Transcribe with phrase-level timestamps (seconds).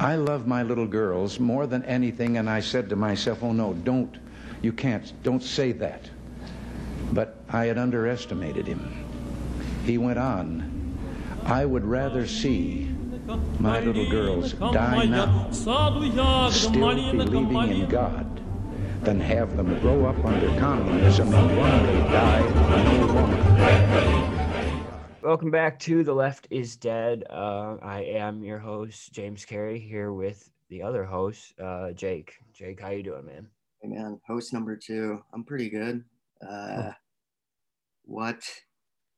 [0.00, 3.74] I love my little girls more than anything, and I said to myself, oh no,
[3.74, 4.16] don't,
[4.62, 6.08] you can't, don't say that.
[7.12, 9.04] But I had underestimated him.
[9.84, 10.96] He went on,
[11.44, 12.94] I would rather see
[13.58, 16.00] my little girls die now, still
[16.70, 18.40] believing in God,
[19.02, 24.27] than have them grow up under communism and one day die no longer.
[25.28, 27.22] Welcome back to The Left is Dead.
[27.28, 32.36] Uh, I am your host, James Carey, here with the other host, uh, Jake.
[32.54, 33.46] Jake, how you doing, man?
[33.82, 35.22] Hey man, host number two.
[35.34, 36.02] I'm pretty good.
[36.40, 36.92] Uh,
[38.06, 38.42] what?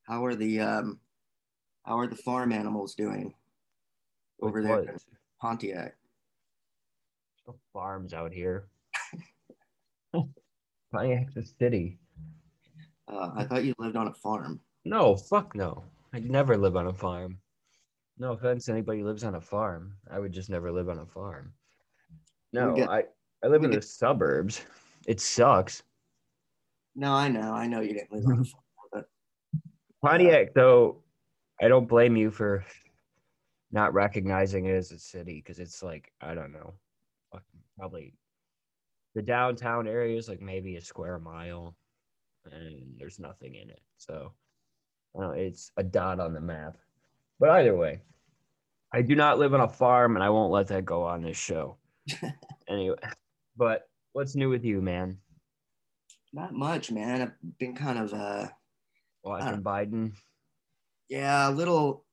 [0.03, 0.99] How are the um,
[1.85, 3.33] how are the farm animals doing
[4.43, 4.89] over With there what?
[4.89, 4.97] in
[5.41, 5.95] Pontiac?
[7.47, 8.65] No farms out here.
[10.93, 12.01] Pontiac's a city.
[13.07, 14.59] Uh, I thought you lived on a farm.
[14.85, 15.85] No, fuck no.
[16.13, 17.39] I'd never live on a farm.
[18.19, 19.95] No offense to anybody who lives on a farm.
[20.11, 21.53] I would just never live on a farm.
[22.53, 23.05] No, get- I,
[23.45, 24.63] I live we in the suburbs.
[25.07, 25.83] It sucks.
[26.95, 29.05] No, I know, I know you didn't live on a farm, but
[30.05, 31.03] Pontiac, though,
[31.63, 32.65] I don't blame you for
[33.71, 36.75] not recognizing it as a city because it's like, I don't know,
[37.79, 38.15] probably
[39.15, 41.75] the downtown area is like maybe a square mile
[42.51, 43.81] and there's nothing in it.
[43.97, 44.33] So
[45.19, 46.77] uh, it's a dot on the map.
[47.39, 48.03] But either way,
[48.93, 51.37] I do not live on a farm and I won't let that go on this
[51.37, 51.77] show.
[52.69, 52.97] anyway,
[53.57, 55.19] but what's new with you, man?
[56.33, 57.23] not much, man.
[57.23, 58.47] I've been kind of uh,
[59.25, 60.13] Watching Biden?
[61.09, 62.05] yeah, a little.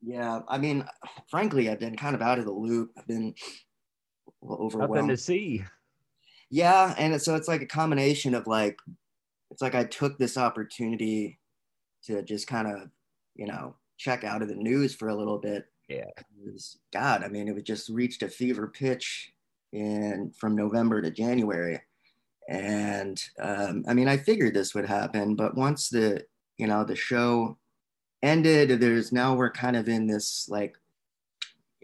[0.00, 0.84] Yeah, I mean,
[1.28, 2.92] frankly, I've been kind of out of the loop.
[2.96, 3.34] I've been
[4.42, 5.08] a little Nothing overwhelmed.
[5.10, 5.64] to see.
[6.50, 8.78] Yeah, and so it's like a combination of like,
[9.50, 11.40] it's like I took this opportunity
[12.04, 12.88] to just kind of,
[13.34, 15.66] you know, check out of the news for a little bit.
[15.88, 16.04] Yeah.
[16.44, 19.32] Was, God, I mean, it was just reached a fever pitch
[19.72, 21.80] in from November to January,
[22.48, 26.24] and um, I mean, I figured this would happen, but once the,
[26.56, 27.58] you know, the show
[28.22, 30.76] ended, there's now we're kind of in this like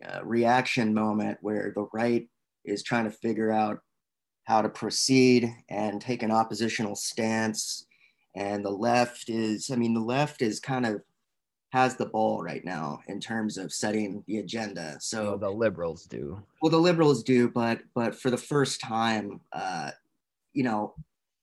[0.06, 2.28] uh, reaction moment where the right
[2.64, 3.80] is trying to figure out
[4.44, 7.86] how to proceed and take an oppositional stance.
[8.34, 11.02] And the left is, I mean, the left is kind of
[11.72, 14.96] has the ball right now in terms of setting the agenda.
[15.00, 16.42] So So, the liberals do.
[16.62, 19.90] well, the liberals do, but but for the first time, uh,
[20.52, 20.94] you know,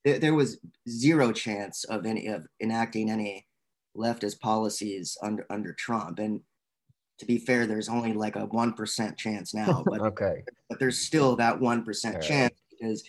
[0.05, 0.59] there, there was
[0.89, 3.47] zero chance of any of enacting any
[3.95, 6.19] leftist policies under under Trump.
[6.19, 6.41] And
[7.19, 10.43] to be fair, there's only like a one percent chance now, but Okay.
[10.69, 12.23] but there's still that one percent Right.
[12.23, 13.03] chance because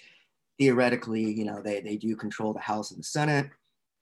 [0.58, 3.50] theoretically, you know, they they do control the House and the Senate,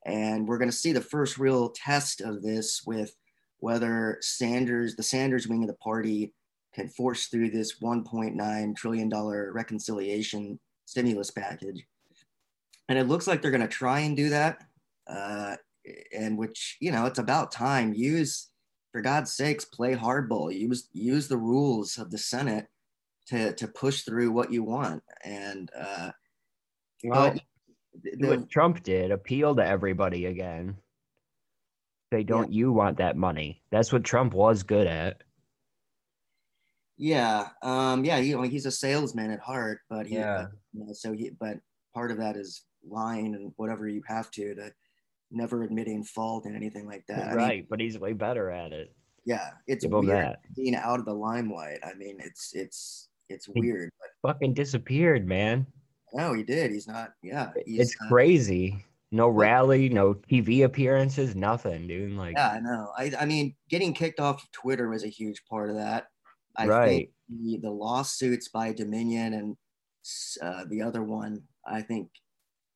[0.07, 3.15] and we're going to see the first real test of this with
[3.59, 6.33] whether Sanders, the Sanders wing of the party,
[6.75, 11.85] can force through this 1.9 trillion dollar reconciliation stimulus package,
[12.89, 14.65] and it looks like they're going to try and do that,
[15.09, 15.57] uh,
[16.17, 17.93] and which you know, it's about time.
[17.93, 18.49] Use
[18.93, 20.55] for God's sakes, play hardball.
[20.55, 22.67] Use use the rules of the Senate
[23.27, 25.03] to to push through what you want.
[25.25, 26.11] And uh,
[27.05, 27.43] Well, but
[28.03, 30.77] the- what Trump did, appeal to everybody again.
[32.13, 33.63] Say, don't you want that money?
[33.71, 35.23] That's what Trump was good at.
[36.97, 40.49] yeah, um, yeah, know, he's a salesman at heart, but he, Yeah.
[40.73, 41.59] you know, so he, but
[41.95, 44.73] part of that is lying and whatever you have to to
[45.31, 47.27] never admitting fault and anything like that.
[47.27, 48.95] I mean, right, but he's way better at it.
[49.25, 51.79] yeah, it's Give weird being out of the limelight.
[51.85, 53.91] I mean, it's it's it's He- weird,
[54.23, 55.67] but Fucking disappeared, man.
[56.15, 56.71] No, he did.
[56.71, 57.13] He's not.
[57.23, 58.85] Yeah, he's, It's uh, crazy.
[59.13, 62.13] No rally, no TV appearances, nothing, dude.
[62.13, 62.93] Like, Yeah, I know.
[62.97, 66.07] I, I mean, getting kicked off of Twitter was a huge part of that.
[66.57, 66.89] I Right.
[66.89, 69.57] think the, the lawsuits by Dominion and
[70.41, 72.09] uh, the other one, I think,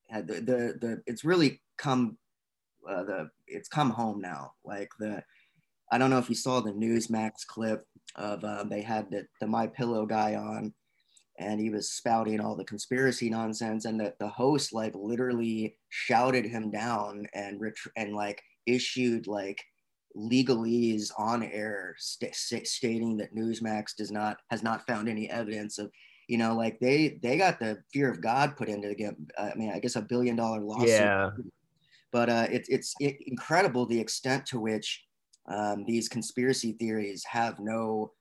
[0.08, 2.18] had the, the, the it's really come
[2.88, 4.52] uh, the it's come home now.
[4.64, 5.22] Like the
[5.90, 7.82] I don't know if you saw the Newsmax clip
[8.16, 10.74] of uh, they had the, the My Pillow guy on,
[11.38, 16.44] and he was spouting all the conspiracy nonsense, and that the host like literally shouted
[16.44, 19.62] him down and ret- and like issued like
[20.16, 25.78] legalese on air st- st- stating that Newsmax does not has not found any evidence
[25.78, 25.90] of
[26.28, 29.54] you know like they they got the fear of God put into get uh, I
[29.56, 30.88] mean I guess a billion dollar lawsuit.
[30.88, 31.30] Yeah,
[32.12, 35.04] but uh, it's it's incredible the extent to which
[35.46, 38.12] um, these conspiracy theories have no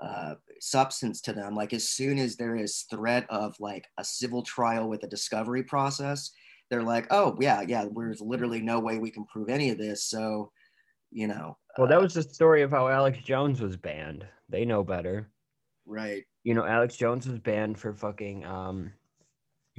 [0.00, 1.54] uh, substance to them.
[1.54, 5.62] Like as soon as there is threat of like a civil trial with a discovery
[5.62, 6.30] process,
[6.70, 10.04] they're like, oh yeah, yeah, there's literally no way we can prove any of this.
[10.04, 10.52] So,
[11.10, 14.26] you know, Well, that uh, was the story of how Alex Jones was banned.
[14.48, 15.30] They know better.
[15.86, 16.24] right.
[16.44, 18.92] You know, Alex Jones was banned for fucking um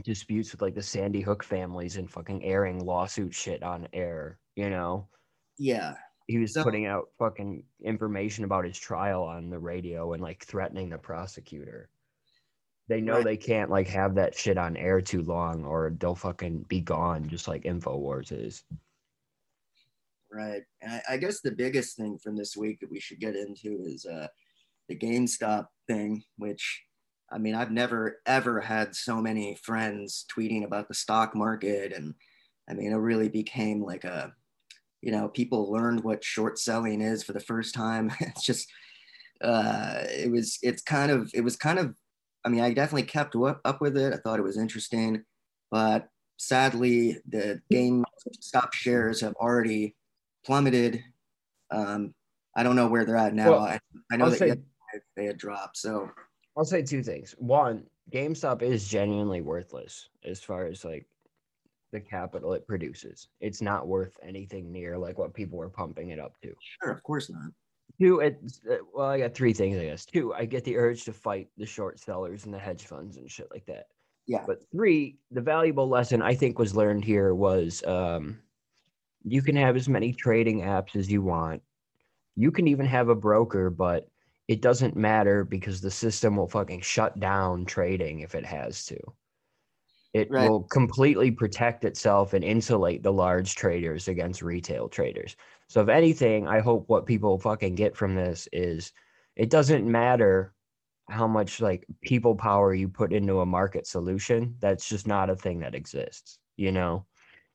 [0.03, 4.39] disputes with like the Sandy Hook families and fucking airing lawsuit shit on air.
[4.55, 5.07] You know,
[5.57, 5.95] Yeah.
[6.29, 10.43] He was So- putting out fucking information about his trial on the radio and like
[10.45, 11.89] threatening the prosecutor.
[12.87, 13.23] They know Right.
[13.23, 17.27] they can't like have that shit on air too long or they'll fucking be gone,
[17.29, 18.63] just like Infowars is.
[20.31, 20.61] Right.
[20.81, 23.83] And I, I guess the biggest thing from this week that we should get into
[23.85, 24.27] is uh,
[24.87, 26.83] the GameStop thing, which
[27.31, 31.91] I mean, I've never ever had so many friends tweeting about the stock market.
[31.91, 32.13] And
[32.69, 34.31] I mean, it really became like a,
[35.01, 38.11] you know, people learned what short selling is for the first time.
[38.19, 38.69] it's just,
[39.41, 41.95] uh, it was, it's kind of, it was kind of,
[42.45, 44.13] I mean, I definitely kept up, up with it.
[44.13, 45.23] I thought it was interesting,
[45.71, 46.07] but
[46.37, 49.95] sadly, the game GameStop shares have already
[50.45, 51.03] plummeted.
[51.71, 52.13] Um,
[52.55, 53.51] I don't know where they're at now.
[53.51, 53.79] Well, I,
[54.11, 54.55] I know I'll that say-
[55.15, 55.77] they had dropped.
[55.77, 56.09] So
[56.57, 57.35] I'll say two things.
[57.37, 61.05] One, GameStop is genuinely worthless as far as like
[61.91, 63.27] the capital it produces.
[63.41, 66.53] It's not worth anything near like what people are pumping it up to.
[66.81, 67.51] sure, of course not.
[67.99, 70.05] Two, it's uh, well, I got three things, I guess.
[70.05, 73.29] Two, I get the urge to fight the short sellers and the hedge funds and
[73.29, 73.87] shit like that.
[74.25, 74.43] Yeah.
[74.45, 78.39] But three, the valuable lesson I think was learned here was um,
[79.23, 81.61] you can have as many trading apps as you want.
[82.35, 84.07] You can even have a broker, but
[84.47, 88.97] it doesn't matter because the system will fucking shut down trading if it has to.
[90.13, 90.49] It Right.
[90.49, 95.35] will completely protect itself and insulate the large traders against retail traders.
[95.67, 98.91] So, if anything, I hope what people fucking get from this is
[99.35, 100.53] it doesn't matter
[101.09, 104.55] how much like people power you put into a market solution.
[104.59, 106.39] That's just not a thing that exists.
[106.57, 107.05] You know,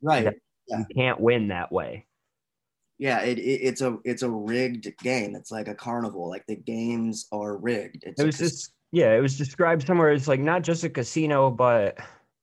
[0.01, 0.37] Right.
[0.67, 0.79] Yeah.
[0.79, 2.07] you can't win that way.
[2.99, 5.35] Yeah, it, it, it's a it's a rigged game.
[5.35, 6.29] It's like a carnival.
[6.29, 8.05] Like the games are rigged.
[8.05, 11.51] It's It was just, yeah, it was described somewhere as like not just a casino,
[11.51, 11.99] but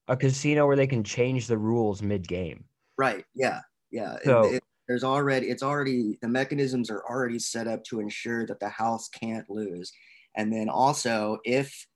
[0.08, 2.66] a casino where they can change the rules mid game.
[2.98, 3.26] right.
[3.34, 3.62] Yeah,
[3.92, 4.18] yeah.
[4.24, 8.60] So- it- there's already it's already the mechanisms are already set up to ensure that
[8.60, 9.94] the house can't lose.
[10.36, 11.88] And then also if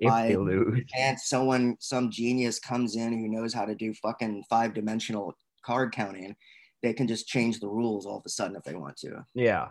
[0.00, 4.72] If lose, and someone some genius comes in who knows how to do fucking five
[4.72, 6.36] dimensional card counting,
[6.82, 9.26] they can just change the rules all of a sudden if they want to.
[9.34, 9.70] yeah,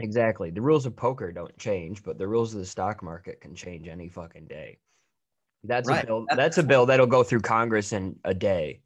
[0.00, 0.50] exactly.
[0.50, 3.86] The rules of poker don't change, but the rules of the stock market can change
[3.86, 4.78] any fucking day.
[5.64, 6.04] That's Right.
[6.04, 6.26] a bill.
[6.34, 8.82] That's a bill that'll go through Congress in a day.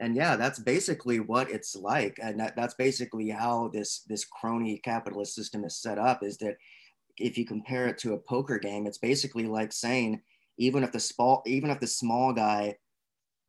[0.00, 4.80] and yeah that's basically what it's like and that, that's basically how this this crony
[4.82, 6.56] capitalist system is set up is that
[7.18, 10.20] if you compare it to a poker game it's basically like saying
[10.58, 12.74] even if the small even if the small guy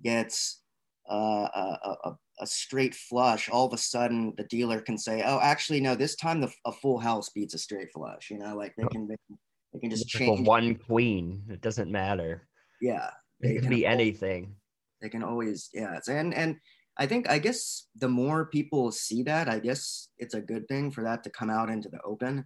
[0.04, 0.62] gets
[1.10, 5.24] uh, a, a, a- a straight flush all of a sudden the dealer can say
[5.26, 8.56] oh actually no this time the, a full house beats a straight flush you know
[8.56, 9.38] like they can they can,
[9.74, 11.44] they can just change one queen.
[11.50, 12.48] It doesn't matter.
[12.82, 13.10] yeah
[13.42, 14.56] It can can be al- anything.
[15.02, 16.56] they can always yeah and and
[16.98, 20.92] i think i guess the more people see that i guess it's a good thing
[20.92, 22.46] for that to come out into the open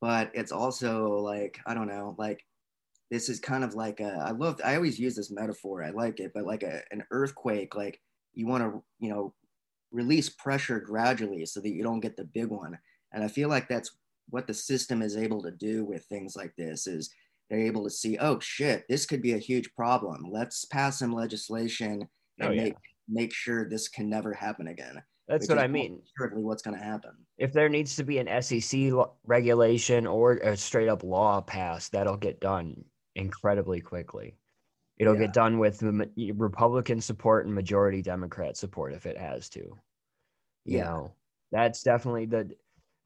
[0.00, 2.44] but it's also like i don't know like
[3.10, 6.20] this is kind of like a i love i always use this metaphor i like
[6.20, 7.98] it but like a, an earthquake like
[8.34, 9.34] you want to you know
[9.90, 12.78] release pressure gradually so that you don't get the big one
[13.12, 13.90] and i feel like that's
[14.30, 17.10] what the system is able to do with things like this is
[17.50, 21.12] they're able to see oh shit this could be a huge problem let's pass some
[21.12, 22.06] legislation
[22.38, 22.64] and Oh, yeah.
[22.64, 22.74] make
[23.08, 26.02] make sure this can never happen again That's what I mean.
[26.18, 30.32] currently what's going to happen if there needs to be an SEC lo- regulation or
[30.38, 34.36] a straight up law passed, that'll get done incredibly quickly.
[34.98, 35.20] It'll Yeah.
[35.26, 39.60] get done with Republican support and majority Democrat support if it has to.
[39.60, 40.84] You Yeah.
[40.84, 41.12] know,
[41.52, 42.50] that's definitely the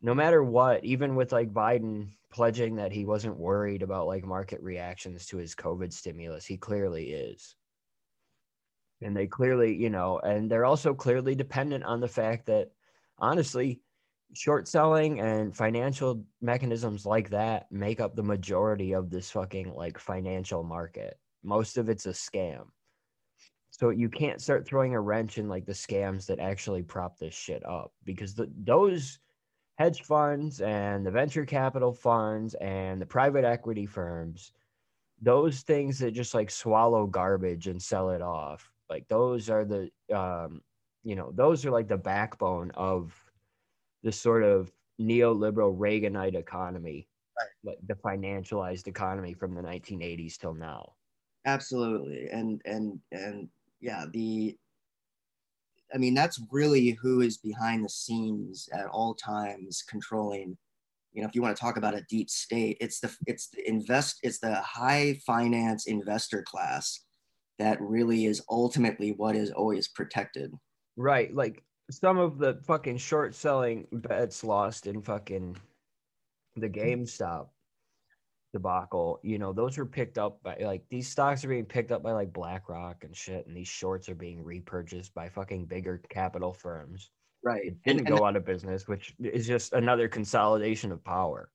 [0.03, 4.61] no matter what, even with like Biden pledging that he wasn't worried about like market
[4.61, 7.55] reactions to his COVID stimulus, he clearly is.
[9.01, 12.71] And they clearly, you know, and they're also clearly dependent on the fact that
[13.19, 13.81] honestly,
[14.35, 19.99] short selling and financial mechanisms like that make up the majority of this fucking like
[19.99, 21.19] financial market.
[21.45, 22.65] Most of it's a scam.
[23.71, 27.35] So you can't start throwing a wrench in like the scams that actually prop this
[27.35, 29.19] shit up because the, those
[29.79, 34.53] hedge funds and the venture capital funds and the private equity firms,
[35.21, 39.91] those things that just like swallow garbage and sell it off, like those are the
[40.15, 40.63] um,
[41.05, 43.15] you know, those are like the backbone of
[44.03, 47.09] this sort of neoliberal Reaganite economy,
[47.65, 50.95] like the financialized economy from the 1980s till now.
[51.45, 53.49] absolutely and and and
[53.81, 54.57] yeah the
[55.95, 60.57] i mean that's really who is behind the scenes at all times controlling
[61.13, 63.69] you know, if you want to talk about a deep state, it's the it's the
[63.69, 67.01] invest it's the high finance investor class
[67.59, 70.53] that really is ultimately what is always protected.
[70.97, 71.35] Right.
[71.35, 75.57] Like some of the fucking short selling bets lost in fucking
[76.57, 76.77] the mm.
[76.77, 77.49] GameStop
[78.53, 82.03] debacle, you know, those were picked up by like these stocks are being picked up
[82.03, 86.53] by like BlackRock and shit, and these shorts are being repurchased by fucking bigger capital
[86.53, 87.11] firms.
[87.45, 87.65] Right.
[87.65, 91.51] It didn't And- go and- out of business, which is just another consolidation of power.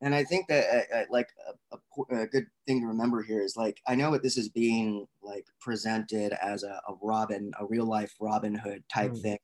[0.00, 1.28] and I think that uh, uh, like
[1.72, 1.76] a,
[2.16, 5.06] a, a good thing to remember here is like I know that this is being
[5.22, 9.22] like presented as a, a Robin, a real life Robin Hood type Mm.
[9.22, 9.38] thing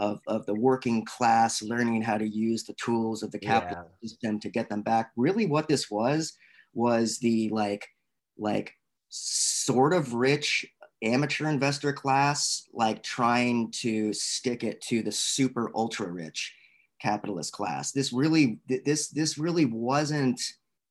[0.00, 4.40] of, of the working class learning how to use the tools of the capital system
[4.40, 5.12] to get them back.
[5.14, 6.32] Really, what this was
[6.72, 7.86] was the like
[8.38, 8.72] like
[9.10, 10.64] sort of rich
[11.02, 16.54] amateur investor class like trying to stick it to the super ultra rich
[17.00, 17.92] capitalist class.
[17.92, 20.40] This really this this really wasn't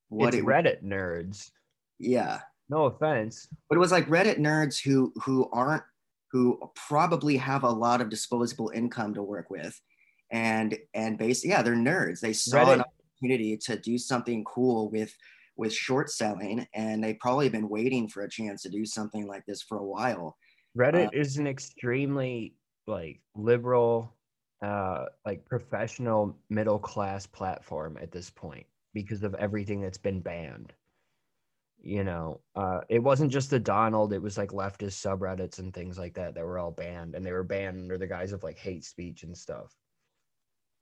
[0.08, 1.50] what it's it Reddit nerds.
[1.98, 2.40] yeah.
[2.68, 3.48] No offense.
[3.68, 5.82] But it was like Reddit nerds who who aren't
[6.32, 9.78] who probably have a lot of disposable income to work with.
[10.30, 12.20] And and basically, yeah, they're nerds.
[12.20, 15.12] They saw an opportunity to do something cool with
[15.56, 19.44] with short selling, and they've probably been waiting for a chance to do something like
[19.46, 20.36] this for a while.
[20.78, 22.54] Reddit Uh, is an extremely
[22.86, 24.16] like liberal,
[24.62, 30.72] uh, like professional middle class platform at this point because of everything that's been banned.
[31.82, 35.98] You know, uh, it wasn't just the Donald; it was like leftist subreddits and things
[35.98, 38.58] like that that were all banned, and they were banned under the guise of like
[38.58, 39.76] hate speech and stuff.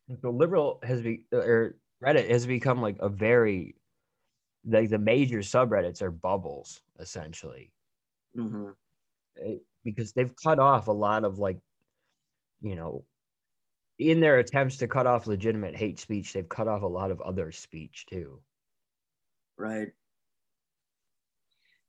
[0.09, 3.76] the liberal has be or Reddit has become like a very
[4.64, 7.75] like the major subreddits are bubbles essentially
[8.35, 8.75] Mhm.
[9.37, 11.61] eh, because they've cut off a lot of like
[12.61, 13.07] you know
[13.99, 17.21] in their attempts to cut off legitimate hate speech they've cut off a lot of
[17.23, 18.43] other speech too
[19.57, 19.95] Right.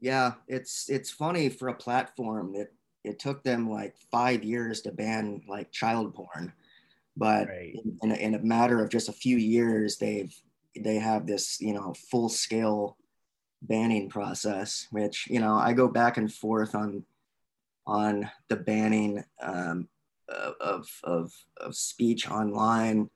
[0.02, 2.72] Yeah, it's it's funny for a platform that
[3.04, 6.54] it took them like five years to ban like child porn,
[7.18, 7.76] but Right.
[7.84, 10.34] in, in, a, in a matter of just a few years, they've
[10.80, 12.98] they have this you know full scale
[13.62, 17.06] banning process, which you know I go back and forth on
[17.86, 19.90] on the banning um,
[20.62, 23.10] of, of of speech online.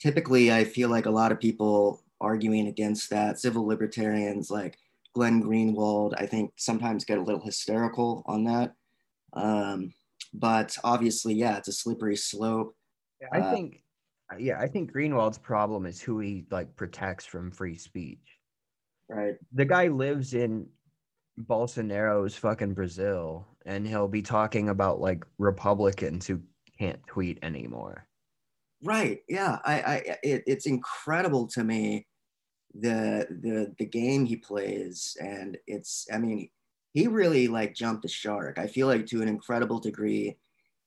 [0.00, 4.78] Typically, I feel like a lot of people arguing against that, civil libertarians like
[5.14, 8.74] Glenn Greenwald, I think sometimes get a little hysterical on that.
[9.32, 9.92] Um,
[10.32, 12.76] but obviously, yeah, it's a slippery slope.
[13.32, 13.80] i Uh, think
[14.38, 18.38] yeah i think greenwald's problem is who he like protects from free speech
[19.08, 19.34] Right.
[19.52, 20.66] the guy lives in
[21.38, 26.40] bolsonaro's fucking brazil and he'll be talking about like republicans who
[26.78, 28.06] can't tweet anymore
[28.82, 29.20] Right.
[29.28, 29.58] Yeah.
[29.64, 32.06] I, I it, it's incredible to me
[32.74, 36.48] the the the game he plays and it's I mean
[36.92, 38.58] he really like jumped the shark.
[38.58, 40.36] I feel like to an incredible degree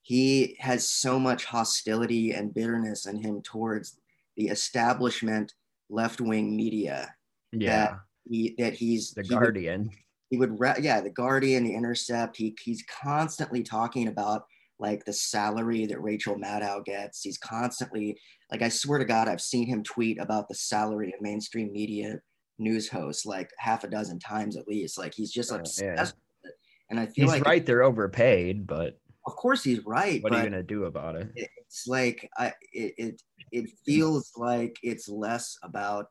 [0.02, 4.00] he has so much hostility and bitterness in him towards
[4.38, 5.54] the establishment
[5.90, 7.14] left-wing media
[7.52, 7.96] yeah
[8.30, 9.90] he, that he's the he would- guardian
[10.30, 14.46] he would yeah the guardian the intercept he, he's constantly talking about
[14.80, 18.18] like the salary that rachel maddow gets he's constantly
[18.52, 22.20] like i swear to god i've seen him tweet about the salary of mainstream media
[22.60, 26.02] news hosts like half a dozen times at least like he's just Uh, obsessed yeah.
[26.44, 26.54] with it.
[26.90, 30.38] and i feel he's like right they're overpaid but of course he's right what are
[30.38, 35.58] you gonna do about it it's like I it, it it feels like it's less
[35.64, 36.08] about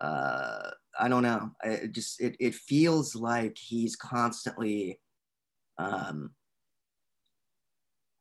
[0.00, 1.50] uh I don't know.
[1.62, 4.98] I it just it it feels like he's constantly
[5.78, 6.30] um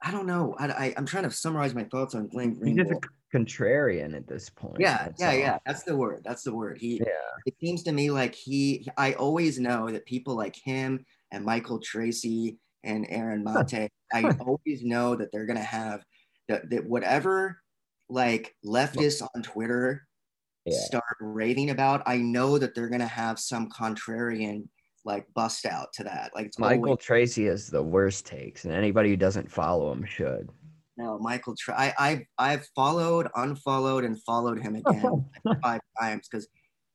[0.01, 0.55] I don't know.
[0.57, 2.77] I, I I'm trying to summarize my thoughts on Glenn Green.
[2.77, 2.99] he's a
[3.35, 5.37] contrarian at this point Yeah, that's yeah, all.
[5.37, 5.57] yeah.
[5.65, 6.21] That's the word.
[6.23, 6.77] That's the word.
[6.79, 7.05] He yeah
[7.45, 11.79] it seems to me like he I always know that people like him and Michael
[11.79, 16.03] Tracey and Aaron Mate, I always know that they're gonna have
[16.47, 17.61] that, that whatever
[18.09, 20.07] like leftists on Twitter
[20.65, 20.77] Yeah.
[20.79, 24.67] start raving about, I know that they're gonna have some contrarian
[25.05, 26.31] like bust out to that.
[26.35, 30.05] Like it's Michael always, Tracey has the worst takes, and anybody who doesn't follow him
[30.05, 30.49] should.
[30.97, 35.25] no Michael Tra- I, I've I've followed, unfollowed, and followed him again
[35.63, 36.47] five times because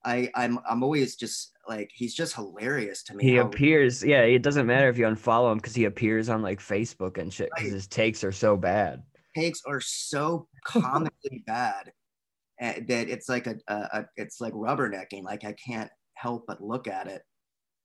[0.05, 3.25] I I'm I'm always just like he's just hilarious to me.
[3.25, 4.21] He how- appears, yeah.
[4.23, 7.49] It doesn't matter if you unfollow him because he appears on like Facebook and shit
[7.55, 7.75] because Right.
[7.75, 9.03] his takes are so bad.
[9.35, 11.91] takes are so comically bad
[12.61, 15.23] uh, that it's like a, a, a it's like rubbernecking.
[15.23, 17.23] Like I can't help but look at it.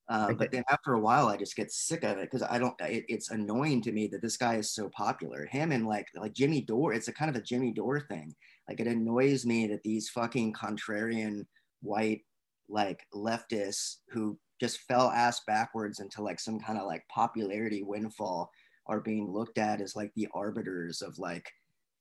[0.09, 2.57] Uh, I but then after a while, I just get sick of it because I
[2.57, 2.73] don't.
[2.81, 5.45] It, it's annoying to me that this guy is so popular.
[5.45, 6.93] Him and like like Jimmy Dore.
[6.93, 8.33] It's a kind of a Jimmy Dore thing.
[8.67, 11.45] Like it annoys me that these fucking contrarian
[11.81, 12.21] white
[12.67, 18.51] like leftists who just fell ass backwards into like some kind of like popularity windfall
[18.87, 21.51] are being looked at as like the arbiters of like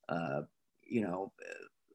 [0.09, 0.41] uh
[0.85, 1.31] you know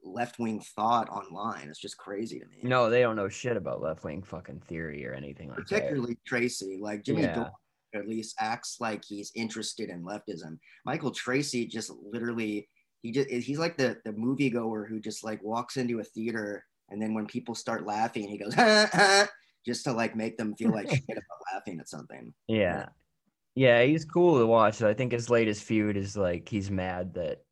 [0.05, 1.67] left wing thought online.
[1.69, 2.57] It's just crazy to me.
[2.63, 5.67] No, they don't know shit about left wing fucking theory or anything like that.
[5.67, 6.77] particularly Tracey.
[6.81, 7.49] Like Jimmy Yeah.
[7.93, 10.57] At least acts like he's interested in leftism.
[10.85, 12.67] Michael Tracey just literally
[13.01, 17.01] he just he's like the the moviegoer who just like walks into a theater and
[17.01, 19.27] then when people start laughing he goes ha, ha,
[19.65, 22.33] just to like make them feel like shit about laughing at something.
[22.49, 22.53] that.
[22.53, 22.85] Yeah.
[23.57, 24.81] Yeah, he's cool to watch.
[24.81, 27.44] I think his latest feud is like he's mad that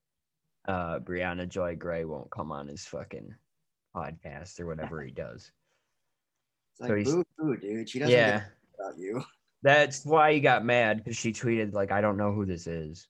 [0.67, 3.33] uh Briahna Joy Gray won't come on his fucking
[3.95, 5.51] podcast or whatever he does.
[6.71, 7.89] It's like So he's- boo boo, dude.
[7.89, 8.45] She doesn't Yeah.
[8.79, 9.23] about you.
[9.63, 13.07] That's why he got mad because she tweeted like, "I don't know who this is."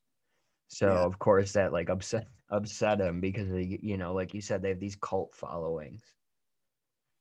[0.68, 1.00] So Yeah.
[1.04, 4.70] of course that like upset upset him because they, you know, like you said, they
[4.70, 6.04] have these cult followings.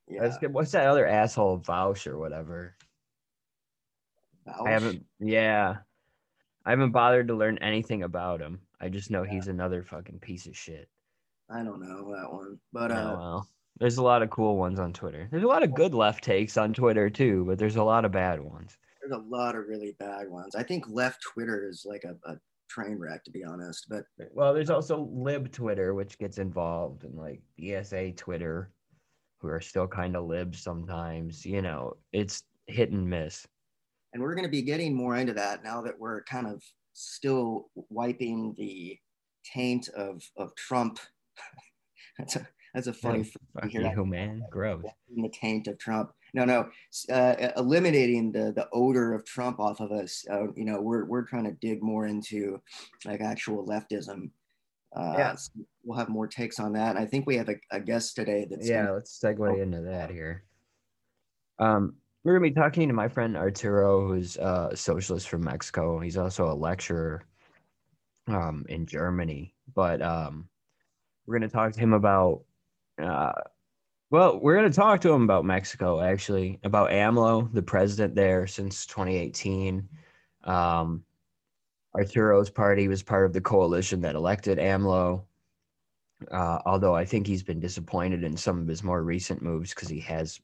[0.09, 0.21] Yeah.
[0.23, 0.53] That's good.
[0.53, 2.75] What's that other asshole Vaush or whatever?
[4.47, 4.67] Vaush.
[4.67, 5.07] I haven't.
[5.21, 5.77] Yeah,
[6.67, 8.61] I haven't bothered to learn anything about him.
[8.83, 10.89] I just know he's another fucking piece of shit.
[11.49, 12.59] I don't know that one.
[12.73, 13.49] But Oh, uh well.
[13.79, 15.29] There's a lot of cool ones on Twitter.
[15.31, 18.13] There's a lot of good left takes on Twitter too, but there's a lot of
[18.13, 18.77] bad ones.
[19.01, 20.55] there's a lot of really bad ones.
[20.55, 22.37] I think left Twitter is like a, a
[22.69, 23.87] train wreck to be honest.
[23.89, 28.71] But Well, there's also lib Twitter, which gets involved, and like DSA Twitter,
[29.39, 31.47] who are still kind of libs sometimes.
[31.47, 33.47] You know, it's hit and miss.
[34.13, 36.63] and we're going to be getting more into that now that we're kind of
[36.93, 38.99] still wiping the
[39.45, 40.99] taint of of Trump.
[42.19, 43.97] that's a that's a funny phrase to Fuck hear that.
[43.97, 44.43] you, man.
[44.51, 44.83] Gross.
[44.83, 46.11] Wiping the taint of Trump.
[46.35, 46.71] No, no,
[47.13, 50.25] uh, eliminating the the odor of Trump off of us.
[50.31, 52.61] Uh, you know, we're we're trying to dig more into
[53.05, 54.31] like actual leftism.
[54.97, 55.35] Uh, Yeah.
[55.35, 55.51] so
[55.85, 56.91] we'll have more takes on that.
[56.97, 59.81] And I think we have a, a guest today that's yeah, gonna- let's segue into
[59.83, 60.45] that here.
[61.59, 65.99] Um, we're gonna be talking to my friend Arturo, who's a socialist from Mexico.
[65.99, 67.23] He's also a lecturer
[68.29, 69.55] um, in Germany.
[69.75, 70.49] But um,
[71.27, 72.43] we're gonna talk to him about.
[73.01, 73.33] Uh,
[74.11, 78.87] well, we're gonna talk to him about Mexico, actually, about AMLO, the president there since
[78.87, 79.89] 2018.
[80.45, 81.05] Um,
[81.95, 85.25] Arturo's party was part of the coalition that elected AMLO.
[86.31, 89.89] Uh, although I think he's been disappointed in some of his more recent moves because
[89.89, 90.41] he has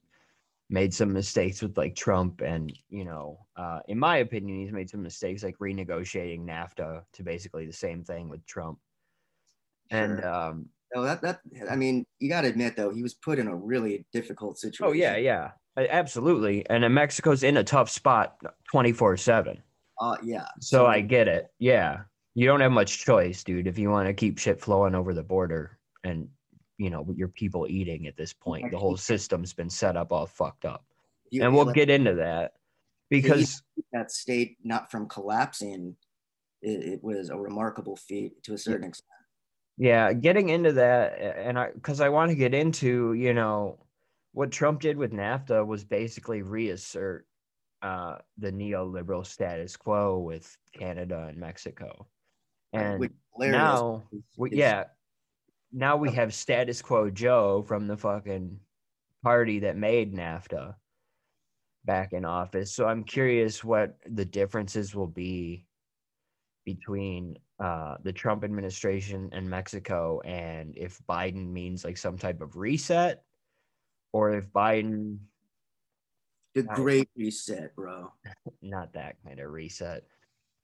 [0.70, 4.90] made some mistakes with like Trump, and you know, uh, in my opinion, he's made
[4.90, 8.78] some mistakes like renegotiating NAFTA to basically the same thing with Trump.
[9.90, 13.38] And um, No, that that I mean, you got to admit though, he was put
[13.38, 14.86] in a really difficult situation.
[14.86, 16.68] oh yeah, yeah, absolutely.
[16.68, 18.36] And then Mexico's in a tough spot,
[18.70, 19.62] twenty four seven.
[20.00, 20.46] Uh, yeah.
[20.60, 21.48] So I get it.
[21.58, 22.02] Yeah.
[22.34, 25.24] You don't have much choice, dude, if you want to keep shit flowing over the
[25.24, 26.28] border and
[26.78, 28.70] you know, your people eating at this point.
[28.70, 30.84] The whole system's been set up all fucked up.
[31.30, 32.52] you, And we'll like, get into that
[33.10, 33.62] because
[33.92, 35.96] that state not from collapsing.
[36.62, 39.06] It, it was a remarkable feat to a certain extent.
[39.76, 43.78] yeah, getting into that and I cuz I want to get into, you know,
[44.32, 47.26] what Trump did with NAFTA was basically reassert
[47.82, 52.06] uh the neoliberal status quo with Canada and Mexico.
[52.72, 54.04] And Which now
[54.36, 54.84] Well, yeah.
[55.72, 58.58] Now we have status quo Joe from the fucking
[59.22, 60.74] party that made NAFTA
[61.84, 62.74] back in office.
[62.74, 65.66] So I'm curious what the differences will be
[66.64, 72.56] between uh, the Trump administration and Mexico, and if Biden means like some type of
[72.56, 73.22] reset,
[74.12, 75.18] or if Biden
[76.54, 78.12] the great reset, bro.
[78.62, 80.04] not that kind of reset.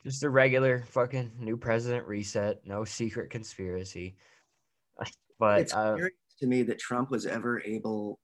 [0.02, 4.16] Just a regular fucking new president reset, no secret conspiracy.
[5.38, 8.18] But it's uh, curious to me that Trump was ever able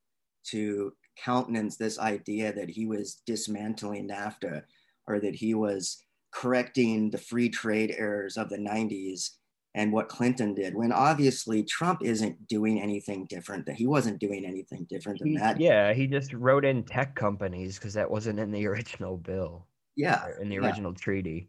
[0.49, 4.63] to countenance this idea that he was dismantling NAFTA
[5.07, 9.31] or that he was correcting the free trade errors of the 90s
[9.75, 14.45] and what Clinton did when obviously Trump isn't doing anything different that he wasn't doing
[14.45, 18.39] anything different than he- that yeah, he just wrote in tech companies because that wasn't
[18.39, 20.63] in the original bill, yeah in the yeah.
[20.63, 21.49] original treaty.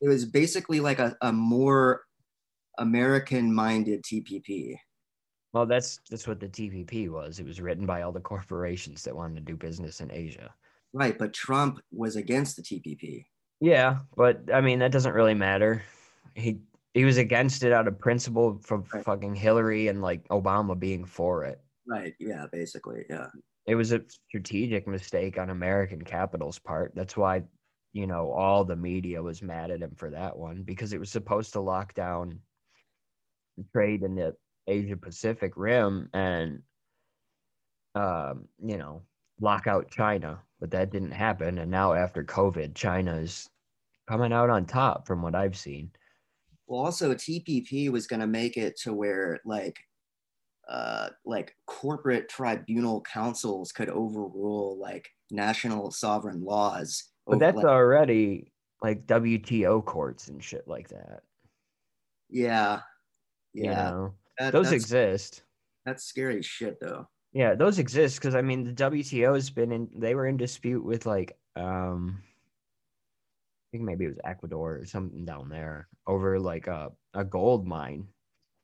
[0.00, 2.02] it was basically like a, a more
[2.78, 4.76] American minded TPP
[5.52, 7.38] Well, that's that's what the TPP was.
[7.38, 10.54] It was written by all the corporations that wanted to do business in Asia.
[10.92, 13.24] right but Trump was against the TPP
[13.60, 15.82] Yeah, but I mean that doesn't really matter.
[16.34, 16.60] He
[16.94, 19.04] he was against it out of principle from Right.
[19.04, 21.60] fucking Hillary and like Obama being for it.
[21.86, 23.28] right yeah basically yeah
[23.66, 26.92] It was a strategic mistake on American capital's part.
[26.94, 27.44] That's why,
[27.92, 31.10] you know, all the media was mad at him for that one because it was
[31.10, 32.40] supposed to lock down
[33.72, 34.34] trade in the
[34.66, 36.62] Asia Pacific rim and
[37.94, 39.02] um, you know,
[39.40, 41.58] lock out China, but that didn't happen.
[41.58, 43.50] And now after COVID, China's
[44.08, 45.90] coming out on top from what I've seen.
[46.66, 49.78] Well, also TPP was going to make it to where like
[50.68, 57.10] uh, like corporate tribunal councils could overrule like national sovereign laws.
[57.26, 61.20] But that's like, already like WTO courts and shit like that.
[62.30, 62.80] yeah,
[63.52, 63.90] You yeah.
[63.90, 64.14] know?
[64.38, 65.42] That- Those that's, exist.
[65.84, 67.08] that's scary shit though.
[67.32, 70.84] Yeah, those exist because I mean the WTO has been in they were in dispute
[70.84, 76.66] with like um I think maybe it was Ecuador or something down there over like
[76.66, 78.06] a, a gold mine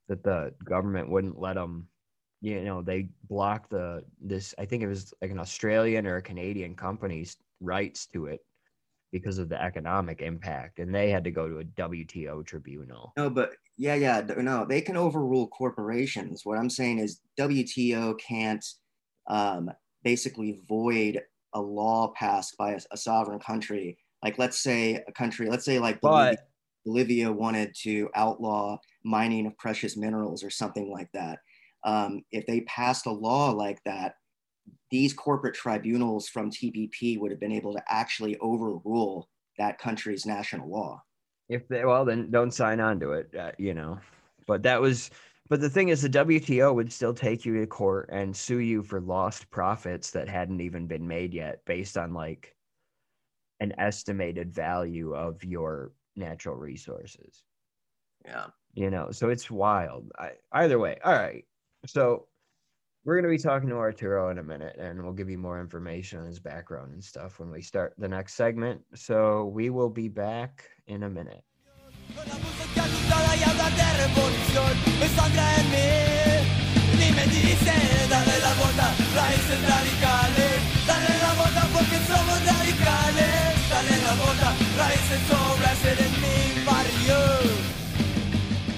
[0.08, 1.88] that the government wouldn't let them
[2.42, 6.22] you know they blocked the this I think it was like an Australian or a
[6.22, 8.40] Canadian company's rights to it
[9.12, 13.14] because of the economic impact and they had to go to a WTO tribunal.
[13.16, 16.42] No, but yeah, yeah, no, they can overrule corporations.
[16.44, 18.64] What I'm saying is WTO can't
[19.28, 19.70] um,
[20.02, 21.22] basically void
[21.54, 23.96] a law passed by a, a sovereign country.
[24.22, 26.38] Like, let's say a country, let's say like Bolivia,
[26.84, 31.38] Bolivia wanted to outlaw mining of precious minerals or something like that.
[31.84, 34.14] Um, if they passed a law like that,
[34.90, 40.68] these corporate tribunals from TPP would have been able to actually overrule that country's national
[40.68, 41.02] law.
[41.48, 43.98] If they well then don't sign on to it uh, you know.
[44.46, 45.10] But that was
[45.48, 48.82] but the thing is the wto would still take you to court and sue you
[48.82, 52.54] for lost profits that hadn't even been made yet based on like
[53.60, 57.44] an estimated value of your natural resources.
[58.24, 58.46] Yeah.
[58.74, 60.10] you know so it's wild.
[60.18, 61.44] I, either way all right.
[61.86, 62.26] So
[63.04, 65.60] we're going to be talking to arturo in a minute and we'll give you more
[65.60, 68.82] information on his background and stuff when we start the next segment.
[68.94, 71.44] So we will be back in a minute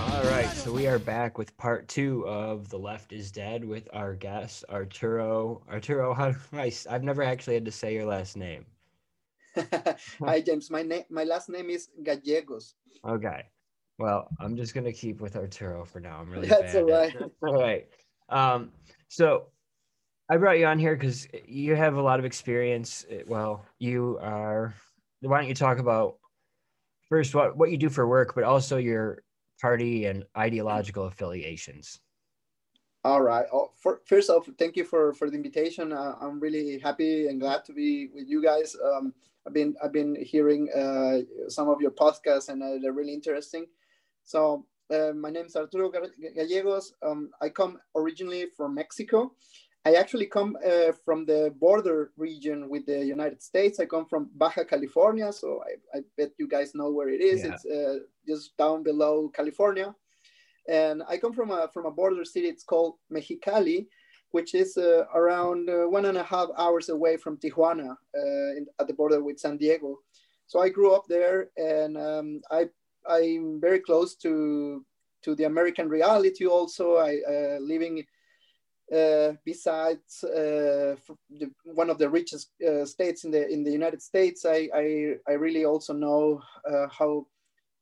[0.00, 3.88] All right, so we are back with part two of The Left is Dead with
[3.92, 5.62] our guest, Arturo.
[5.70, 8.66] Arturo, how I, I've never actually had to say your last name.
[10.24, 10.70] Hi, James.
[10.70, 12.74] My name, my last name is Gallegos.
[13.06, 13.44] Okay.
[13.98, 16.18] Well, I'm just going to keep with Arturo for now.
[16.20, 17.30] I'm really That's all at- right.
[17.42, 17.86] all right.
[18.28, 18.70] Um,
[19.08, 19.46] so
[20.30, 23.04] I brought you on here because you have a lot of experience.
[23.26, 24.74] Well, you are.
[25.20, 26.16] Why don't you talk about
[27.08, 29.22] first what, what you do for work, but also your
[29.60, 32.00] party and ideological affiliations?
[33.02, 33.46] All right.
[33.52, 35.92] Oh, for, first off, thank you for for the invitation.
[35.92, 38.76] Uh, I'm really happy and glad to be with you guys.
[38.84, 39.14] Um,
[39.46, 43.66] I've been I've been hearing uh, some of your podcasts and uh, they're really interesting.
[44.24, 46.92] So uh, my name is Arturo Gallegos.
[47.02, 49.32] Um, I come originally from Mexico.
[49.86, 53.80] I actually come uh, from the border region with the United States.
[53.80, 57.44] I come from Baja California, so I, I bet you guys know where it is.
[57.44, 57.54] Yeah.
[57.54, 59.94] It's uh, just down below California
[60.68, 62.48] and I come from a from a border city.
[62.48, 63.86] It's called Mexicali,
[64.30, 68.66] which is uh, around uh, one and a half hours away from Tijuana, uh, in,
[68.78, 69.98] at the border with San Diego.
[70.46, 72.68] So I grew up there, and um, I
[73.08, 74.84] I'm very close to
[75.22, 76.46] to the American reality.
[76.46, 78.04] Also, I uh, living.
[78.92, 80.96] Uh, besides uh,
[81.38, 82.50] the, one of the richest
[82.84, 86.42] states in the in the United States, I I, I really also know
[86.90, 87.24] how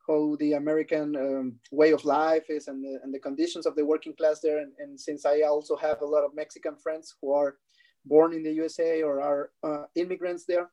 [0.08, 3.84] how the American um, way of life is and the, and the conditions of the
[3.84, 4.58] working class there.
[4.58, 7.56] And, and since I also have a lot of Mexican friends who are
[8.04, 10.70] born in the USA or are uh, immigrants there,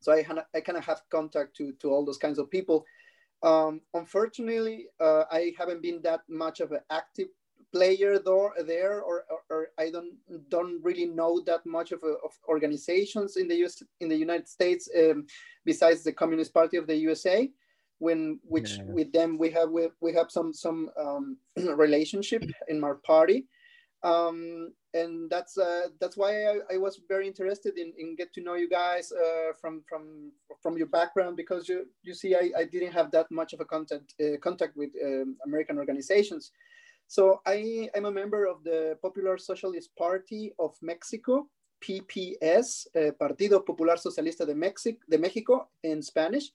[0.00, 2.84] so I, I kind of have contact to, to all those kinds of people.
[3.42, 7.28] Um, unfortunately, uh, I haven't been that much of an active
[7.72, 10.14] player though, there, or, or, or I don't
[10.48, 14.88] don't really know that much of, of organizations in the US in the United States
[14.98, 15.26] um,
[15.64, 17.50] besides the Communist Party of the USA
[17.98, 18.84] when which Yeah.
[18.84, 23.46] with them we have we, we have some some um, relationship in our party.
[24.04, 28.40] Um, and that's uh, that's why I, I was very interested in, in get to
[28.40, 30.32] know you guys uh, from from
[30.62, 33.64] from your background because you you see I, I didn't have that much of a
[33.64, 36.52] contact uh, contact with um, American organizations.
[37.08, 41.48] So I am a member of the Popular Socialist Party of Mexico
[41.80, 46.52] PPS uh, Partido Popular Socialista de Mexico de Mexico in Spanish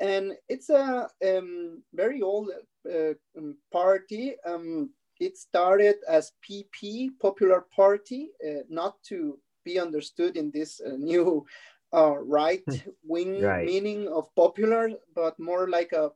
[0.00, 2.50] and it's a um, very old
[2.88, 4.34] uh, um, party.
[4.46, 10.96] Um, it started as PP, Popular Party, uh, not to be understood in this uh,
[10.96, 11.44] new
[11.92, 13.64] uh, right wing Right.
[13.64, 16.10] meaning of popular, but more like a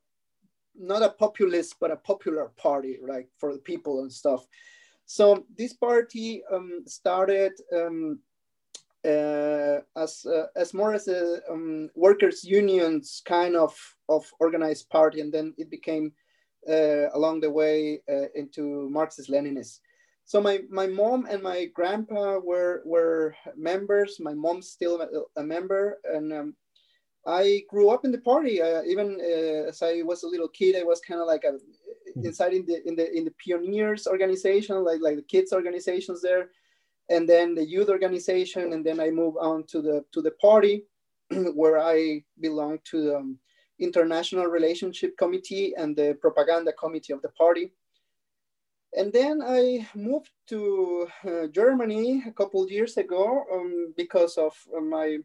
[0.75, 4.47] not a populist but a popular party, like for the people and stuff.
[5.05, 8.21] So this party um, started um,
[9.05, 13.75] as uh, as more as a um, workers unions kind of
[14.09, 16.13] of organized party, and then it became
[16.69, 19.81] uh, along the way uh, into Marxist Leninist.
[20.25, 24.21] So my, my mom and my grandpa were were members.
[24.21, 26.55] My mom's still a, a member, and um,
[27.27, 28.63] I grew up in the party.
[28.63, 31.53] Uh, even uh, as I was a little kid, I was kind of like a,
[31.53, 32.27] mm-hmm.
[32.27, 36.51] inside in the in the in the pioneers organization, like like the kids organizations there,
[37.09, 40.85] and then the youth organization, and then I moved on to the to the party,
[41.55, 43.39] where I belong to the um,
[43.79, 47.73] international relationship committee and the propaganda committee of the party.
[48.95, 55.19] And then I moved to uh, Germany a couple years ago um, because of my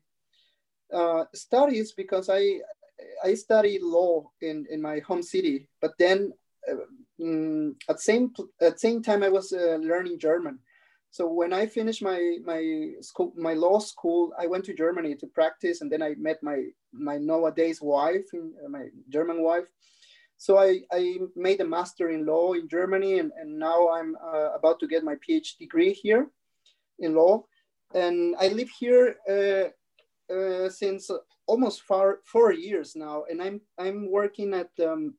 [0.94, 2.62] uh, studies, because I
[3.24, 6.34] I studied law in, in my home city, but then
[6.70, 6.76] uh,
[7.20, 10.60] mm, at same at same time I was uh, learning German.
[11.18, 12.62] So when I finished my my
[13.02, 16.60] school my law school, I went to Germany to practice, and then I met my
[16.94, 19.68] my nowadays wife, uh, my German wife.
[20.38, 24.50] So I, I made a master in law in Germany, and, and now I'm uh,
[24.60, 26.28] about to get my PhD degree here
[27.00, 27.46] in law.
[27.96, 29.68] And I live here uh,
[30.32, 31.10] uh, since
[31.48, 35.16] almost four, four years now, and I'm I'm working at um,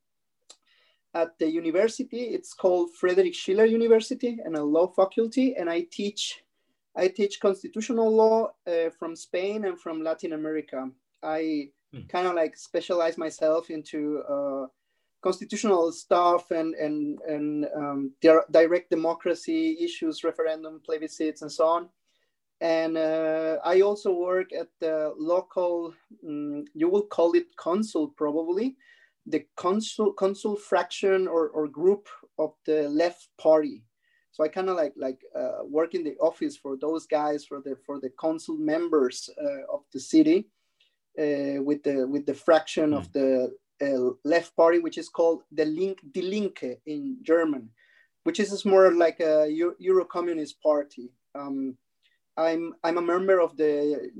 [1.14, 2.34] at the university.
[2.34, 6.42] It's called Friedrich Schiller University and a law faculty, and I teach
[6.96, 10.88] I teach constitutional law uh, from Spain and from Latin America.
[11.22, 12.02] I hmm.
[12.08, 14.66] kind of like specialize myself into uh,
[15.22, 18.12] constitutional stuff and and and um,
[18.50, 21.88] direct democracy issues, referendum, plebiscites, and so on.
[22.60, 25.94] And uh, I also work at the local,
[26.26, 28.76] um, you will call it consul probably,
[29.28, 33.84] the consul consul fraction or, or group of the left party.
[34.32, 37.60] So I kind of like like uh, work in the office for those guys for
[37.60, 40.48] the for the consul members uh, of the city
[41.18, 42.98] uh, with the with the fraction mm.
[42.98, 43.12] of hmm.
[43.18, 47.70] the uh, left party, which is called the Link Die Linke in German,
[48.24, 51.10] which is more like a Euro Communist Party.
[51.34, 51.76] Um,
[52.36, 54.10] I'm I'm a member of the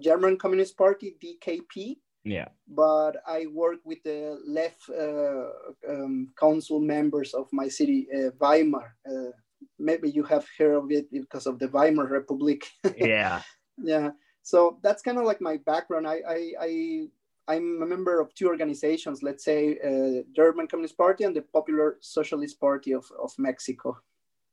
[0.00, 1.96] German Communist Party DKP.
[2.24, 2.48] Yeah.
[2.68, 8.94] But I work with the left uh, um, council members of my city, uh, Weimar.
[9.08, 9.32] Uh,
[9.78, 12.64] maybe you have heard of it because of the Weimar Republic.
[12.96, 13.42] yeah.
[13.76, 14.10] Yeah.
[14.42, 16.06] So that's kind of like my background.
[16.06, 17.08] I I, I
[17.48, 21.98] I'm a member of two organizations, let's say uh, German Communist Party and the Popular
[22.00, 23.98] Socialist Party of, of Mexico.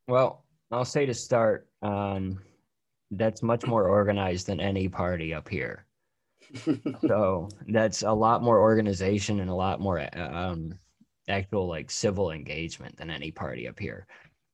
[0.07, 2.39] Well, I'll say to start, um,
[3.11, 5.85] that's much more organized than any party up here.
[7.07, 10.77] So that's a lot more organization and a lot more um,
[11.27, 14.07] actual like civil engagement than any party up here.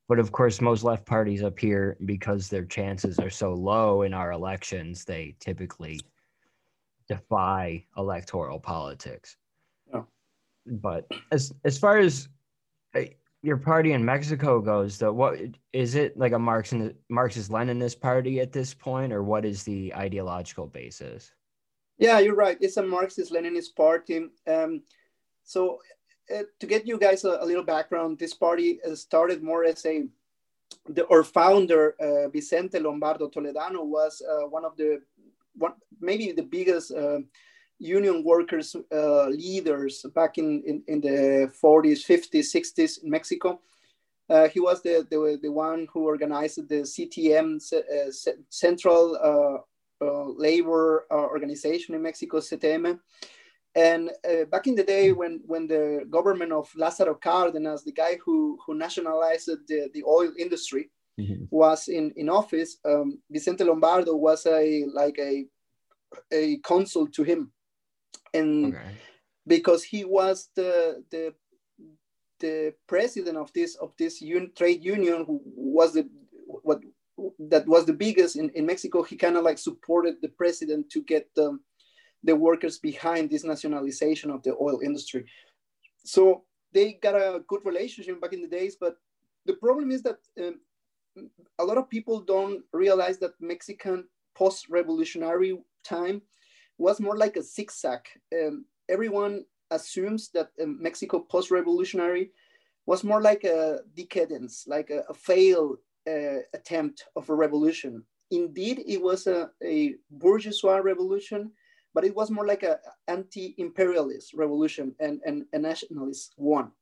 [0.08, 4.14] But of course, most left parties up here, because their chances are so low in
[4.14, 6.00] our elections, they typically
[7.08, 9.36] defy electoral politics.
[10.66, 12.28] But as as far as
[12.94, 13.02] uh,
[13.42, 15.38] your party in Mexico goes, though, what
[15.72, 19.94] is it like a Marxist Marxist Leninist party at this point, or what is the
[19.94, 21.32] ideological basis?
[21.98, 22.58] Yeah, you're right.
[22.60, 24.28] It's a Marxist Leninist party.
[24.46, 24.82] Um,
[25.44, 25.80] so,
[26.34, 29.84] uh, to get you guys a, a, little background, this party uh, started more as
[29.86, 30.06] a
[30.88, 35.00] the founder uh, Vicente Lombardo Toledano was uh, one of the
[35.56, 37.18] one, maybe the biggest uh,
[37.78, 43.60] union workers uh, leaders back in, in, in, the 40s, 50s, 60s in Mexico.
[44.50, 47.60] He was the, the, the one who organized the CTM,
[48.48, 49.64] Central
[50.00, 52.98] Labor Organization in Mexico, CTM.
[53.74, 54.10] And
[54.50, 58.74] back in the day when, when the government of Lázaro Cárdenas, the guy who, who
[58.74, 61.44] nationalized the, the oil industry, mm-hmm.
[61.50, 65.46] was in, in office, um, Vicente Lombardo was a like a
[66.32, 67.52] a consul to him,
[68.32, 68.94] and okay.
[69.46, 71.34] because he was the the
[72.40, 76.08] the president of this of this un, trade union who was the
[76.46, 76.80] what
[77.38, 81.02] that was the biggest in, in Mexico, he kind of like supported the president to
[81.02, 81.58] get the,
[82.24, 85.24] the workers behind this nationalization of the oil industry.
[86.04, 88.96] So they got a good relationship back in the days, but
[89.46, 90.60] the problem is that um,
[91.58, 96.20] a lot of people don't realize that Mexican post-revolutionary time
[96.78, 98.00] was more like a zigzag.
[98.34, 102.32] Um, everyone assumes that um, Mexico post-revolutionary
[102.84, 108.02] was more like a decadence, like a, a failed uh, attempt of a revolution.
[108.30, 111.52] Indeed, it was a, a bourgeois revolution,
[111.94, 116.72] but it was more like a anti-imperialist revolution and, and a nationalist one.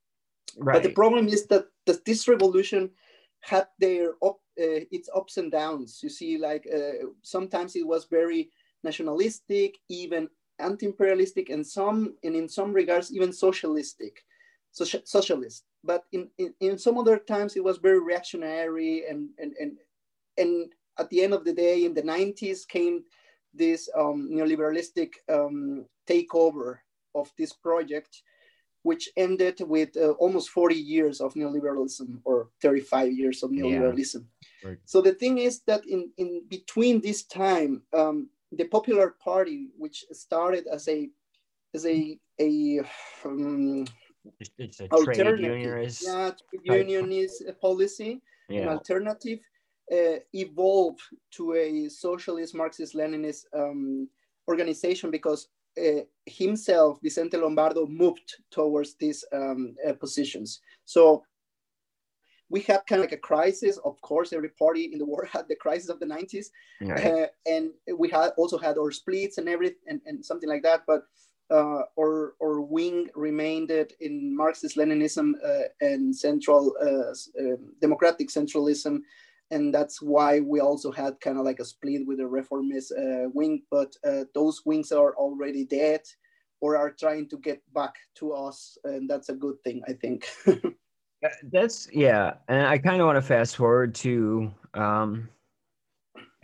[0.59, 0.75] Right.
[0.75, 2.91] But the problem is that, that this revolution
[3.41, 6.01] had their up, uh, its ups and downs.
[6.03, 8.51] You see, like uh, sometimes it was very
[8.83, 14.25] nationalistic, even anti-imperialistic, and some, and in some regards, even socialistic,
[14.73, 15.65] so, socialist.
[15.85, 19.79] But in, in, in some other times, it was very reactionary, and and and
[20.38, 23.05] and at the end of the day, in the 90s, came
[23.53, 26.79] this um, neoliberalistic um, takeover
[27.14, 28.23] of this project
[28.85, 34.27] which ended with uh, almost 40 years of neoliberalism or 35 years of neoliberalism.
[34.62, 34.68] Yeah.
[34.68, 34.79] Right.
[34.85, 40.05] So the thing is that in, in between this time, um, the Popular Party, which
[40.12, 41.09] started as a
[41.75, 42.81] as a a
[43.25, 43.87] um,
[44.59, 46.31] it's a trade unionist, yeah,
[46.67, 48.63] trade unionist policy, yeah.
[48.63, 49.41] an alternative,
[49.93, 51.01] uh, evolved
[51.33, 54.09] to a socialist Marxist Leninist um,
[54.49, 60.61] organization because uh, himself, Vicente Lombardo, moved towards these um, uh, positions.
[60.85, 61.25] So
[62.49, 63.79] we had kind of like a crisis.
[63.85, 66.47] Of course, every party in the world had the crisis of the 90s.
[66.81, 67.05] Right.
[67.05, 70.83] Uh, and we had also had our splits and everything and, and something like that.
[70.87, 71.03] But
[71.51, 79.01] uh, our, our wing remained in Marxist Leninism uh, and central uh, um, democratic centralism.
[79.51, 83.29] And that's why we also had kind of like a split with the reformist uh,
[83.33, 86.01] wing but uh, those wings are already dead
[86.61, 90.27] or are trying to get back to us and that's a good thing i think.
[91.51, 95.29] That's yeah and i kind of want to fast forward to um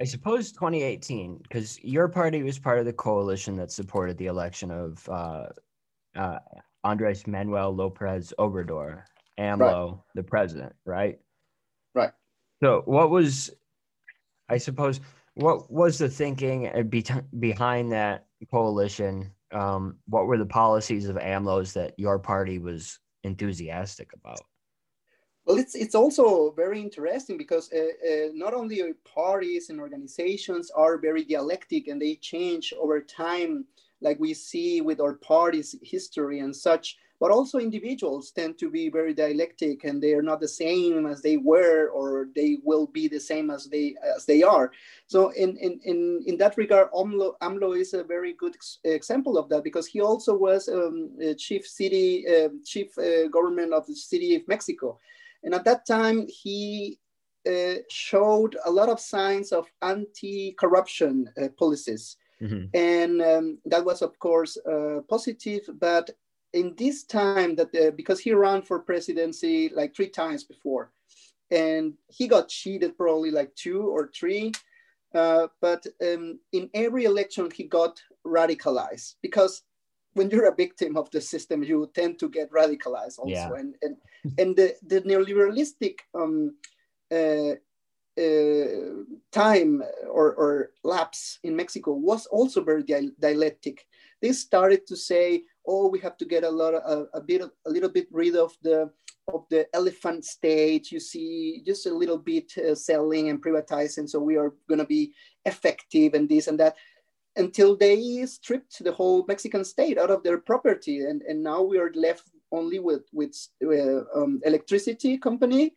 [0.00, 4.70] i suppose 2018 because your party was part of the coalition that supported the election
[4.70, 5.46] of uh,
[6.16, 6.38] uh
[6.84, 9.02] andres manuel lopez obrador
[9.38, 9.98] amlo right.
[10.14, 11.18] the president right
[11.94, 12.12] right
[12.62, 13.50] so, what was,
[14.48, 15.00] I suppose,
[15.34, 16.70] what was the thinking
[17.38, 19.30] behind that coalition?
[19.52, 24.40] Um, what were the policies of AMLO's that your party was enthusiastic about?
[25.46, 30.98] Well, it's it's also very interesting because uh, uh, not only parties and organizations are
[30.98, 33.64] very dialectic and they change over time,
[34.00, 38.88] like we see with our party's history and such but also individuals tend to be
[38.88, 43.08] very dialectic and they are not the same as they were or they will be
[43.08, 44.72] the same as they as they are.
[45.06, 49.36] So in in in, in that regard AMLO, AMLO is a very good ex example
[49.36, 53.94] of that because he also was um, chief city uh, chief uh, government of the
[53.94, 54.98] city of mexico
[55.42, 56.98] and at that time he
[57.48, 62.74] uh, showed a lot of signs of anti-corruption uh, policies Mm-hmm.
[62.74, 65.68] And um, that was, of course, uh, positive.
[65.78, 66.08] But
[66.52, 70.90] in this time that uh, because he ran for presidency like three times before
[71.50, 74.52] and he got cheated probably like two or three
[75.14, 79.62] uh, but um, in every election he got radicalized because
[80.14, 83.50] when you're a victim of the system you tend to get radicalized also yeah.
[83.56, 83.96] and, and
[84.38, 86.54] and the, the neoliberalistic um,
[87.10, 87.54] uh,
[88.20, 92.84] uh, time or, or lapse in Mexico was also very
[93.18, 93.86] dialectic.
[94.20, 96.82] They started to say, oh, we have to get a lot of,
[97.14, 98.90] a, a bit, of, a little bit rid of the
[99.32, 100.90] of the elephant state.
[100.90, 104.84] You see, just a little bit uh, selling and privatizing, so we are going to
[104.84, 105.12] be
[105.46, 106.76] effective and this and that.
[107.40, 111.78] Until they stripped the whole Mexican state out of their property, and, and now we
[111.78, 115.72] are left only with with uh, um, electricity company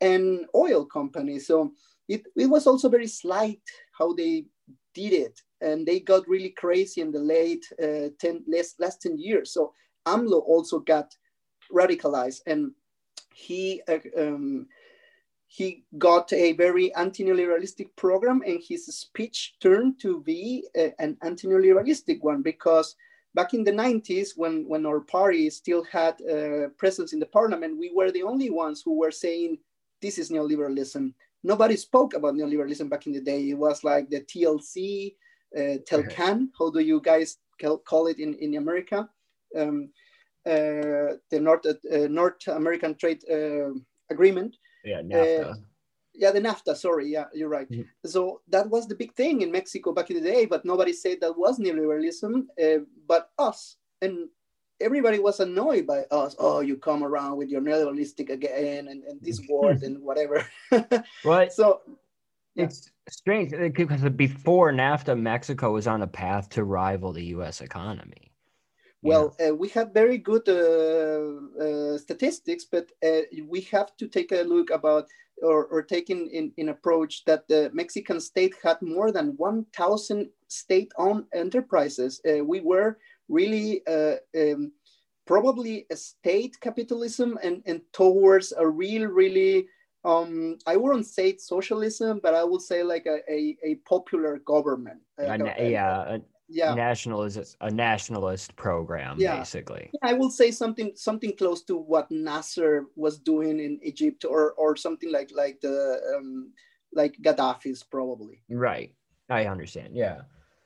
[0.00, 1.38] and oil company.
[1.38, 1.72] So
[2.08, 3.60] it, it was also very slight
[3.98, 4.46] how they
[4.94, 5.40] did it.
[5.60, 9.52] And they got really crazy in the late uh, 10 last, last 10 years.
[9.52, 9.72] So
[10.06, 11.12] amlo also got
[11.72, 12.40] radicalized.
[12.46, 12.72] And
[13.34, 14.66] he uh, um,
[15.48, 22.22] he got a very anti-neoliberalistic program and his speech turned to be a, an anti-neoliberalistic
[22.22, 22.94] one because
[23.34, 27.78] back in the 90s when, when our party still had uh, presence in the parliament
[27.78, 29.58] we were the only ones who were saying
[30.02, 34.20] this is neoliberalism nobody spoke about neoliberalism back in the day it was like the
[34.20, 35.14] tlc
[35.56, 36.48] uh, TLCAN.
[36.58, 37.38] How do you guys
[37.86, 39.08] call it in, in America?
[39.56, 39.90] Um,
[40.46, 43.22] uh, the North, uh, North American Trade
[44.10, 44.56] Agreement.
[44.88, 45.62] Yeah, NAFTA
[46.18, 47.82] yeah the nafta sorry yeah you're right mm-hmm.
[48.04, 51.18] so that was the big thing in mexico back in the day but nobody said
[51.20, 54.28] that was neoliberalism uh, but us and
[54.80, 59.20] everybody was annoyed by us oh you come around with your neoliberalistic again and, and
[59.22, 60.44] this word and whatever
[61.24, 61.80] right so
[62.56, 67.60] it's strange because before NAFTA, Mexico was on a path to rival the U.S.
[67.60, 68.27] economy.
[69.02, 74.32] Well, uh, we have very good uh, uh, statistics, but uh, we have to take
[74.32, 75.06] a look about
[75.42, 82.20] or, or in, in approach that the Mexican state had more than 1,000 state-owned enterprises.
[82.28, 84.72] Uh, we were really uh, um,
[85.26, 89.66] probably a state capitalism and, and towards a real, really,
[90.04, 95.00] um, I wouldn't say socialism, but I would say like a, a, a popular government.
[95.18, 96.18] Like a, a, yeah,
[96.48, 96.74] yeah.
[96.74, 99.36] nationalist a nationalist program yeah.
[99.36, 99.90] basically.
[100.02, 104.76] I will say something something close to what nasser was doing in egypt or or
[104.76, 106.52] something like like the um,
[106.92, 108.42] like gaddafi's probably.
[108.50, 108.94] Right.
[109.28, 109.94] I understand.
[109.94, 110.22] Yeah.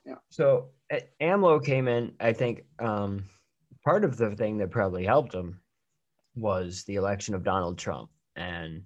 [0.07, 0.17] Yeah.
[0.31, 0.71] So
[1.21, 3.25] amlo came in i think um
[3.83, 5.59] part of the thing that probably helped him
[6.35, 8.11] was the election of donald trump.
[8.37, 8.83] And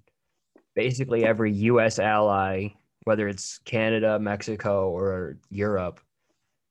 [0.75, 2.69] basically every us ally
[3.05, 6.01] whether it's canada mexico or europe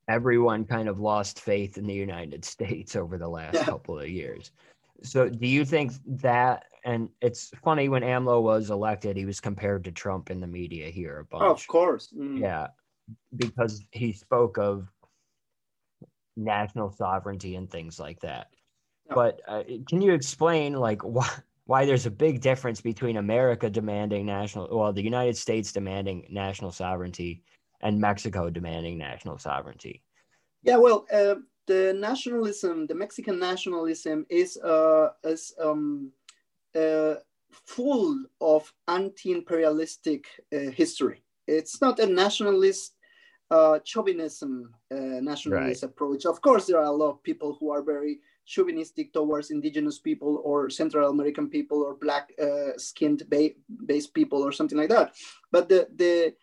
[0.08, 3.64] everyone kind of lost faith in the United States over the last yeah.
[3.64, 4.50] couple of years.
[5.02, 6.64] So, do you think that?
[6.84, 10.88] And it's funny when AMLO was elected, he was compared to Trump in the media
[10.88, 11.42] here a bunch.
[11.42, 12.14] Oh, of course.
[12.16, 12.40] Mm.
[12.40, 12.68] Yeah,
[13.34, 14.88] because he spoke of
[16.36, 18.48] national sovereignty and things like that.
[19.08, 21.28] But uh, can you explain, like, why?
[21.68, 26.70] Why there's a big difference between America demanding national, well, the United States demanding national
[26.70, 27.42] sovereignty
[27.80, 30.02] and Mexico demanding national sovereignty?
[30.62, 36.12] Yeah, well, uh, the nationalism, the Mexican nationalism, is uh, is um,
[36.74, 37.14] uh,
[37.50, 41.22] full of anti-imperialistic uh, history.
[41.46, 42.94] It's not a nationalist
[43.50, 45.90] uh, chauvinism uh, nationalist right.
[45.90, 46.26] approach.
[46.26, 50.42] Of course, there are a lot of people who are very chauvinistic towards indigenous people
[50.44, 52.32] or Central American people or black
[52.76, 53.56] skinned ba-
[53.86, 55.14] based people or something like that.
[55.52, 56.34] But the the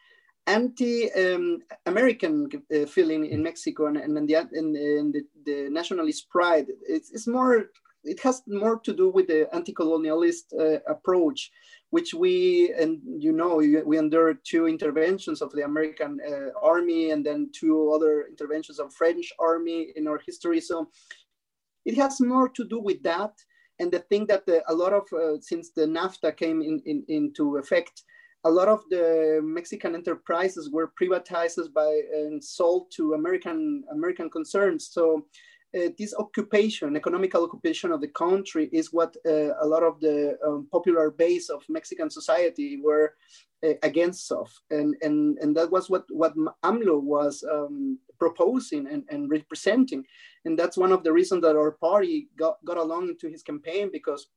[0.48, 6.68] anti-American um, uh, feeling in Mexico and, and, the, and, and the, the, nationalist pride.
[6.88, 7.66] It's, it's, more,
[8.04, 11.52] it has more to do with the anti-colonialist uh, approach,
[11.92, 17.26] which we, and you know, we endured two interventions of the American uh, army and
[17.26, 20.60] then two other interventions of French army in our history.
[20.60, 20.90] So
[21.86, 23.34] it has more to do with that.
[23.80, 27.04] And the thing that the, a lot of, uh, since the NAFTA came in, in,
[27.08, 28.04] into effect,
[28.46, 34.90] a lot of the Mexican enterprises were privatized by and sold to American American concerns.
[34.92, 35.26] So
[35.76, 40.38] uh, this occupation, economical occupation of the country, is what uh, a lot of the
[40.46, 43.16] um, popular base of Mexican society were
[43.66, 49.04] uh, against of, and and and that was what what AMLO was um, proposing and,
[49.10, 50.04] and representing,
[50.46, 53.90] and that's one of the reasons that our party got got along into his campaign
[53.92, 54.28] because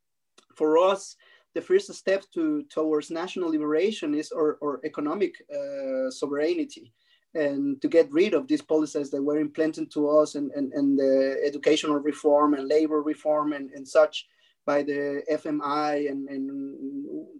[0.55, 1.17] for us
[1.57, 6.93] the first step to towards national liberation is or, or economic uh, sovereignty
[7.35, 10.99] and to get rid of these policies that were implanted to us and, and, and
[10.99, 14.27] the educational reform and labor reform and, and such
[14.67, 16.43] by the FMI and, and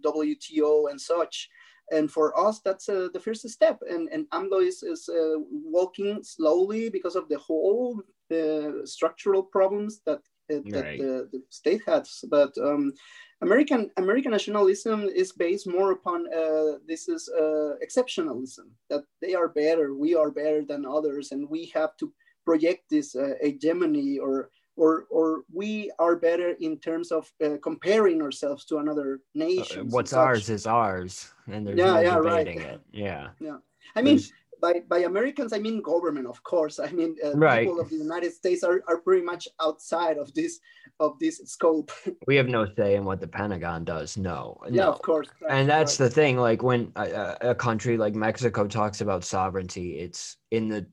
[0.03, 1.49] WTO and such.
[1.91, 3.79] And for us, that's uh, the first step.
[3.89, 5.39] And, and AMLO is, is uh,
[5.77, 8.01] walking slowly because of the whole
[8.31, 10.99] uh, structural problems that, that right.
[10.99, 12.23] the, the, state has.
[12.29, 12.93] But um,
[13.41, 19.49] American American nationalism is based more upon uh, this is uh, exceptionalism that they are
[19.49, 22.11] better, we are better than others, and we have to
[22.45, 28.21] project this uh, hegemony or or or we are better in terms of uh, comparing
[28.21, 29.81] ourselves to another nation.
[29.81, 32.67] Uh, what's ours is ours, and there's yeah, no yeah, debating right.
[32.67, 32.81] it.
[32.91, 33.57] Yeah, yeah.
[33.95, 34.19] I mean,
[34.61, 36.79] by, by Americans, I mean government, of course.
[36.79, 37.65] I mean uh, right.
[37.65, 40.59] people of the United States are, are pretty much outside of this
[40.99, 41.91] of this scope.
[42.27, 44.17] we have no say in what the Pentagon does.
[44.17, 44.91] No, yeah, no.
[44.91, 45.27] of course.
[45.49, 46.07] And that's right.
[46.07, 46.37] the thing.
[46.37, 50.85] Like when a, a country like Mexico talks about sovereignty, it's in the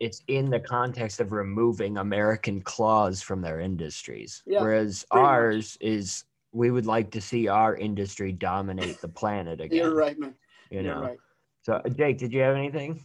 [0.00, 4.42] it's in the context of removing American claws from their industries.
[4.46, 5.88] Yeah, Whereas ours much.
[5.88, 9.78] is we would like to see our industry dominate the planet again.
[9.78, 10.34] You're right, man.
[10.70, 11.00] You know.
[11.00, 11.18] Right.
[11.64, 13.02] So, Jake, did you have anything?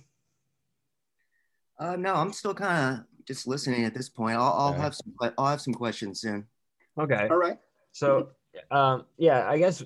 [1.80, 4.36] Uh, no, I'm still kind of just listening at this point.
[4.36, 5.14] I'll, I'll have some.
[5.38, 6.46] I'll have some questions soon.
[7.00, 7.30] Okay.
[7.32, 7.58] All right.
[7.94, 8.32] So,
[8.70, 9.82] um, yeah, I guess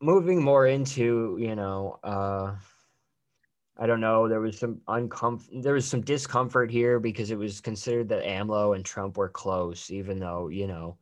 [0.00, 2.54] moving more into you know, uh,
[3.76, 4.26] I don't know.
[4.26, 5.62] There was some uncomfort.
[5.62, 9.90] There was some discomfort here because it was considered that AMLO and Trump were close,
[9.90, 10.96] even though you know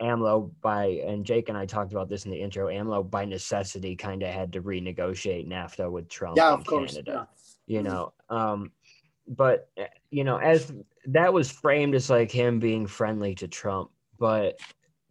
[0.00, 2.68] AMLO by and Jake and I talked about this in the intro.
[2.68, 7.28] AMLO by necessity kind of had to renegotiate NAFTA with Trump yeah, of course, Canada.
[7.66, 7.76] Yeah.
[7.76, 8.72] You know, um,
[9.28, 9.70] but
[10.10, 10.72] you know, as
[11.06, 14.58] that was framed as like him being friendly to Trump, but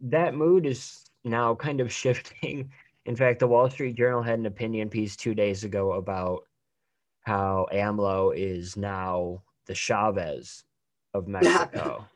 [0.00, 2.70] that mood is now kind of shifting.
[3.04, 6.42] In fact, the Wall Street Journal had an opinion piece two days ago about
[7.22, 10.64] how AMLO is now the Chavez
[11.14, 12.06] of Mexico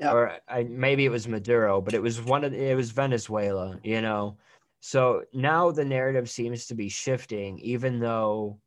[0.00, 0.12] yeah.
[0.12, 4.00] or I, maybe it was Maduro, but it was one of it was Venezuela, you
[4.00, 4.36] know,
[4.80, 8.58] So now the narrative seems to be shifting, even though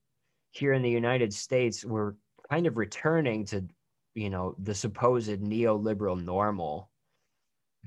[0.52, 2.14] here in the United States, we're
[2.50, 3.66] kind of returning to,
[4.14, 6.92] you know, the supposed neoliberal normal.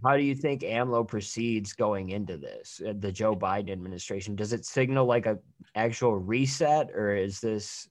[0.04, 4.34] How do you think AMLO proceeds going into this, uh, the Joe Biden administration?
[4.34, 5.38] Does it signal like a
[5.74, 7.88] actual reset, or is this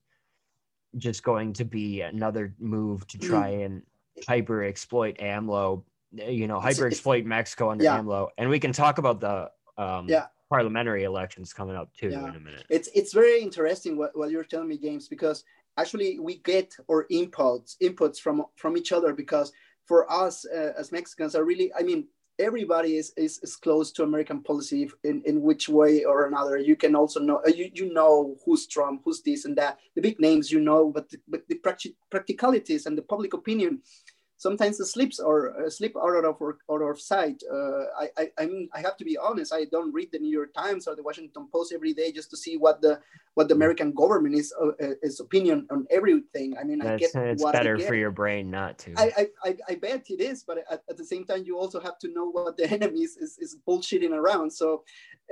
[0.97, 3.81] just going to be another move to try and
[4.27, 5.83] hyper exploit AMLO?
[6.11, 7.99] You know, hyper exploit Mexico under Yeah.
[7.99, 10.27] AMLO, and we can talk about the um, Yeah.
[10.49, 12.29] parliamentary elections coming up too Yeah.
[12.29, 12.65] in a minute.
[12.69, 15.43] it's it's very interesting what, what you're telling me james because
[15.75, 19.51] actually we get our inputs inputs from from each other because
[19.85, 22.07] for us uh, as mexicans are really i mean
[22.37, 26.75] everybody is, is, is close to american policy in, in which way or another you
[26.75, 30.19] can also know uh, you, you know who's trump who's this and that the big
[30.19, 31.55] names you know but the, but the
[32.11, 33.81] practicalities and the public opinion
[34.37, 37.41] sometimes the slips or uh, slip out of out of sight.
[37.51, 39.53] Uh, I, I, I mean, I have to be honest.
[39.53, 42.37] I don't read the New York Times or the Washington Post every day just to
[42.37, 42.99] see what the
[43.35, 46.57] what the American government is uh, uh, is opinion on everything.
[46.57, 47.87] I mean, I It's, get it's what I better get.
[47.87, 48.93] for your brain not to.
[48.97, 51.79] I, I, I, I bet it is, but at, at the same time, you also
[51.79, 54.51] have to know what the enemy is, is, is bullshitting around.
[54.51, 54.83] So,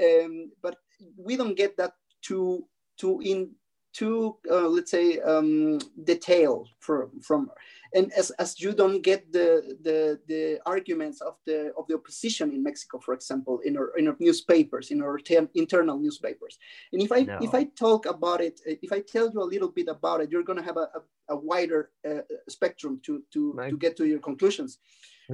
[0.02, 0.78] um, but
[1.18, 2.66] we don't get that too
[2.98, 3.52] too in
[3.94, 7.52] too uh, let's say um, detail from from
[7.96, 12.52] and as, as you don't get the, the the arguments of the of the opposition
[12.52, 16.58] in Mexico, for example, in our in our newspapers, in our ter- internal newspapers.
[16.92, 17.38] And if I No.
[17.40, 20.44] if I talk about it, if I tell you a little bit about it, you're
[20.44, 23.70] going to have a, a, a wider uh, spectrum to to, Right.
[23.70, 24.80] to get to your conclusions.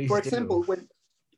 [0.07, 0.27] For do.
[0.27, 0.89] example, when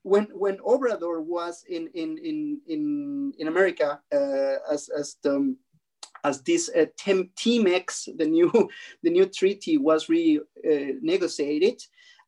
[0.01, 5.55] when when Obrador was in in in in, in America uh, as as the
[6.23, 8.51] as this uh, TMX, the new
[9.03, 11.81] the new treaty was renegotiated,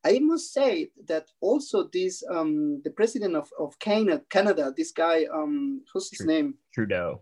[0.06, 5.26] I must say that also this um, the president of, of Canada, Canada, this guy,
[5.34, 6.56] um, who's his name?
[6.74, 7.22] Trudeau.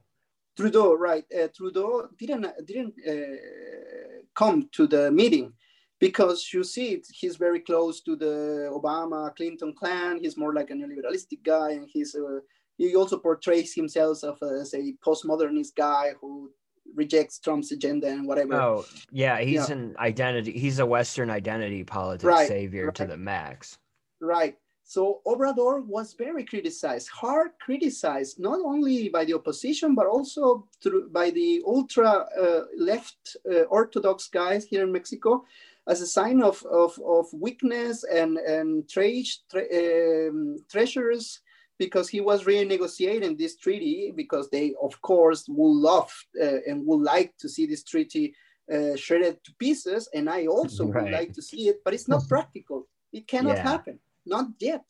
[0.57, 1.23] Trudeau, right?
[1.31, 5.53] Uh, Trudeau didn't didn't uh, come to the meeting
[5.99, 10.19] because you see he's very close to the Obama Clinton clan.
[10.19, 12.39] He's more like a neoliberalistic guy, and he's uh,
[12.77, 16.51] he also portrays himself as a postmodernist guy who
[16.95, 18.55] rejects Trump's agenda and whatever.
[18.55, 19.75] Oh, yeah, he's Yeah.
[19.75, 20.51] an identity.
[20.51, 23.77] He's a Western identity politics Right, savior to the max.
[24.19, 24.57] Right.
[24.83, 31.09] So Obrador was very criticized, hard criticized, not only by the opposition, but also through,
[31.09, 35.45] by the ultra uh, left uh, Orthodox guys here in Mexico
[35.87, 41.39] as a sign of, of, of weakness and, and tre- tre- um, treasures
[41.85, 46.11] because he was renegotiating this treaty because they, of course, would love
[46.45, 48.25] uh, and would like to see this treaty
[48.75, 50.01] uh, shredded to pieces.
[50.15, 52.79] And I also would like to see it, but it's not practical.
[53.11, 53.71] It cannot Yeah.
[53.71, 54.87] happen not yet.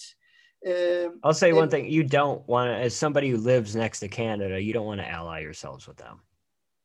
[0.66, 4.08] Um, I'll say one thing: you don't want to, as somebody who lives next to
[4.08, 6.22] Canada, you don't want to ally yourselves with them.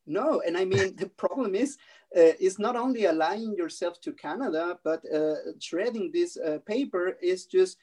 [0.05, 1.77] No, and I mean the problem is
[2.15, 7.45] uh, is not only aligning yourself to Canada, but uh, shredding this uh, paper is
[7.45, 7.77] just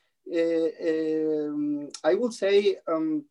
[2.05, 3.25] I would say um,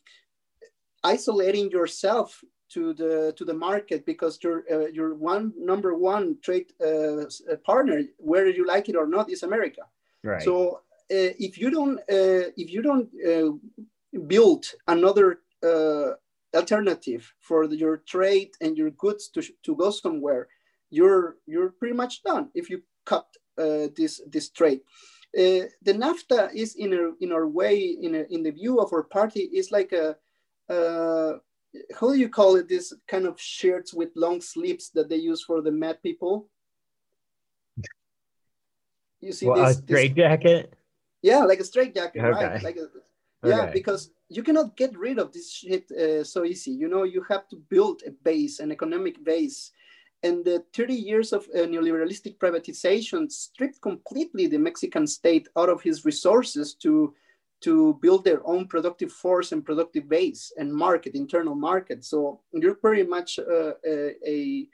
[1.04, 6.74] isolating yourself to the to the market because your uh, your one number one trade
[6.82, 9.82] uh, uh, partner, whether you like it or not, is America.
[10.24, 10.42] Right.
[10.42, 10.82] So
[11.12, 13.52] uh, if you don't uh, if you don't uh,
[14.28, 16.14] build another uh,
[16.56, 20.48] alternative for the- your trade and your goods to, to go somewhere,
[20.90, 23.28] you're you're pretty much done if you cut
[23.58, 24.82] uh, this this trade.
[25.36, 28.94] Uh, the NAFTA is in a in our way in a, in the view of
[28.94, 30.16] our party is like a
[30.70, 31.40] uh,
[32.00, 35.42] how do you call it this kind of shirts with long sleeves that they use
[35.44, 36.48] for the mad people.
[39.22, 40.74] You see well, a this, this straight jacket.
[41.22, 42.46] yeah, like a straight jacket, Okay.
[42.46, 42.64] right?
[42.64, 42.88] Like a,
[43.48, 43.72] yeah, Okay.
[43.74, 46.72] because you cannot get rid of this shit uh, so easy.
[46.72, 49.72] You know, you have to build a base, an economic base.
[50.24, 55.82] And the 30 years of uh, neoliberalistic privatization stripped completely the Mexican state out of
[55.82, 57.14] his resources to,
[57.62, 62.06] to build their own productive force and productive base and market, internal market.
[62.06, 64.66] So you're pretty much uh, a,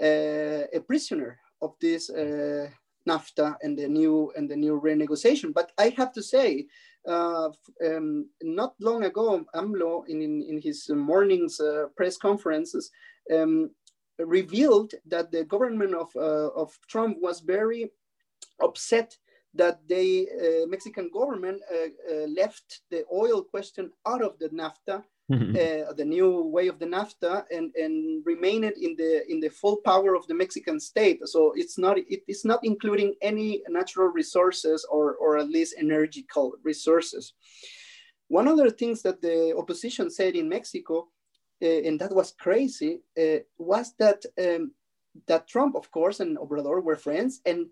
[0.00, 2.68] a, a, prisoner of this uh,
[3.06, 5.52] NAFTA and the new and the new renegotiation.
[5.52, 6.66] But I have to say,
[7.06, 7.50] uh,
[7.86, 12.90] um, not long ago, AMLO in, in, in his morning's uh, press conferences
[13.32, 13.70] um,
[14.18, 17.90] revealed that the government of, uh, of Trump was very
[18.62, 19.16] upset
[19.54, 21.76] that the uh, Mexican government uh,
[22.12, 25.02] uh, left the oil question out of the NAFTA
[25.32, 29.48] uh, the new way of the NAFTA and, and remain it in the in the
[29.48, 31.18] full power of the Mexican state.
[31.26, 36.52] So it's not it is not including any natural resources or or at least energetical
[36.62, 37.32] resources.
[38.28, 41.08] one of the things that the opposition said in Mexico,
[41.60, 44.72] and that was crazy, uh, was that um,
[45.26, 47.66] that Trump, of course, and Obrador were friends, and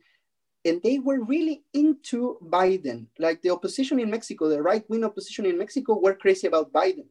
[0.65, 3.07] and they were really into Biden.
[3.19, 7.07] Like the opposition in Mexico, the right wing opposition in Mexico, were crazy about Biden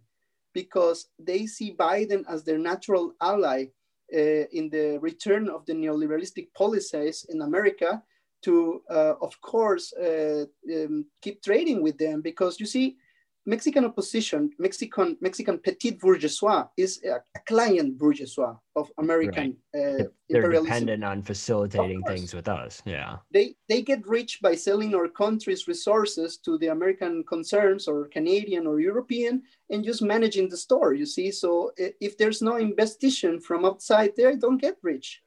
[0.53, 3.65] because they see Biden as their natural ally
[4.13, 8.01] uh, in the return of the neoliberalistic policies in America
[8.43, 12.97] to, uh, of course, uh, um, keep trading with them because you see,
[13.46, 20.02] Mexican opposition, Mexican Mexican petit bourgeois is a, a client bourgeois of American right.
[20.02, 22.84] uh, They're dependent on facilitating things with us.
[22.86, 28.08] Yeah, they they get rich by selling our country's resources to the American concerns or
[28.10, 30.94] Canadian or European, and just managing the store.
[30.94, 35.22] You see, so if there's no investigation from outside, they don't get rich.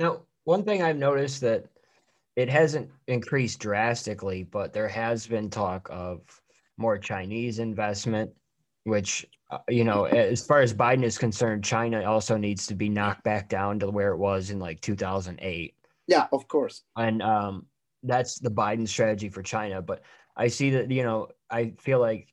[0.00, 1.66] Now, one thing I've noticed that
[2.34, 6.39] it hasn't increased drastically, but there has been talk of
[6.80, 8.30] more Chinese investment,
[8.84, 12.88] which, uh, you know, as far as Biden is concerned, China also needs to be
[12.88, 15.74] knocked back down to where it was in like 2008.
[16.06, 16.82] Yeah, of course.
[16.96, 17.66] And um,
[18.02, 19.82] that's the Biden strategy for China.
[19.82, 20.02] But
[20.36, 22.28] I see that, you know, I feel like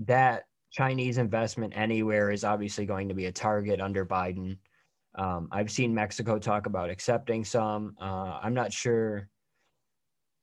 [0.00, 4.58] that Chinese investment anywhere is obviously going to be a target under Biden.
[5.14, 7.94] Um, I've seen Mexico talk about accepting some.
[8.00, 9.28] Uh, I'm not sure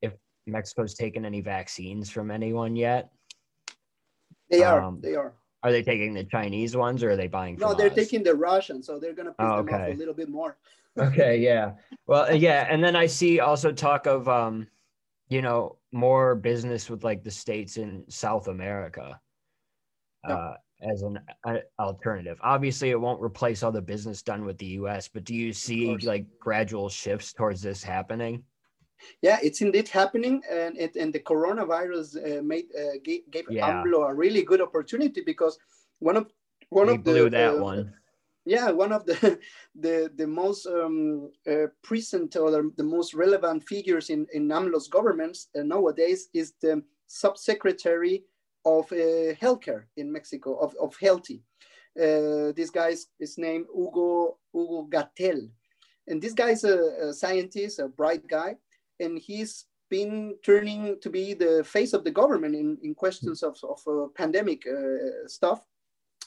[0.01, 0.14] if
[0.45, 3.10] Mexico's taken any vaccines from anyone yet.
[4.49, 4.81] They are.
[4.81, 5.33] Um, they are.
[5.61, 7.57] Are they taking the Chinese ones or are they buying?
[7.57, 7.95] No, they're us?
[7.95, 9.71] taking the Russian, so they're gonna piss oh, okay.
[9.71, 10.57] them off a little bit more.
[10.97, 11.73] okay, yeah.
[12.07, 14.67] Well, uh, yeah, and then I see also talk of um,
[15.27, 19.19] you know, more business with like the states in South America.
[20.27, 22.37] Uh, as an uh, alternative.
[22.41, 25.95] Obviously, it won't replace all the business done with the U.S., but do you see
[25.97, 28.43] like gradual shifts towards this happening?
[29.21, 33.83] Yeah, it's indeed happening, and it, and the coronavirus uh, made uh, gave, gave yeah.
[33.83, 35.57] AMLO a really good opportunity because
[35.99, 36.31] one of
[36.69, 37.93] one of blew the that uh, one.
[38.45, 39.39] Yeah, one of the
[39.75, 44.87] the the most um, uh, present or the, the, most relevant figures in in AMLO's
[44.87, 48.23] governments uh, nowadays is the subsecretary
[48.65, 51.43] of uh, healthcare in Mexico of of healthy.
[51.95, 55.49] this guy's is named Hugo Hugo Gatell,
[56.07, 58.55] and this guy is a, a scientist, a bright guy
[58.99, 63.57] and he's been turning to be the face of the government in, in questions of,
[63.63, 65.61] of uh, pandemic uh, stuff.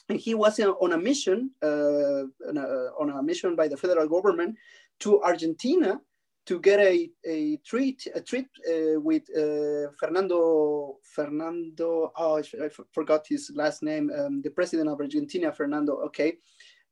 [0.09, 4.07] And he was on a mission, uh, on, a, on, a, mission by the federal
[4.07, 4.57] government
[4.99, 6.01] to Argentina
[6.45, 12.11] to get a, a treat a trip uh, with uh, Fernando Fernando.
[12.17, 14.11] Oh, I forgot his last name.
[14.17, 15.93] Um, the president of Argentina, Fernando.
[16.07, 16.33] Okay,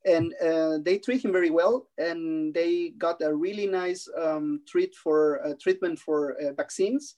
[0.05, 4.95] and uh, they treat him very well and they got a really nice um, treat
[4.95, 7.15] for uh, treatment for uh, vaccines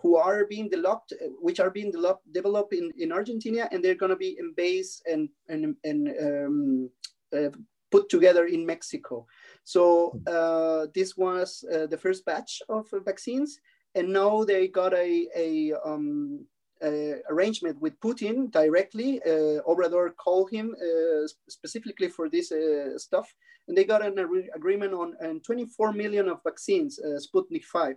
[0.00, 4.16] who are being developed which are being developed, in, in argentina and they're going to
[4.16, 6.90] be embased and, and, and um,
[7.36, 7.50] uh,
[7.90, 9.26] put together in mexico.
[9.64, 13.60] So uh, this was uh, the first batch of vaccines
[13.94, 16.46] and now they got a, a um,
[16.82, 19.20] uh, arrangement with Putin directly.
[19.22, 22.52] Uh, Obrador called him uh, specifically for this
[22.96, 23.34] stuff,
[23.68, 24.18] and they got an
[24.54, 27.96] agreement on, on 24 million of vaccines, Sputnik 5.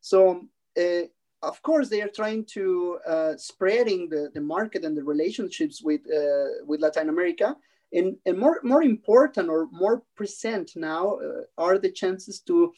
[0.00, 0.46] So
[1.42, 6.00] of course they are trying to uh, spreading the, the market and the relationships with
[6.10, 7.56] uh, with Latin America
[7.92, 12.72] and, and more, more important or more present now uh, are the chances to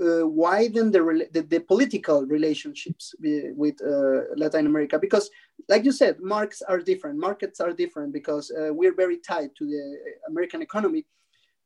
[0.00, 4.98] uh, widen the, the, the, political relationships with uh, Latin America.
[4.98, 5.30] Because,
[5.68, 7.18] like you said, markets are different.
[7.18, 9.98] Markets are different because uh, we're very tied to the
[10.28, 11.06] American economy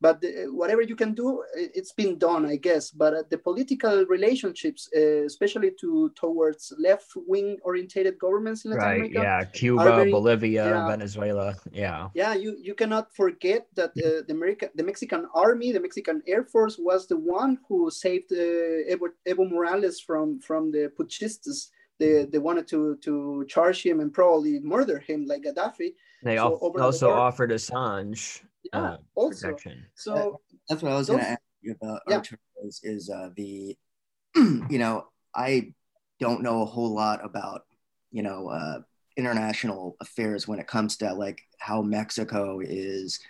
[0.03, 0.31] but the,
[0.61, 2.91] whatever you can do it's been done i guess.
[2.91, 8.87] But uh, the political relationships uh, especially to towards left wing orientated governments in Latin
[8.87, 12.09] right America yeah cuba very, bolivia yeah, venezuela yeah.
[12.15, 16.45] Yeah you, you cannot forget that uh, the america the mexican army the mexican air
[16.53, 21.59] force was the one who saved uh, evo, evo morales from from the puchistas.
[21.99, 25.89] They, they wanted to to charge him and probably murder him like gaddafi.
[26.25, 29.49] They so also the offered assange yeah, uh, also.
[29.49, 29.87] Protection.
[29.95, 32.03] So that's what I was going to ask you about.
[32.09, 32.23] Yeah.
[32.65, 33.77] Is, is uh, the
[34.37, 35.73] you know I
[36.21, 37.63] don't know a whole lot about
[38.11, 38.81] you know uh,
[39.17, 43.21] international affairs when it comes to like how Mexico is.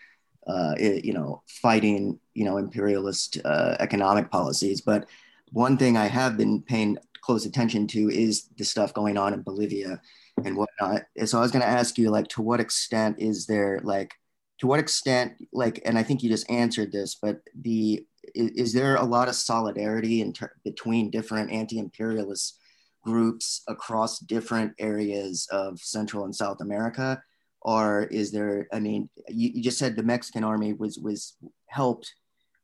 [0.44, 4.80] Uh, it, you know, fighting, you know, imperialist uh, economic policies.
[4.80, 5.06] But
[5.52, 9.42] one thing I have been paying close attention to is the stuff going on in
[9.42, 10.00] Bolivia
[10.44, 11.02] and whatnot.
[11.16, 14.14] And so I was going to ask you, like, to what extent is there like
[14.62, 18.72] to what extent like and i think you just answered this but the is, is
[18.72, 22.58] there a lot of solidarity in ter- between different anti-imperialist
[23.04, 27.22] groups across different areas of Central and South America?
[27.60, 31.36] Or is there, I mean, you, you just said the Mexican army was, was
[31.66, 32.12] helped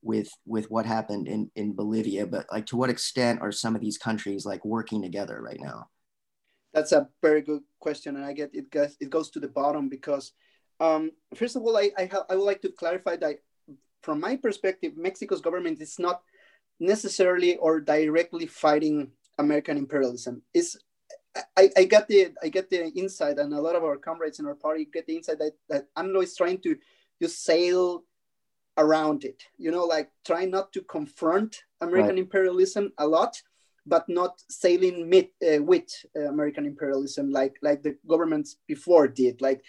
[0.03, 3.81] with, with what happened in, in Bolivia, but like to what extent are some of
[3.81, 5.89] these countries like working together right now?
[6.73, 8.17] That's a very good question.
[8.17, 10.33] And I get it goes, it goes to the bottom because
[10.81, 13.39] um, first of all, I, I, I would like to clarify that
[14.03, 16.23] from my perspective, Mexico's government is not
[16.81, 20.43] necessarily or directly fighting American imperialism.
[20.55, 20.79] Is
[21.57, 24.47] I, I get the I get the insight, and a lot of our comrades in
[24.47, 26.77] our party get the insight that, that AMLO is trying to
[27.21, 28.05] just sail
[28.77, 29.43] around it.
[29.57, 32.19] You know, like trying not to confront American right.
[32.19, 33.41] imperialism a lot,
[33.87, 39.41] but not sailing uh, with uh, American imperialism like like the governments before did.
[39.41, 39.63] Like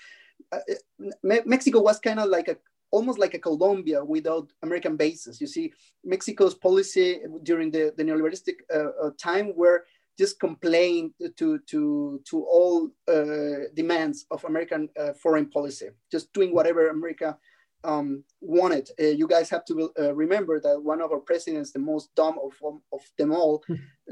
[1.23, 2.57] Mexico was kind of like a
[2.91, 5.39] almost like a Colombia without American bases.
[5.39, 5.71] You see,
[6.03, 9.85] Mexico's policy during the, the neoliberalistic uh, uh, time were
[10.17, 16.53] just complain to, to, to all uh, demands of American uh, foreign policy, just doing
[16.53, 17.37] whatever America
[17.83, 18.89] um, wanted.
[18.99, 22.37] Uh, you guys have to uh, remember that one of our presidents, the most dumb
[22.43, 22.53] of,
[22.91, 23.63] of them all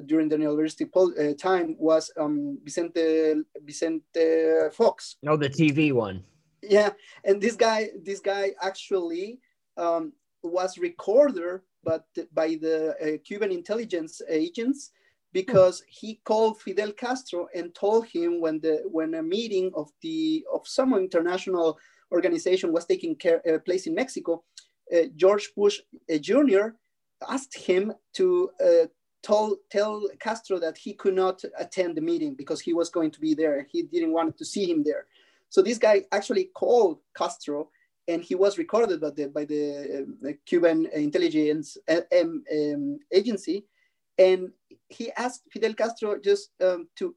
[0.05, 5.17] during the neoliberalistic pol- time was um, Vicente, Vicente Fox.
[5.23, 6.23] No, the TV one
[6.61, 6.89] yeah
[7.23, 9.39] and this guy this guy actually
[9.77, 10.13] um,
[10.43, 14.91] was recorded but by the uh, cuban intelligence agents
[15.33, 20.43] because he called fidel castro and told him when the when a meeting of the
[20.53, 21.77] of some international
[22.11, 24.43] organization was taking care, uh, place in mexico
[24.95, 25.79] uh, george bush
[26.13, 26.69] uh, jr
[27.29, 28.85] asked him to uh,
[29.23, 33.19] tell, tell castro that he could not attend the meeting because he was going to
[33.19, 35.05] be there he didn't want to see him there
[35.49, 37.69] so this guy actually called Castro
[38.07, 43.65] and he was recorded by the, by the, the Cuban intelligence um, um, agency.
[44.17, 44.51] And
[44.89, 47.15] he asked Fidel Castro just um, to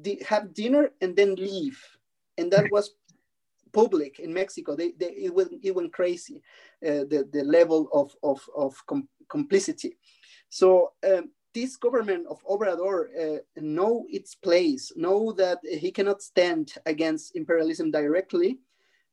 [0.00, 1.80] di- have dinner and then leave.
[2.38, 2.94] And that was
[3.72, 4.76] public in Mexico.
[4.76, 6.42] They, they, it, went, it went crazy,
[6.86, 9.96] uh, the, the level of, of, of com- complicity.
[10.48, 16.74] So um, this government of Obrador uh, know its place, know that he cannot stand
[16.86, 18.58] against imperialism directly,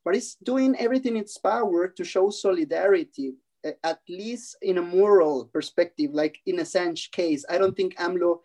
[0.05, 3.33] but it's doing everything in its power to show solidarity,
[3.65, 7.45] uh, at least in a moral perspective, like in Assange case.
[7.49, 8.39] I don't think AMLO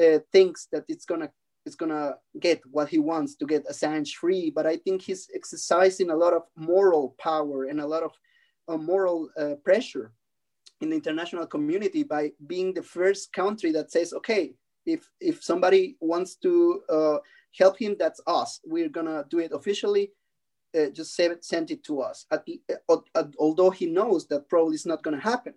[0.00, 1.30] uh, thinks that it's gonna
[1.66, 6.10] it's gonna get what he wants to get Assange free, but I think he's exercising
[6.10, 8.12] a lot of moral power and a lot of
[8.68, 10.12] uh, moral uh, pressure
[10.80, 14.54] in the international community by being the first country that says, okay,
[14.86, 17.18] if if somebody wants to uh,
[17.58, 18.60] help him, that's us.
[18.64, 20.12] We're gonna do it officially.
[20.72, 22.26] Uh, just it, send it to us.
[22.30, 22.46] At,
[22.88, 25.54] uh, although he knows that probably is not gonna happen.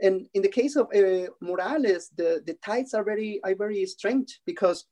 [0.00, 4.40] And in the case of uh, Morales, the, the tides are very are very strange
[4.44, 4.84] because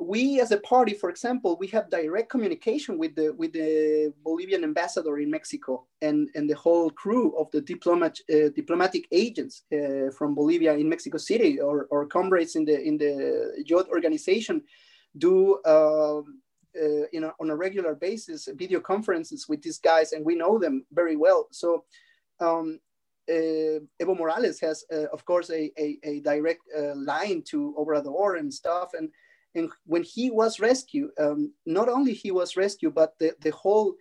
[0.00, 4.64] we as a party, for example, we have direct communication with the with the Bolivian
[4.64, 10.10] ambassador in Mexico and, and the whole crew of the diplomat uh, diplomatic agents uh,
[10.16, 14.62] from Bolivia in Mexico City or, or comrades in the in the youth organization
[15.16, 20.24] do uh, uh, you know on a regular basis video conferences with these guys and
[20.24, 21.48] we know them very well.
[21.52, 21.84] So
[22.40, 22.80] um,
[23.28, 28.38] uh, Evo Morales has, uh, of course, a, a, a direct uh, line to Obrador
[28.38, 28.90] and stuff.
[28.94, 29.10] And
[29.56, 33.94] and when he was rescued, um, not only he was rescued, but the, the whole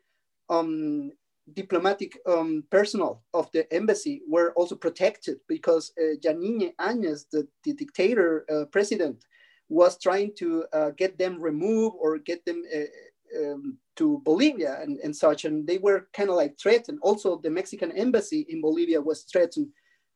[0.50, 1.12] um,
[1.54, 7.74] diplomatic um, personnel of the embassy were also protected because uh, Jeanine Áñez, the, the
[7.74, 9.24] dictator uh, president,
[9.70, 15.00] was trying to uh, get them removed or get them uh, um, to Bolivia and,
[15.00, 15.46] and such.
[15.46, 17.00] And they were kind of like threatened.
[17.02, 19.70] Also, the Mexican embassy in Bolivia was threatened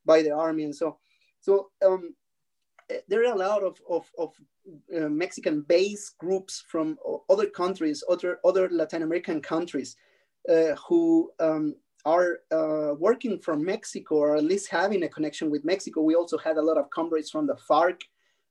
[0.05, 0.65] by the army.
[0.65, 0.97] And so,
[1.41, 2.13] so um,
[3.07, 4.33] there are a lot of, of, of
[4.95, 6.97] uh, Mexican based groups from
[7.29, 9.95] other countries, other, other Latin American countries,
[10.49, 11.75] uh, who um,
[12.05, 16.01] are uh, working from Mexico or at least having a connection with Mexico.
[16.01, 18.01] We also had a lot of comrades from the FARC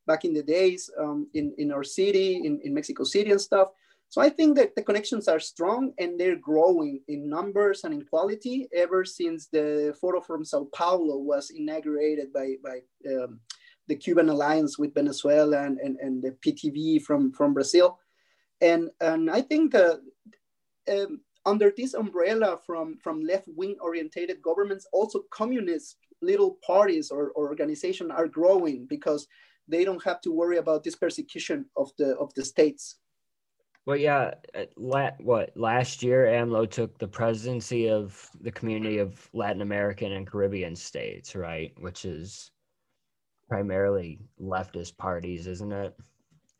[0.06, 3.68] back in the days um, in, in our city, in, in Mexico City and stuff.
[4.10, 8.06] So I think that the connections are strong and they're growing in numbers and in
[8.06, 12.78] quality ever since the Foro from Sao Paulo was inaugurated by, by
[13.12, 13.40] um,
[13.88, 17.98] the Cuban alliance with Venezuela and, and, and the PTV from, from Brazil.
[18.60, 19.96] And, and I think uh,
[20.90, 27.48] um, under this umbrella from, from left-wing orientated governments, also communist little parties or, or
[27.48, 29.26] organizations are growing because
[29.68, 32.96] they don't have to worry about this persecution of the, of the states.
[33.86, 39.30] Well, yeah, uh, la- what last year AMLO took the presidency of the community of
[39.32, 41.72] Latin American and Caribbean states, right?
[41.78, 42.50] Which is
[43.48, 45.96] primarily leftist parties, isn't it?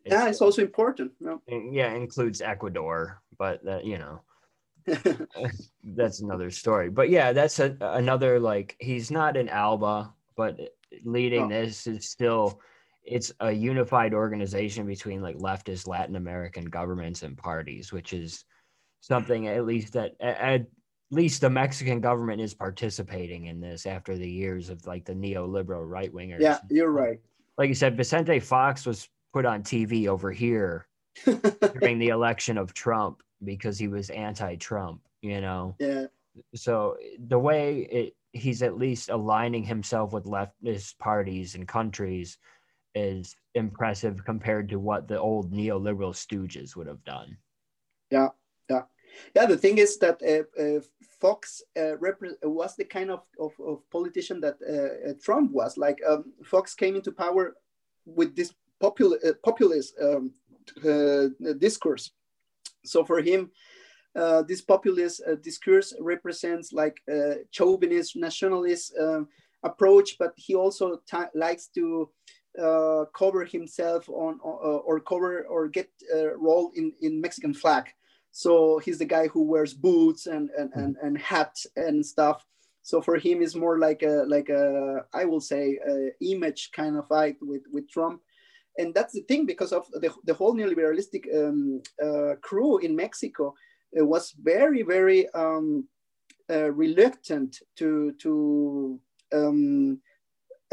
[0.04, 1.12] yeah, it's also important.
[1.20, 1.42] No?
[1.48, 4.20] yeah, includes Ecuador, but that you know
[5.84, 6.88] that's another story.
[6.88, 10.58] But yeah, that's a, another like he's not in Alba, but
[11.04, 11.48] leading Oh.
[11.48, 12.60] this is still
[13.04, 18.44] it's a unified organization between like leftist Latin American governments and parties, which is
[19.00, 20.66] something at least that at, at
[21.10, 25.88] least the Mexican government is participating in this after the years of like the neoliberal
[25.88, 26.40] right wingers.
[26.40, 27.20] yeah, you're right.
[27.56, 30.86] Like you said, Vicente Fox was put on TV over here
[31.24, 35.74] during the election of Trump because he was anti-Trump, you know.
[35.78, 36.06] yeah,
[36.54, 36.96] So
[37.26, 42.38] the way it he's at least aligning himself with leftist parties and countries
[42.94, 47.36] is impressive compared to what the old neoliberal stooges would have done.
[48.10, 48.28] Yeah.
[48.68, 48.82] Yeah.
[49.34, 50.80] Yeah, the thing is that uh, uh,
[51.20, 51.94] Fox uh,
[52.42, 55.76] was the kind of, of, of politician that uh, uh, Trump was.
[55.76, 57.54] Like um, Fox came into power
[58.04, 60.32] with this popul- uh, populist um,
[60.84, 62.10] uh, discourse.
[62.84, 63.50] So for him,
[64.14, 69.28] uh, this populist uh, discourse represents like a chauvinist, nationalist um,
[69.62, 71.00] approach, but he also
[71.34, 72.08] likes to
[72.60, 77.92] uh, cover himself on uh, or cover or get a role in, in Mexican flag.
[78.32, 82.44] So he's the guy who wears boots and and, and, and hat and stuff.
[82.82, 85.78] So for him, it's more like a like a I will say
[86.20, 88.22] image kind of fight with with Trump,
[88.78, 93.54] and that's the thing because of the, the whole neoliberalistic um, uh, crew in Mexico
[93.92, 95.86] it was very very um,
[96.50, 99.00] uh, reluctant to to
[99.32, 100.00] um,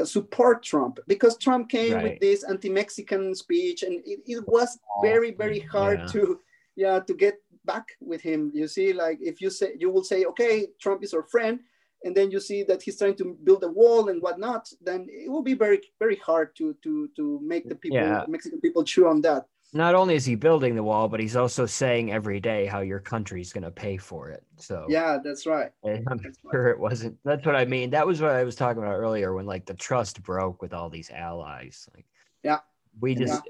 [0.03, 5.60] support Trump because Trump came with this anti-Mexican speech, and it, it was very very
[5.60, 6.08] hard Yeah.
[6.08, 6.39] to
[6.76, 7.36] yeah to get
[7.66, 8.51] back with him.
[8.53, 11.59] You see, like if you say you will say, okay, Trump is our friend,
[12.03, 15.30] and then you see that he's trying to build a wall and whatnot, then it
[15.32, 18.26] will be very very hard to to to make the people Yeah.
[18.28, 19.45] Mexican people chew on that.
[19.74, 22.99] Not only is he building the wall, but he's also saying every day how your
[22.99, 24.43] country's going to pay for it.
[24.57, 25.72] So Yeah, that's right.
[25.84, 26.51] And I'm That's right.
[26.53, 27.18] sure it wasn't.
[27.26, 27.89] That's what I mean.
[27.89, 30.89] That was what I was talking about earlier when like the trust broke with all
[30.89, 31.89] these allies.
[31.93, 32.05] Like,
[32.43, 32.59] Yeah.
[33.01, 33.41] we just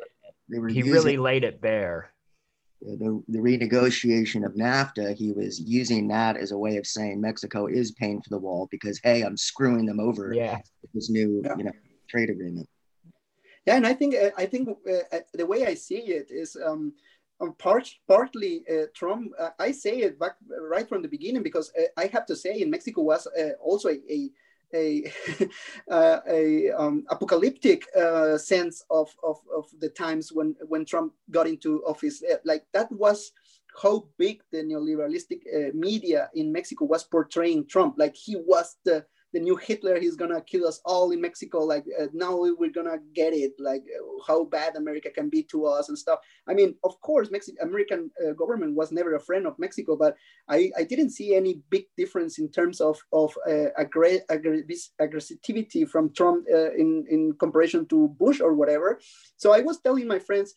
[0.50, 2.12] They were he really laid it bare.
[2.86, 5.16] The, the renegotiation of NAFTA.
[5.16, 8.68] He was using that as a way of saying Mexico is paying for the wall
[8.72, 11.58] because hey, I'm screwing them over Yeah, with this new Yeah.
[11.58, 11.72] you know
[12.10, 12.68] trade agreement.
[13.66, 16.56] Yeah, and I think uh, I think uh, uh, the way I see it is
[16.56, 16.94] um,
[17.42, 19.32] um, part, partly uh, Trump.
[19.40, 20.36] Uh, I say it back
[20.70, 23.90] right from the beginning because uh, I have to say in Mexico was uh, also
[23.90, 24.30] a a
[24.74, 25.12] a,
[25.92, 31.48] uh, a um, apocalyptic uh, sense of, of of the times when when Trump got
[31.48, 32.24] into office.
[32.24, 33.32] Uh, like that was
[33.82, 37.96] how big the neoliberalistic uh, media in Mexico was portraying Trump.
[37.98, 39.06] Like he was the
[39.36, 41.60] the new Hitler, he's gonna kill us all in Mexico.
[41.60, 45.66] Like uh, now we're gonna get it, like uh, how bad America can be to
[45.66, 46.20] us and stuff.
[46.48, 50.16] I mean, of course, Mexican American uh, government was never a friend of Mexico, but
[50.48, 54.64] I, I didn't see any big difference in terms of of uh, aggra- aggra-
[55.02, 59.02] aggressivity from Trump uh, in in comparison to Bush or whatever.
[59.36, 60.56] So I was telling my friends,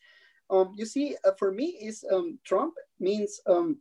[0.51, 3.79] um, you see, uh, for me, is um, Trump means um,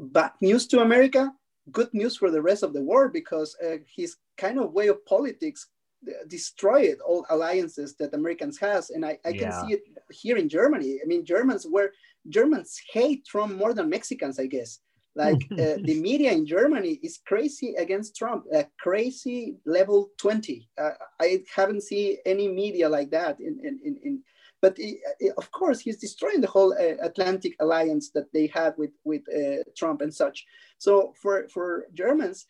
[0.00, 1.34] bad news to America,
[1.72, 5.04] good news for the rest of the world because uh, his kind of way of
[5.06, 5.68] politics
[6.08, 9.60] uh, destroyed all alliances that Americans has, and I, I can Yeah.
[9.60, 11.00] see it here in Germany.
[11.02, 11.92] I mean, Germans were
[12.28, 14.80] Germans hate Trump more than Mexicans, I guess.
[15.16, 20.68] Like uh, the media in Germany is crazy against Trump, uh, crazy level twenty.
[20.78, 20.90] Uh,
[21.20, 23.96] I haven't seen any media like that in in in.
[24.04, 24.22] in
[24.62, 28.72] but he- uh, of course, he's destroying the whole uh, Atlantic alliance that they had
[28.78, 30.46] with with uh, Trump and such.
[30.78, 32.46] So for for Germans,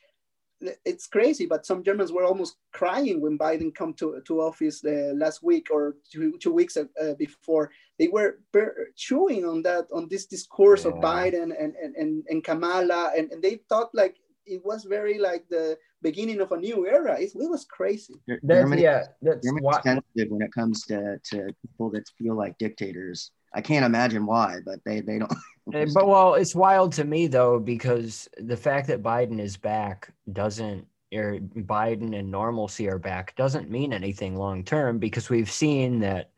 [0.85, 1.47] it's crazy.
[1.47, 5.69] But some Germans were almost crying when Biden come to to office uh, last week
[5.71, 7.71] or two, two weeks uh, before.
[7.99, 12.45] They were per- chewing on that on this discourse of Biden and and and, and
[12.45, 16.87] Kamala, and, and they thought like it was very like the beginning of a new
[16.87, 17.19] era.
[17.19, 18.15] It, it was crazy.
[18.27, 19.05] That's Germany, yeah.
[19.21, 19.81] That's Germany's why.
[19.83, 23.33] sensitive when it comes to, to people that feel like dictators.
[23.57, 25.33] I can't imagine why, but they they don't.
[25.73, 30.13] Eh, But well, it's wild to me though because the fact that Biden is back
[30.33, 36.01] doesn't, or Biden and normalcy are back doesn't mean anything long term because we've seen
[36.01, 36.31] that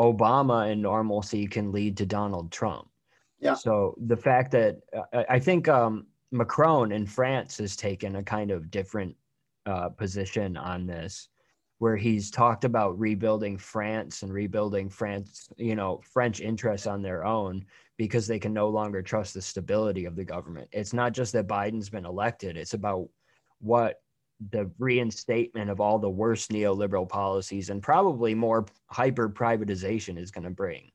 [0.00, 2.88] Obama and normalcy can lead to Donald Trump.
[3.38, 3.54] Yeah.
[3.54, 8.24] So the fact that uh, I I think um, Macron in France has taken a
[8.24, 9.14] kind of different
[9.66, 11.28] uh, position on this,
[11.78, 17.24] where he's talked about rebuilding France and rebuilding France, you know, French interests on their
[17.24, 17.64] own
[17.98, 20.68] because they can no longer trust the stability of the government.
[20.72, 23.08] It's not just that Biden's been elected, it's about
[23.60, 24.00] what
[24.50, 30.44] the reinstatement of all the worst neoliberal policies and probably more hyper privatization is going
[30.44, 30.90] to bring.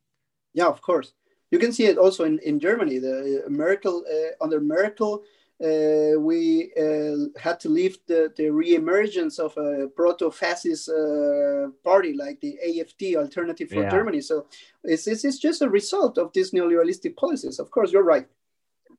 [0.54, 1.14] Yeah, of course.
[1.50, 3.00] You can see it also in, in Germany.
[3.00, 5.24] The uh, Merkel uh, under Merkel,
[5.64, 12.40] uh, we uh, had to leave the, the re-emergence of a proto-fascist uh, party like
[12.42, 13.90] the AFD, Alternative for Yeah.
[13.90, 14.22] Germany.
[14.22, 14.48] So
[14.84, 17.60] it's, it's, it's just a result of these neoliberalistic policies.
[17.60, 18.28] Of course, you're right.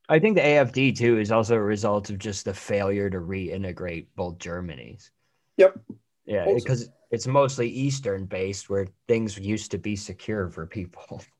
[0.08, 4.06] I think the AFD too is also a result of just the failure to reintegrate
[4.14, 5.10] both Germanys.
[5.56, 5.78] Yep.
[6.26, 11.22] Yeah, because it's mostly Eastern based where things used to be secure for people.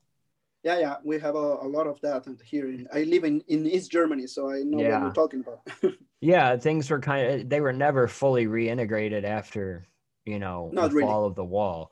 [0.63, 2.69] Yeah, yeah, we have a, a lot of that and here.
[2.69, 4.93] In, I live in, in East Germany, so I know Yeah.
[4.99, 5.61] what you're talking about.
[6.21, 9.85] Yeah, things were kind of they were never fully reintegrated after,
[10.23, 11.07] you know, Not the really.
[11.09, 11.91] fall of the wall.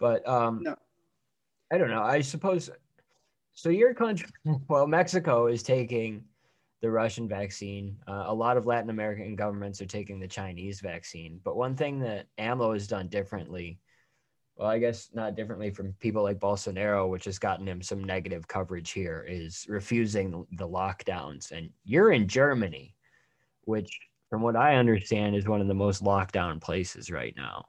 [0.00, 0.74] But um No.
[1.72, 2.02] I don't know.
[2.02, 2.70] I suppose
[3.54, 4.28] so your country
[4.68, 6.24] well, Mexico is taking
[6.82, 7.98] the Russian vaccine.
[8.08, 11.40] Uh, a lot of Latin American governments are taking the Chinese vaccine.
[11.44, 13.78] But one thing that AMLO has done differently,
[14.58, 18.48] well, I guess not differently from people like Bolsonaro, which has gotten him some negative
[18.48, 21.52] coverage here, is refusing the, lockdowns.
[21.52, 22.96] And you're in Germany,
[23.62, 23.96] which,
[24.28, 27.66] from what I understand, is one of the most locked down places right now.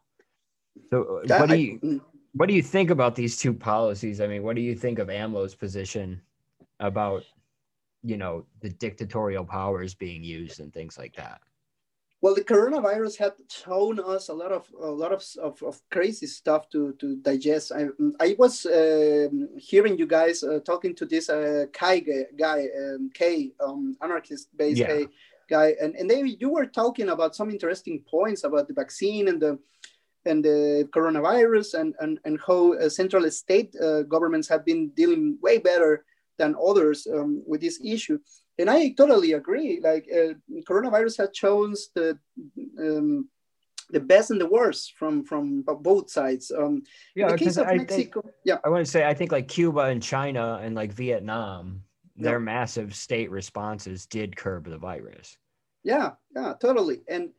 [0.90, 2.02] So, Yeah, what do you mm,
[2.34, 4.20] what do you think about these two policies?
[4.20, 6.22] I mean, what do you think of AMLO's position
[6.80, 7.24] about,
[8.02, 11.42] you know, the dictatorial powers being used and things like that?
[12.22, 16.28] Well, the coronavirus had shown us a lot of a lot of, of, of crazy
[16.28, 17.72] stuff to, to digest.
[17.72, 17.88] I,
[18.20, 22.04] I was um, hearing you guys uh, talking to this uh, Kai
[22.38, 25.04] guy, um, K, um, anarchist based Yeah.
[25.50, 29.42] Guy, and and they you were talking about some interesting points about the vaccine and
[29.42, 29.58] the
[30.26, 35.40] and the coronavirus and and and how uh, central state uh, governments have been dealing
[35.42, 36.06] way better
[36.38, 38.20] than others um, with this issue
[38.60, 39.80] and I totally agree.
[39.82, 40.34] Like uh,
[40.70, 42.20] coronavirus has shown the
[42.78, 43.30] um,
[43.92, 46.52] the best and the worst from from both sides.
[46.52, 46.84] Um,
[47.16, 49.84] in the case of I Mexico, yeah, I want to say I think like Cuba
[49.90, 51.82] and China and like Vietnam,
[52.16, 52.26] Yeah.
[52.32, 55.38] their massive state responses did curb the virus.
[55.84, 57.02] yeah, yeah, totally.
[57.08, 57.32] And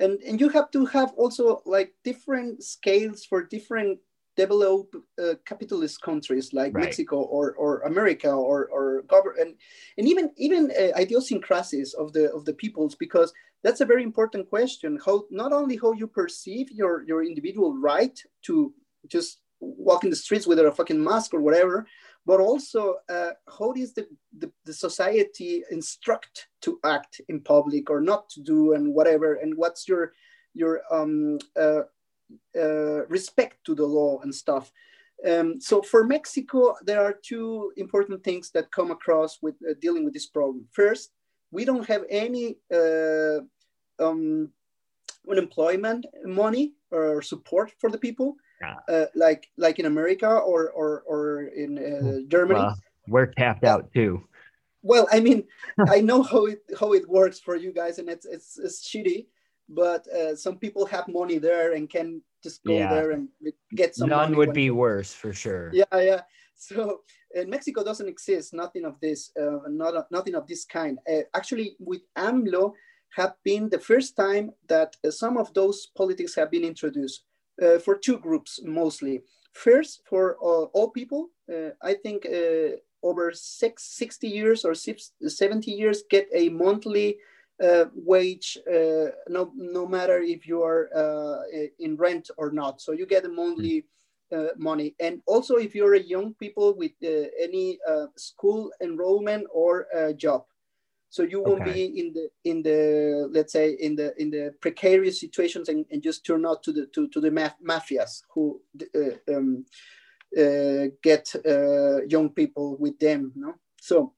[0.00, 3.98] and and you have to have also like different scales for different
[4.38, 6.84] developed uh, capitalist countries like Right.
[6.84, 8.84] Mexico or, or America or or
[9.14, 9.56] government
[9.98, 13.30] and even even uh, idiosyncrasies of the of the peoples because
[13.64, 18.16] that's a very important question how not only how you perceive your your individual right
[18.46, 18.54] to
[19.14, 19.30] just
[19.60, 21.76] walk in the streets without a fucking mask or whatever
[22.30, 22.82] but also
[23.14, 24.04] uh, how is the,
[24.40, 26.34] the, the society instruct
[26.64, 30.12] to act in public or not to do and whatever and what's your
[30.54, 31.82] your um, uh,
[32.56, 34.72] uh, respect to the law and stuff.
[35.28, 40.04] Um, so for mexico there are two important things that come across with uh, dealing
[40.04, 40.66] with this problem.
[40.72, 41.10] First
[41.50, 43.40] we don't have any uh,
[43.98, 44.50] um,
[45.28, 48.36] unemployment money or support for the people
[48.88, 52.60] uh, like like in america or or, or in uh, germany.
[53.08, 54.22] We're tapped out too.
[54.82, 55.44] well i mean
[55.88, 59.26] i know how it how it works for you guys and it's it's, it's shitty
[59.68, 62.88] but uh, some people have money there and can just go Yeah.
[62.88, 63.28] there and
[63.74, 65.70] get some None would be worse for sure.
[65.72, 66.22] yeah yeah
[66.54, 67.02] so
[67.34, 71.76] in mexico doesn't exist nothing of this uh, not nothing of this kind uh, actually
[71.78, 72.72] with amlo
[73.16, 77.24] have been the first time that uh, some of those politics have been introduced
[77.62, 83.30] uh, for two groups mostly first for uh, all people uh, i think uh, over
[83.32, 87.16] six, 60 years or six, 70 years get a monthly
[87.62, 91.42] uh, wage uh, no, no matter if you are uh,
[91.78, 92.80] in rent or not.
[92.80, 93.84] So you get a monthly
[94.32, 94.94] uh, money.
[95.00, 99.86] And also if you're a young people with uh, any uh, school enrollment or
[100.16, 100.44] job.
[101.10, 101.72] So you won't Okay.
[101.72, 106.02] be in the in the let's say in the in the precarious situations and, and
[106.02, 108.60] just turn out to the to, to the maf- mafias who
[108.94, 109.64] uh, um,
[110.36, 113.54] uh, get uh, young people with them no?
[113.80, 114.12] So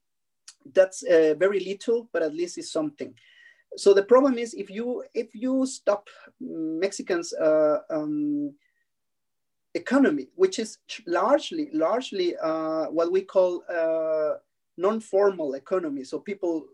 [0.73, 3.13] that's uh, very little but at least it's something
[3.77, 6.07] so the problem is if you if you stop
[6.39, 8.53] mexicans uh, um,
[9.73, 14.37] economy which is largely largely uh, what we call uh,
[14.77, 16.03] non-formal economy.
[16.03, 16.65] So people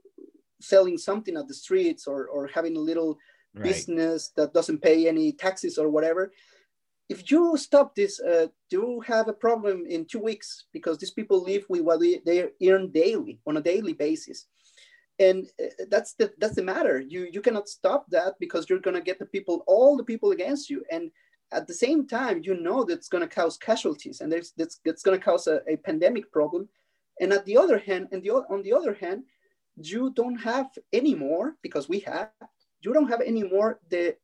[0.61, 3.17] selling something at the streets or, or having a little
[3.55, 3.63] Right.
[3.63, 6.31] business that doesn't pay any taxes or whatever.
[7.09, 11.41] If you stop this uh, you have a problem in two weeks because these people
[11.41, 14.45] live with what they, they earn daily on a daily basis
[15.19, 16.99] and uh, that's the that's the matter.
[16.99, 20.31] You you cannot stop that because you're going to get the people all the people
[20.31, 20.83] against you.
[20.91, 21.11] And
[21.51, 25.01] at the same time you know that's going to cause casualties and there's that's, that's
[25.01, 26.67] going to cause a, a pandemic problem.
[27.19, 29.23] And at the other hand and the, on the other hand
[29.75, 32.29] you don't have anymore because we have
[32.81, 34.15] you don't have anymore the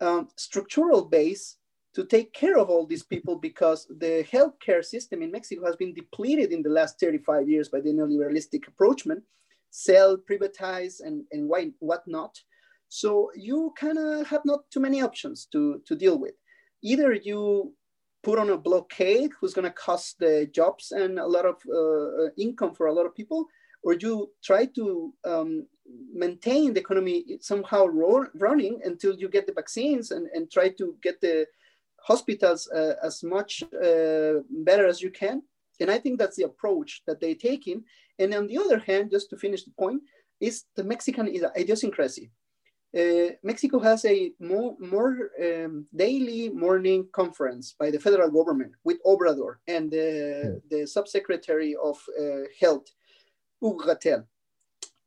[0.00, 1.56] um, structural base
[1.94, 5.92] to take care of all these people because the healthcare system in Mexico has been
[5.92, 9.22] depleted in the last 35 years by the neoliberalistic approachment,
[9.70, 12.38] sell, privatize, and, and why, what not.
[12.88, 16.34] So you kind of have not too many options to, to deal with.
[16.82, 17.72] Either you
[18.22, 22.30] put on a blockade who's going to cost the jobs and a lot of uh,
[22.36, 23.46] income for a lot of people,
[23.82, 25.66] or you try to um,
[26.12, 30.96] maintain the economy somehow ro- running until you get the vaccines and, and try to
[31.02, 31.46] get the
[32.02, 35.42] hospitals uh, as much uh, better as you can.
[35.80, 37.84] And I think that's the approach that they're taking.
[38.20, 40.02] And on the other hand, just to finish the point,
[40.40, 42.30] is the Mexican idiosyncrasy.
[42.96, 48.98] Uh, Mexico has a more, more um, daily morning conference by the federal government with
[49.04, 52.86] Obrador and the, the subsecretary of uh, health,
[53.60, 54.24] Hugo Gatell.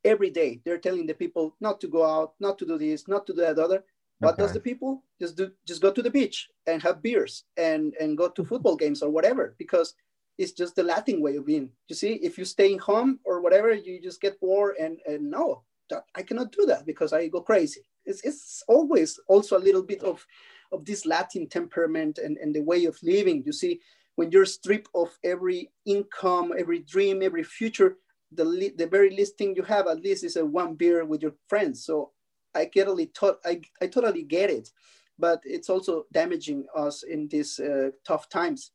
[0.02, 3.26] Every day, they're telling the people not to go out, not to do this, not
[3.26, 3.84] to do that other.
[4.18, 4.42] What okay.
[4.42, 5.50] does the people just do?
[5.66, 9.10] Just go to the beach and have beers and and go to football games or
[9.10, 9.94] whatever because
[10.38, 11.70] it's just the Latin way of being.
[11.88, 15.30] You see, if you stay in home or whatever, you just get bored and and
[15.30, 17.82] no, that, I cannot do that because I go crazy.
[18.04, 20.24] It's it's always also a little bit of
[20.72, 23.42] of this Latin temperament and, and the way of living.
[23.46, 23.80] You see,
[24.16, 27.96] when you're stripped of every income, every dream, every future,
[28.32, 31.34] the, the very least thing you have at least is a one beer with your
[31.48, 31.84] friends.
[31.84, 32.10] So
[32.54, 34.70] I totally to- I, I totally get it,
[35.18, 38.72] but it's also damaging us in these uh, tough times.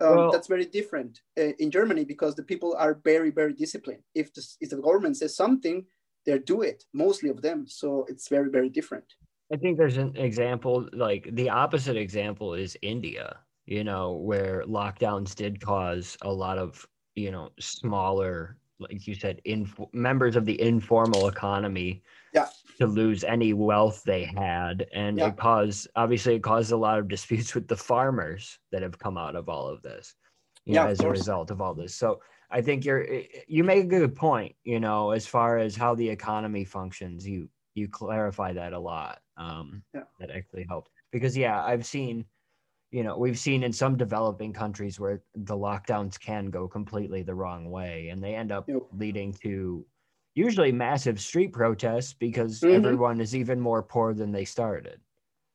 [0.00, 4.02] Um, well, that's very different uh, in Germany because the people are very very disciplined.
[4.14, 5.84] If the, if the government says something,
[6.26, 6.84] they do it.
[6.92, 9.04] Mostly of them, so it's very very different.
[9.52, 13.38] I think there's an example like the opposite example is India.
[13.66, 19.40] You know where lockdowns did cause a lot of you know smaller like you said,
[19.44, 22.02] in members of the informal economy
[22.32, 22.48] yeah.
[22.78, 25.28] to lose any wealth they had, and yeah.
[25.28, 29.16] it caused obviously it caused a lot of disputes with the farmers that have come
[29.16, 30.14] out of all of this,
[30.64, 31.94] yeah, know, as a result of all this.
[31.94, 32.20] So
[32.50, 33.06] I think you're
[33.46, 37.26] you make a good point, you know, as far as how the economy functions.
[37.26, 39.20] You you clarify that a lot.
[39.36, 40.02] Um, yeah.
[40.18, 42.24] that actually helped because yeah, I've seen
[42.90, 47.34] you know we've seen in some developing countries where the lockdowns can go completely the
[47.34, 48.82] wrong way and they end up yep.
[48.92, 49.84] leading to
[50.34, 52.74] usually massive street protests because mm-hmm.
[52.74, 55.00] everyone is even more poor than they started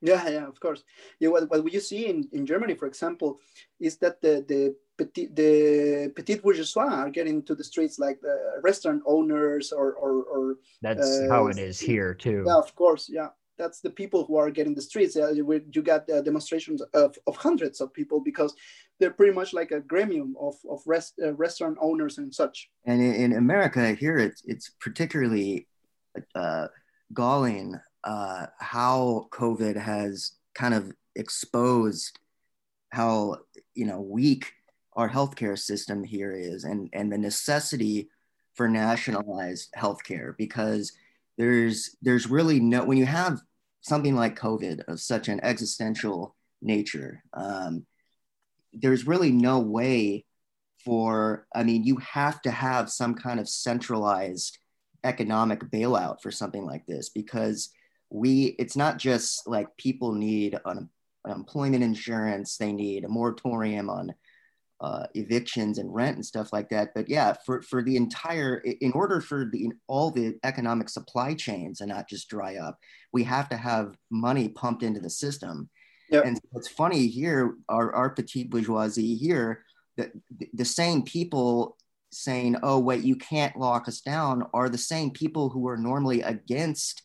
[0.02, 0.84] yeah yeah of course
[1.20, 3.40] yeah what, what you see in, in germany for example
[3.80, 8.38] is that the the petit, the petit bourgeois are getting to the streets like the
[8.64, 13.10] restaurant owners or or, or that's uh, how it is here too yeah of course
[13.12, 15.16] yeah that's the people who are getting the streets.
[15.16, 18.53] Uh, you got uh, demonstrations of, of hundreds of people because
[18.99, 22.70] they're pretty much like a gremium of, of rest, uh, restaurant owners and such.
[22.86, 25.68] And in, America here, it's, it's particularly
[26.34, 26.68] uh,
[27.14, 32.20] galling uh, how COVID has kind of exposed
[32.91, 33.38] how
[33.74, 34.53] you know weak
[34.93, 38.10] our healthcare system here is and, and the necessity
[38.53, 40.93] for nationalized healthcare because
[41.38, 43.42] there's there's really no when you have
[43.82, 47.86] something like COVID of such an existential nature, um,
[48.74, 50.26] there's really no way
[50.84, 54.58] for I mean you have to have some kind of centralized
[55.04, 57.70] economic bailout for something like this because
[58.10, 60.90] we it's not just like people need an
[61.26, 64.14] unemployment insurance they need a moratorium on
[64.86, 66.90] uh, evictions and rent and stuff like that.
[66.94, 71.82] But yeah, for, for the entire, in order for the all the economic supply chains
[71.82, 72.78] and not just dry up,
[73.12, 75.70] we have to have money pumped into the system.
[76.12, 76.26] Yep.
[76.26, 79.64] And what's funny here, our, our petite bourgeoisie here,
[79.98, 80.12] the,
[80.53, 81.78] the same people
[82.12, 86.22] saying, oh, wait, you can't lock us down are the same people who are normally
[86.22, 87.02] against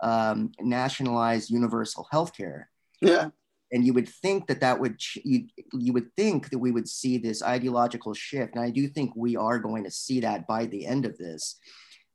[0.00, 2.68] um, nationalized universal health care.
[3.00, 3.28] Yeah
[3.72, 7.16] and you would think that that would you, you would think that we would see
[7.16, 8.54] this ideological shift.
[8.54, 11.56] And i do think we are going to see that by the end of this.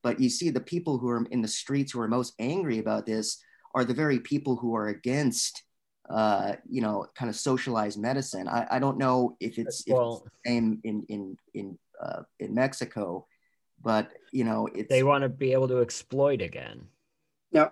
[0.04, 3.06] But you see the people who are in the streets who are most angry about
[3.06, 3.42] this
[3.74, 5.64] are the very people who are against
[6.10, 8.48] uh, you know kind of socialized medicine.
[8.48, 12.22] I, I don't know if it's, well, if it's the same in in in uh,
[12.40, 13.26] in mexico
[13.82, 16.88] but you know it's they want to be able to exploit again.
[17.52, 17.70] Yeah.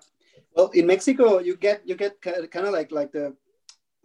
[0.55, 3.35] Well in mexico you get you get kind of like like the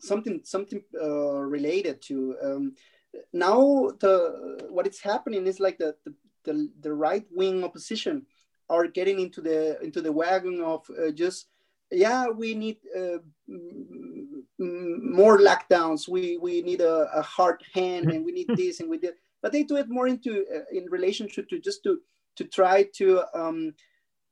[0.00, 2.74] something something uh, related to um,
[3.32, 6.14] now the what is happening is like the the,
[6.44, 8.26] the, the right wing opposition
[8.68, 11.48] are getting into the into the wagon of uh, just
[11.90, 13.18] yeah we need uh,
[14.58, 16.08] more lockdowns.
[16.08, 19.52] We we need a, a, hard hand and we need this and we did but
[19.52, 22.00] they do it more into uh, in relationship to just to
[22.36, 23.74] to try to um,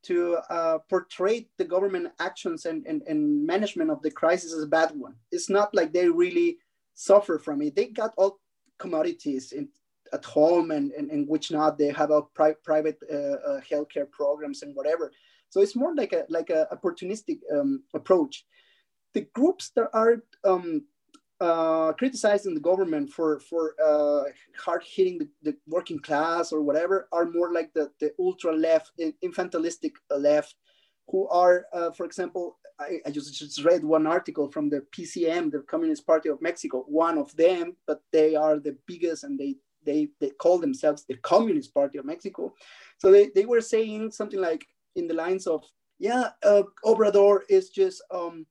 [0.05, 4.66] to uh, portray the government actions and, and, and management of the crisis as a
[4.66, 5.15] bad one.
[5.33, 6.59] It's not like they really
[6.95, 7.75] suffer from it.
[7.75, 8.39] They got all
[8.79, 9.69] commodities in,
[10.12, 14.11] at home and, and, and which not they have a pri- private uh, uh, healthcare
[14.11, 15.12] programs and whatever.
[15.51, 18.45] So it's more like a like a opportunistic um, approach.
[19.15, 20.85] The groups that are um,
[21.40, 24.24] uh, criticizing the government for for uh,
[24.59, 28.90] hard hitting the, the, working class or whatever are more like the, the ultra left,
[29.24, 30.56] infantilistic left,
[31.09, 35.51] who are, uh, for example, I, I just, just, read one article from the PCM,
[35.51, 39.56] the Communist Party of Mexico, one of them, but they are the biggest and they
[39.85, 42.52] they, they call themselves the Communist Party of Mexico.
[42.98, 44.66] So they, they were saying something like
[44.97, 45.65] in the lines of,
[45.98, 48.44] yeah, uh, Obrador is just um,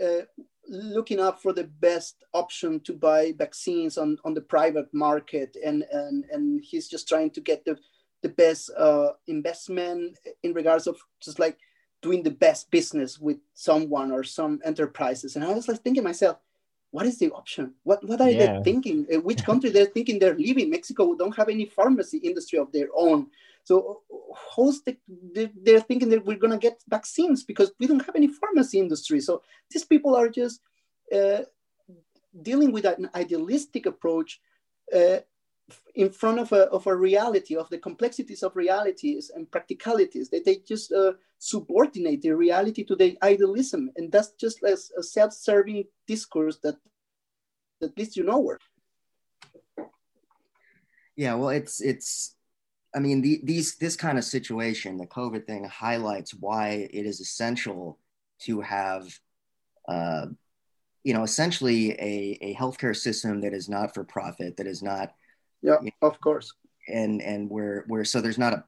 [0.00, 0.22] uh,
[0.68, 5.84] looking up for the best option to buy vaccines on, on the private market and,
[5.92, 7.76] and, and he's just trying to get the,
[8.22, 11.58] the best uh, investment in regards of just like
[12.02, 15.36] doing the best business with someone or some enterprises.
[15.36, 16.38] And i was like thinking myself
[16.96, 18.38] what is the option what, what are yeah.
[18.38, 22.58] they thinking uh, which country they're thinking they're leaving mexico don't have any pharmacy industry
[22.58, 23.20] of their own
[23.66, 24.02] so
[24.54, 24.96] who's the,
[25.64, 29.20] they're thinking that we're going to get vaccines because we don't have any pharmacy industry.
[29.20, 29.42] So
[29.72, 30.60] these people are just
[31.12, 31.40] uh,
[32.40, 34.40] dealing with an idealistic approach
[34.94, 35.18] uh,
[35.94, 40.30] in front of a, of a reality, of the complexities of realities and practicalities.
[40.30, 43.90] That they just uh, subordinate the reality to the idealism.
[43.96, 46.76] And that's just a self-serving discourse that,
[47.80, 48.58] that leads you nowhere.
[51.16, 52.36] Yeah, well, it's it's
[52.94, 57.20] I mean, the, these this kind of situation, the COVID thing, highlights why it is
[57.20, 57.98] essential
[58.40, 59.18] to have,
[59.88, 60.26] uh,
[61.04, 65.12] you know, essentially a, a healthcare system that is not for profit, that is not.
[65.62, 66.52] Yeah, you know, of course.
[66.88, 68.64] And and we're we're so there's not a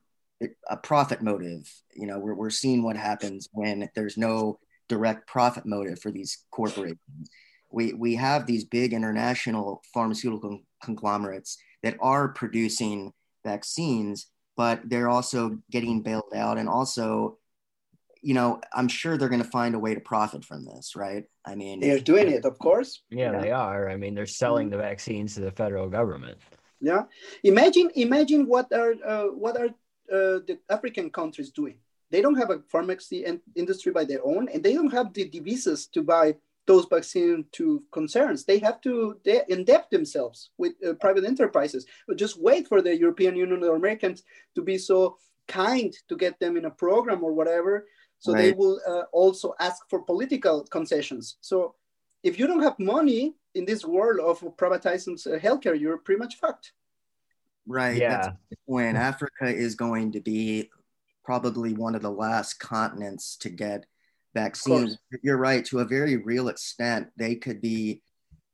[0.68, 1.70] a profit motive.
[1.94, 4.58] You know, we're we're seeing what happens when there's no
[4.88, 7.30] direct profit motive for these corporations.
[7.70, 13.12] We we have these big international pharmaceutical conglomerates that are producing
[13.44, 16.58] vaccines, but they're also getting bailed out.
[16.58, 17.38] And also,
[18.22, 21.24] you know, I'm sure they're going to find a way to profit from this, right?
[21.44, 23.02] I mean, they're doing it, of course.
[23.10, 23.40] Yeah, yeah.
[23.40, 23.88] they are.
[23.88, 24.78] I mean, they're selling mm-hmm.
[24.78, 26.38] the vaccines to the federal government.
[26.80, 27.02] Yeah,
[27.42, 29.66] imagine, imagine what are uh, what are
[30.12, 31.76] uh, the African countries doing?
[32.10, 35.28] They don't have a pharmacy and industry by their own, and they don't have the
[35.28, 36.36] devices to buy
[36.68, 38.44] those vaccine to concerns.
[38.44, 41.86] They have to they indebt themselves with uh, private enterprises.
[42.06, 44.22] But just wait for the European Union or Americans
[44.54, 45.16] to be so
[45.48, 47.86] kind to get them in a program or whatever.
[48.20, 48.42] So right.
[48.42, 51.38] they will uh, also ask for political concessions.
[51.40, 51.74] So
[52.22, 56.36] if you don't have money in this world of privatizing uh, healthcare, you're pretty much
[56.36, 56.72] fucked.
[57.66, 57.96] Right.
[57.96, 58.32] Yeah.
[58.64, 60.70] when Africa is going to be
[61.24, 63.84] probably one of the last continents to get
[64.34, 68.02] vaccines, you're right, to a very real extent, they could be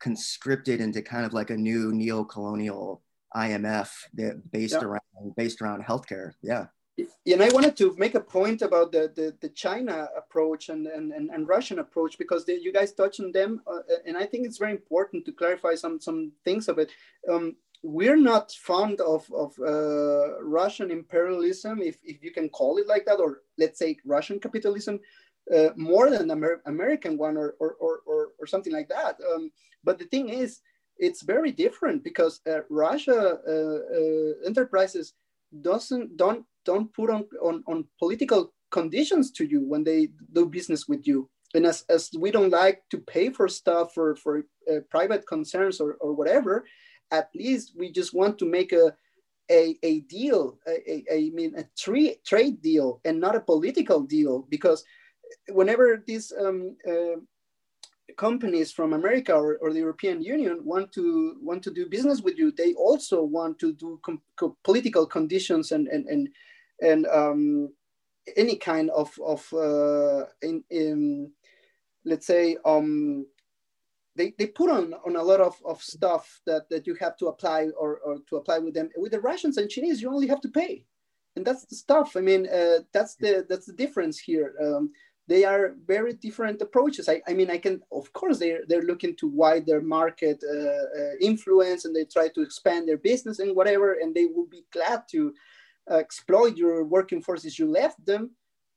[0.00, 3.02] conscripted into kind of like a new neo-colonial
[3.34, 4.84] IMF that based yeah.
[4.84, 6.32] around based around healthcare.
[6.42, 6.66] Yeah.
[6.96, 11.12] And I wanted to make a point about the, the, the China approach and, and,
[11.12, 13.62] and, and Russian approach because they, you guys touched on them.
[13.66, 16.92] Uh, and I think it's very important to clarify some, some things of it.
[17.28, 22.86] Um, we're not fond of, of uh, Russian imperialism, if, if you can call it
[22.86, 25.00] like that, or let's say Russian capitalism,
[25.54, 29.18] uh, more than Amer- American one or, or, or, or, or something like that.
[29.34, 29.50] Um,
[29.82, 30.60] but the thing is,
[30.96, 35.14] it's very different because uh, Russia uh, uh, enterprises
[35.60, 40.88] doesn't don't don't put on, on, on political conditions to you when they do business
[40.88, 41.28] with you.
[41.54, 45.80] And as, as we don't like to pay for stuff for, for uh, private concerns
[45.80, 46.64] or, or whatever,
[47.12, 48.92] at least we just want to make a,
[49.50, 54.46] a, a deal, a, a, I mean, a trade, deal and not a political deal
[54.48, 54.84] because
[55.48, 57.20] whenever these um, uh,
[58.16, 62.36] companies from America or, or, the European Union want to want to do business with
[62.38, 66.28] you, they also want to do com- political conditions and and and
[66.80, 67.72] and um,
[68.36, 71.30] any kind of of uh, in, in
[72.04, 73.26] let's say um,
[74.16, 77.26] they, they put on, on a lot of, of stuff that, that you have to
[77.26, 78.88] apply or, or to apply with them.
[78.96, 80.86] With the Russians and Chinese, you only have to pay
[81.36, 82.16] and that's the stuff.
[82.16, 84.54] I mean, uh, that's the that's the difference here.
[84.62, 84.92] Um,
[85.26, 87.08] they are very different approaches.
[87.08, 91.00] I, I mean, I can, of course, they're, they're looking to widen their market uh,
[91.00, 94.66] uh, influence and they try to expand their business and whatever, and they will be
[94.70, 95.32] glad to
[95.90, 98.30] exploit your working forces you left them,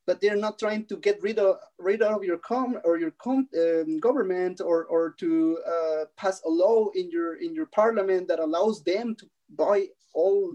[0.06, 3.48] but they're not trying to get rid of, rid of your com or your com,
[3.58, 8.40] um, government or, or to uh, pass a law in your, in your parliament that
[8.40, 9.26] allows them to
[9.56, 10.52] buy all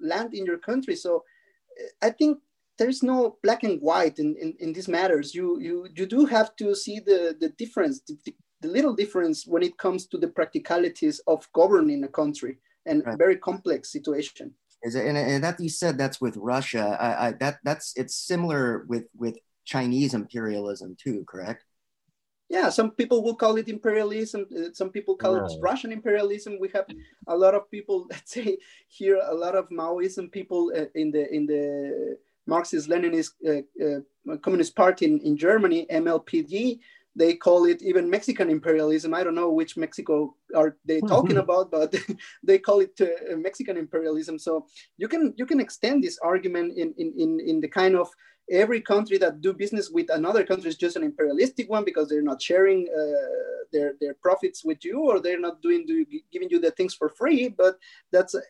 [0.00, 0.96] land in your country.
[0.96, 1.24] So
[2.02, 2.38] I think
[2.78, 5.34] there's no black and white in, in, in these matters.
[5.34, 9.62] You, you, you do have to see the, the difference, the, the little difference when
[9.62, 13.16] it comes to the practicalities of governing a country and right.
[13.16, 14.52] very complex situation.
[14.84, 16.96] Is it, and, and that you said that's with Russia.
[17.00, 21.64] I, I, that that's it's similar with with Chinese imperialism too, correct?
[22.50, 24.46] Yeah, some people will call it imperialism.
[24.54, 26.58] Uh, some people call it Russian imperialism.
[26.60, 26.84] We have
[27.26, 28.58] a lot of people, let's say,
[28.88, 34.76] here a lot of Maoism people uh, in the in the Marxist-Leninist uh, uh, Communist
[34.76, 36.78] Party in, in Germany, MLPD.
[37.16, 39.14] They call it even Mexican imperialism.
[39.14, 41.94] I don't know which Mexico are they talking about, but
[42.42, 44.38] they call it uh, Mexican imperialism.
[44.38, 44.66] So
[44.96, 48.08] you can you can extend this argument in in in, in the kind of
[48.50, 52.22] every country that do business with another country is just an imperialistic one because they're
[52.22, 56.58] not sharing uh, their their profits with you or they're not doing do, giving you
[56.60, 57.78] the things for free but
[58.12, 58.40] that's uh,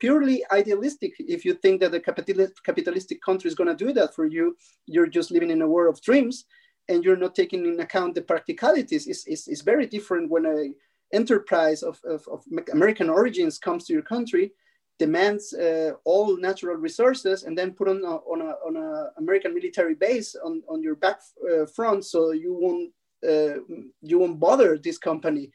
[0.00, 4.14] purely idealistic if you think that a capitalist, capitalistic country is going to do that
[4.14, 4.56] for you
[4.86, 6.44] you're just living in a world of dreams
[6.88, 10.72] and you're not taking in account the practicalities it's, it's, very different when a
[11.12, 14.52] enterprise of, of, of american origins comes to your country
[14.98, 19.54] demands uh, all natural resources and then put on a, on a, on a American
[19.54, 21.20] military base on, on your back
[21.50, 22.90] uh, front so you won't
[23.26, 23.60] uh,
[24.02, 25.50] you won't bother this company.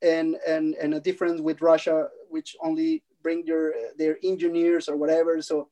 [0.00, 5.42] And and and a difference with Russia which only bring your their engineers or whatever
[5.42, 5.68] so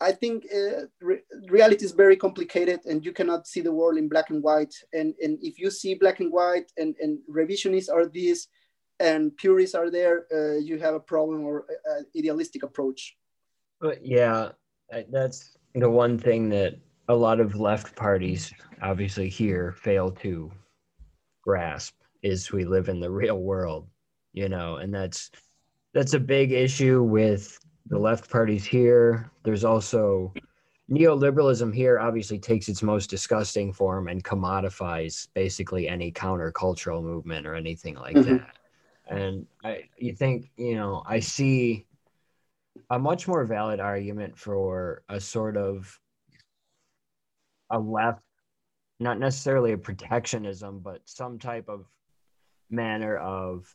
[0.00, 4.08] I think uh, re- reality is very complicated and you cannot see the world in
[4.08, 8.06] black and white and and if you see black and white and and revisionists are
[8.06, 8.48] these
[9.00, 13.16] and purists are there, uh, you have a problem or an idealistic approach.
[13.80, 14.50] But yeah,
[15.10, 16.74] that's the one thing that
[17.08, 18.52] a lot of left parties,
[18.82, 20.52] obviously here, fail to
[21.42, 23.88] grasp is we live in the real world,
[24.34, 25.30] you know, and that's
[25.94, 27.58] that's a big issue with
[27.90, 29.30] the left parties here.
[29.42, 30.32] There's also
[30.90, 37.54] neoliberalism here obviously takes its most disgusting form and commodifies basically any countercultural movement or
[37.54, 38.38] anything like mm-hmm.
[38.38, 38.56] that
[39.10, 41.86] and I, you think, you know, I see
[42.88, 45.98] a much more valid argument for a sort of
[47.70, 48.22] a left,
[49.00, 51.86] not necessarily a protectionism, but some type of
[52.70, 53.74] manner of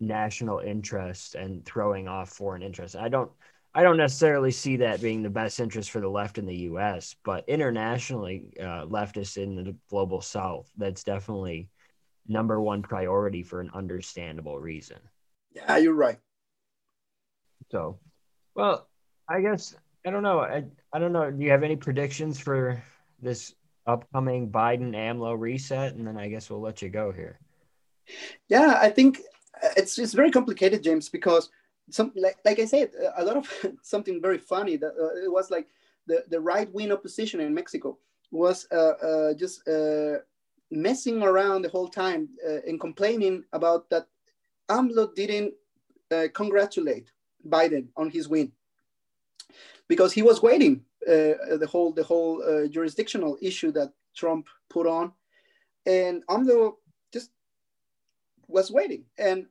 [0.00, 2.96] national interest and throwing off foreign interest.
[2.96, 3.30] I don't
[3.74, 7.16] I don't necessarily see that being the best interest for the left in the U.S.,
[7.24, 11.68] but internationally, uh, leftists in the global South, that's definitely
[12.28, 14.98] number one priority for an understandable reason.
[15.52, 16.18] Yeah, you're right.
[17.72, 17.98] So,
[18.54, 18.88] well,
[19.28, 19.74] I guess
[20.06, 20.38] I don't know.
[20.38, 21.30] I, I don't know.
[21.30, 22.80] Do you have any predictions for
[23.20, 23.54] this
[23.86, 25.94] upcoming Biden AMLO reset?
[25.94, 27.40] And then I guess we'll let you go here.
[28.48, 29.20] Yeah, I think
[29.76, 31.50] it's it's very complicated, James, because
[31.90, 33.52] some like, like I said, a lot of
[33.82, 35.68] something very funny that uh, it was like
[36.06, 37.98] the, the right wing opposition in Mexico
[38.30, 40.18] was uh, uh, just uh,
[40.70, 44.06] messing around the whole time uh, and complaining about that
[44.68, 45.54] AMLO didn't
[46.32, 47.10] congratulate
[47.48, 48.52] Biden on his win.
[49.88, 54.86] Because he was waiting uh, the whole the whole uh, jurisdictional issue that Trump put
[54.86, 55.12] on,
[55.86, 56.76] and AMLO
[58.48, 59.46] was waiting, and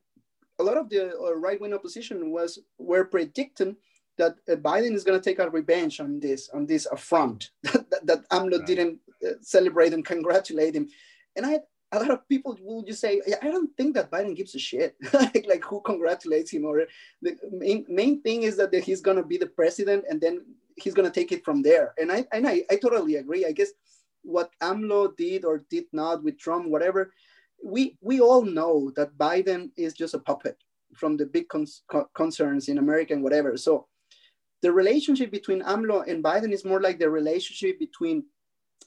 [0.59, 3.75] a lot of the uh, right wing opposition was were predicting
[4.17, 7.89] that uh, Biden is going to take a revenge on this on this affront that,
[7.89, 8.67] that, that AMLO right.
[8.67, 8.99] didn't
[9.41, 10.87] celebrate and congratulate him
[11.35, 11.59] and I
[11.93, 14.95] a lot of people will just say, I don't think that Biden gives a shit.
[15.13, 16.87] like, like who congratulates him or
[17.21, 20.43] the main, main thing is that he's gonna be the president and then
[20.75, 21.93] he's gonna take it from there.
[21.99, 23.45] And I and I, I totally agree.
[23.45, 23.69] I guess
[24.23, 27.13] what AMLO did or did not with Trump, whatever,
[27.63, 30.57] we we all know that Biden is just a puppet
[30.95, 31.83] from the big cons-
[32.13, 33.57] concerns in America and whatever.
[33.57, 33.87] So
[34.61, 38.23] the relationship between AMLO and Biden is more like the relationship between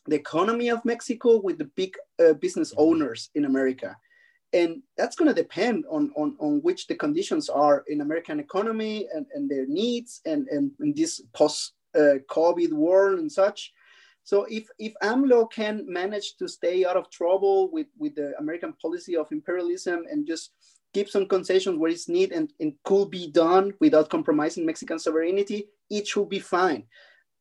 [0.06, 2.82] the economy of Mexico with the big uh, business mm-hmm.
[2.82, 3.96] owners in America.
[4.52, 9.08] And that's going to depend on, on, on which the conditions are in American economy
[9.12, 13.72] and, and their needs and, and, and this post uh, COVID world and such.
[14.26, 18.72] So if, if AMLO can manage to stay out of trouble with, with the American
[18.82, 20.50] policy of imperialism and just
[20.92, 25.68] keep some concessions where it's needed and, and could be done without compromising Mexican sovereignty,
[25.88, 26.82] it should be fine.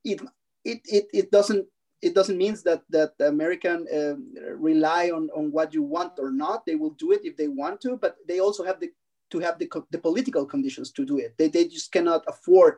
[0.03, 0.21] It,
[0.63, 1.65] it, it, it doesn't
[2.03, 6.29] it doesn't mean that that the American uh, rely on, on what you want or
[6.29, 6.67] not.
[6.67, 8.91] They will do it if they want to, but they also have the
[9.31, 11.33] to have the, the political conditions to do it.
[11.35, 12.77] They, they just cannot afford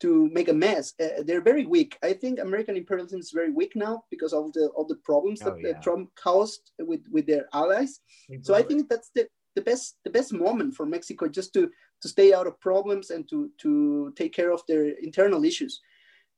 [0.00, 0.92] to make a mess.
[1.00, 1.96] Uh, they're very weak.
[2.02, 5.50] I think American imperialism is very weak now because of the of the problems oh,
[5.50, 5.80] that yeah.
[5.80, 8.00] Trump caused with with their allies.
[8.42, 11.70] so I think that's the the best the best moment for Mexico just to
[12.02, 15.80] to stay out of problems and to to take care of their internal issues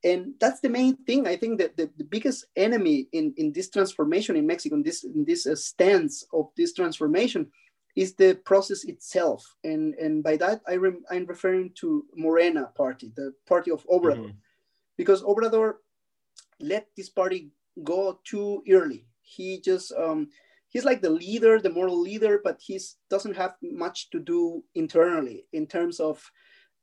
[0.04, 3.70] and that's the main thing i think that the, the biggest enemy in, in this
[3.70, 7.50] transformation in mexico in this in this uh, stance of this transformation
[7.97, 13.12] is the process itself and and by that I rem, i'm referring to morena party
[13.16, 14.39] the party of obrador mm-hmm.
[14.97, 15.74] because obrador
[16.60, 17.51] let this party
[17.82, 20.28] go too early he just um,
[20.68, 22.78] he's like the leader the moral leader but he
[23.10, 26.23] doesn't have much to do internally in terms of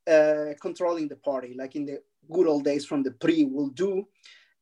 [0.07, 4.07] uh, controlling the party like in the good old days from the PRI will do.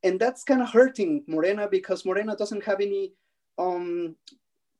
[0.03, 3.13] And that's kind of hurting Morena because Morena doesn't have any
[3.57, 4.15] um,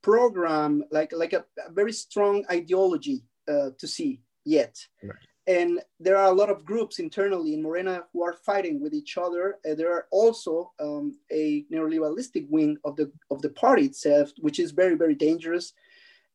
[0.02, 4.76] program, like, like a, a very strong ideology uh, to see yet.
[5.04, 5.16] Right.
[5.48, 9.18] And there are a lot of groups internally in Morena who are fighting with each
[9.18, 9.58] other.
[9.70, 14.60] Uh, there are also um, a neoliberalistic wing of the, of the party itself, which
[14.60, 15.74] is very, very dangerous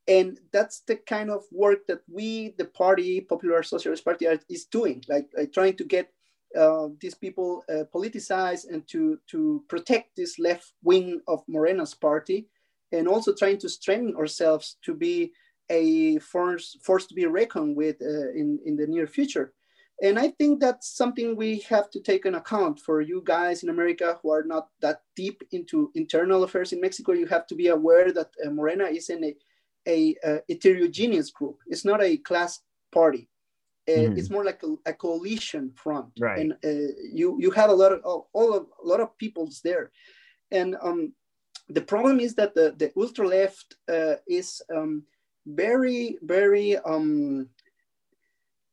[0.08, 4.66] and that's the kind of work that we the party popular socialist party are, is
[4.66, 6.12] doing like, like, trying to get
[6.56, 12.48] uh, these people uh, politicize and to, to protect this left wing of Morena's party,
[12.92, 15.32] and also trying to strengthen ourselves to be
[15.70, 19.52] a force, force to be reckoned with uh, in, in the near future.
[20.02, 23.70] And I think that's something we have to take an account for you guys in
[23.70, 27.12] America who are not that deep into internal affairs in Mexico.
[27.12, 29.34] You have to be aware that uh, Morena is in a,
[29.88, 31.58] a, a heterogeneous group.
[31.66, 32.60] It's not a class
[32.92, 33.30] party
[33.88, 34.18] mm.
[34.18, 37.92] it's more like a, a, coalition front right and uh, you you have a lot
[37.92, 39.90] of oh, all of, a lot of peoples there
[40.50, 41.12] and um,
[41.68, 45.02] the problem is that the, the ultra left uh, is um,
[45.46, 47.48] very very um,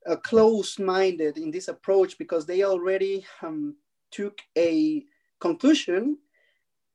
[0.07, 3.75] uh, close-minded in this approach because they already um,
[4.11, 5.03] took a
[5.39, 6.17] conclusion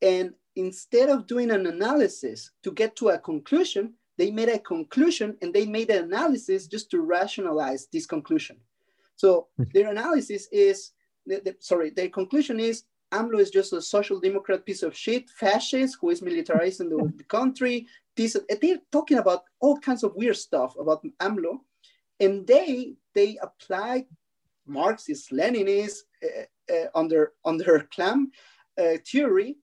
[0.02, 5.38] and instead of doing an analysis to get to a conclusion they made a conclusion
[5.40, 8.56] and they made an analysis just to rationalize this conclusion.
[9.14, 9.64] So hmm.
[9.72, 10.90] their analysis is,
[11.24, 15.30] the, the, sorry, their conclusion is AMLO is just a social democrat piece of shit,
[15.30, 17.86] fascist who is militarizing the, the country.
[18.16, 21.60] This, they're talking about all kinds of weird stuff about AMLO,
[22.20, 24.06] and they they apply
[24.66, 28.30] Marxist, Leninist uh, uh, under under clam
[28.78, 29.56] uh, theory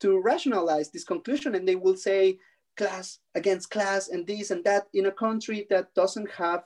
[0.00, 2.38] to rationalize this conclusion, and they will say
[2.76, 6.64] class against class and this and that in a country that doesn't have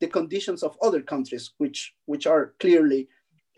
[0.00, 3.08] the conditions of other countries, which which are clearly,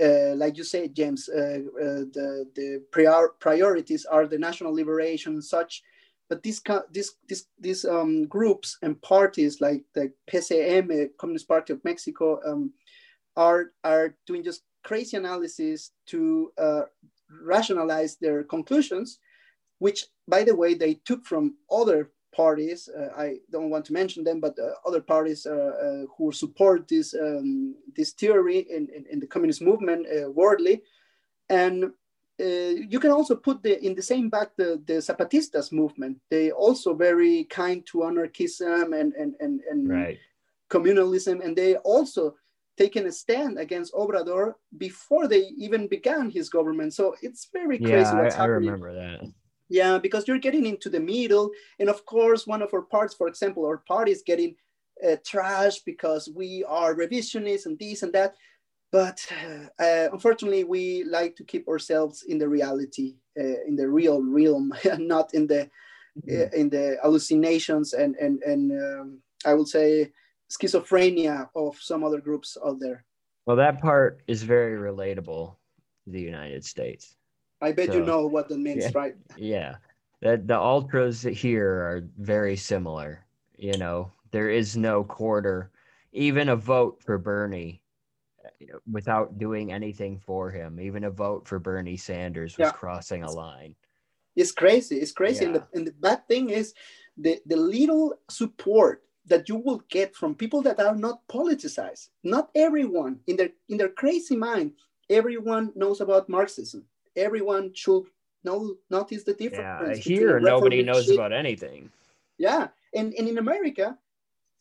[0.02, 5.34] uh, like you say, James, uh, uh, the the prior priorities are the national liberation,
[5.34, 5.82] and such.
[6.28, 6.62] But these
[6.92, 12.72] these these these um, groups and parties like the PCM, Communist Party of Mexico, um,
[13.36, 16.52] are are doing just crazy analysis to
[17.44, 19.18] rationalize their conclusions
[19.80, 22.88] which, by the way, they took from other parties.
[22.88, 27.14] Uh, I don't want to mention them, but uh, other parties uh, who support this
[27.14, 30.82] um, this theory in, in, in, the communist movement uh, worldly,
[31.48, 36.18] and uh, you can also put the in the same back the, the Zapatistas movement.
[36.30, 40.18] They also very kind to anarchism and and and, and right.
[40.68, 42.36] communalism, and they also
[42.76, 46.94] taken a stand against Obrador before they even began his government.
[46.94, 48.10] So it's very crazy.
[48.14, 49.30] Yeah, I, I remember that.
[49.70, 51.50] Yeah, because you're getting into the middle.
[51.78, 54.56] And of course, one of our parts, for example, our party is getting
[55.02, 58.34] uh, trashed because we are revisionists and this and that.
[58.92, 59.24] But
[59.78, 64.74] uh, unfortunately, we like to keep ourselves in the reality, uh, in the real realm,
[64.98, 65.70] not in the
[66.26, 66.54] mm-hmm.
[66.54, 70.10] in the hallucinations and and and um, I would say
[70.50, 73.04] schizophrenia of some other groups out there.
[73.46, 75.54] Well, that part is very relatable
[76.04, 77.16] to the United States.
[77.60, 79.14] I bet so, you know what that means, yeah, right?
[79.36, 79.76] Yeah.
[80.20, 83.24] The, the ultras here are very similar.
[83.56, 85.70] You know, there is no quarter,
[86.12, 87.82] even a vote for Bernie
[88.90, 90.80] without doing anything for him.
[90.80, 92.72] Even a vote for Bernie Sanders was yeah.
[92.72, 93.74] crossing a line.
[94.36, 94.96] It's crazy.
[94.96, 95.44] It's crazy.
[95.44, 95.46] Yeah.
[95.46, 96.74] And, the, and the bad thing is
[97.16, 102.08] the, the little support that you will get from people that are not politicized.
[102.24, 104.72] Not everyone in their in their crazy mind,
[105.08, 106.84] everyone knows about Marxism
[107.20, 108.04] everyone should
[108.44, 109.98] know notice the difference.
[109.98, 111.14] Yeah, here nobody knows shit.
[111.14, 111.90] about anything.
[112.38, 113.98] Yeah, and, and in America,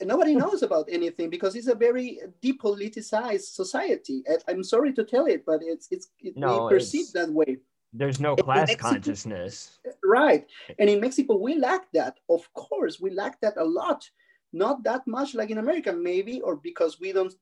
[0.02, 4.24] nobody knows about anything because it's a very depoliticized society.
[4.48, 7.58] I'm sorry to tell it, but it's it's it, no, we perceive that way.
[7.92, 9.80] There's no class Mexico, consciousness.
[10.04, 10.46] Right.
[10.78, 12.20] And in Mexico, we lack that.
[12.30, 14.08] Of course, we lack that a lot.
[14.54, 17.34] Not that much like in America, maybe, or because we don't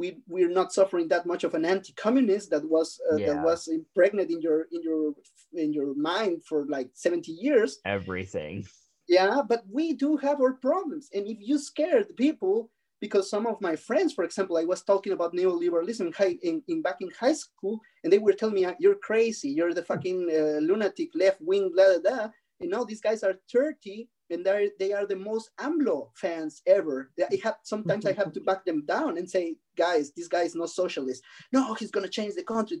[0.00, 3.26] we we're not suffering that much of an anti-communist that was uh, yeah.
[3.28, 5.14] that was impregnated in your in your
[5.52, 8.66] in your mind for like 70 years everything
[9.08, 12.70] yeah but we do have our problems and if you scare the people
[13.00, 16.62] because some of my friends, for example, I was talking about neoliberalism in, high, in,
[16.68, 19.48] in back in high school, and they were telling me, "You're crazy.
[19.48, 22.30] You're the fucking uh, lunatic left wing." Blah blah blah.
[22.60, 27.10] And now these guys are 30, and they they are the most AMLO fans ever.
[27.20, 30.54] I have sometimes I have to back them down and say, "Guys, this guy is
[30.54, 31.22] not socialist.
[31.52, 32.78] No, he's gonna change the country."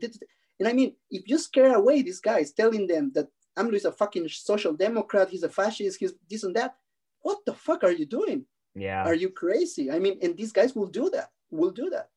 [0.58, 3.92] And I mean, if you scare away these guys, telling them that AMLO is a
[3.92, 6.76] fucking social democrat, he's a fascist, he's this and that,
[7.22, 8.44] what the fuck are you doing?
[8.74, 9.02] Yeah.
[9.04, 9.90] Are you crazy?
[9.90, 11.30] I mean, and these guys will do that.
[11.50, 12.08] Will do that.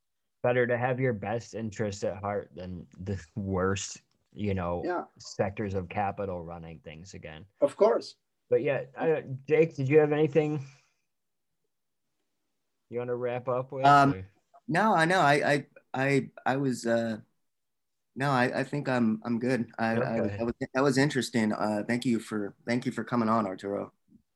[0.44, 4.02] Better to have your best interests at heart than the worst,
[4.34, 7.46] you know, Yeah, sectors of capital running things again.
[7.62, 8.16] of course.
[8.54, 10.64] But yeah, I, Jake, did you have anything
[12.92, 13.84] you want to wrap up with?
[13.84, 14.24] Um,
[14.68, 15.22] No, I know.
[15.22, 15.66] I I
[15.96, 17.18] I I was uh
[18.16, 19.72] no, I, I think I'm I'm good.
[19.80, 20.38] I, I Okay.
[20.38, 21.52] that was that was interesting.
[21.52, 23.92] Uh thank you for thank you for coming on, Arturo.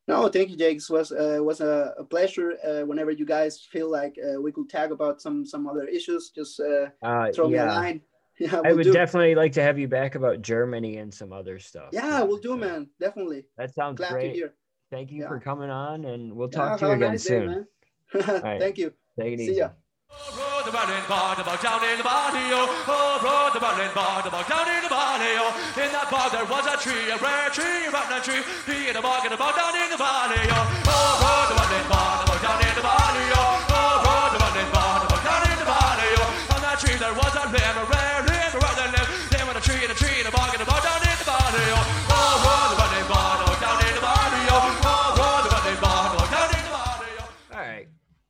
[0.07, 0.77] No, thank you, Jake.
[0.77, 2.57] It was uh, was a, a pleasure.
[2.65, 6.31] Uh, whenever you guys feel like uh, we could tag about some some other issues,
[6.31, 8.02] just uh, Uh, throw me a line.
[8.39, 8.93] Yeah, I we'll would do.
[8.93, 11.89] definitely like to have you back about Germany and some other stuff.
[11.91, 12.26] yeah, too.
[12.27, 12.88] we'll do, So man.
[12.99, 13.45] Definitely.
[13.57, 14.35] That sounds Glad to great.
[14.35, 14.53] hear.
[14.91, 15.27] Thank you Yeah.
[15.30, 17.47] for coming on, and we'll Yeah, talk to you again nice soon.
[17.47, 18.41] man.
[18.43, 18.59] right.
[18.61, 18.93] Thank you.
[19.19, 19.53] Take it See easy.
[19.55, 19.69] ya.
[20.11, 20.97] Oh, the running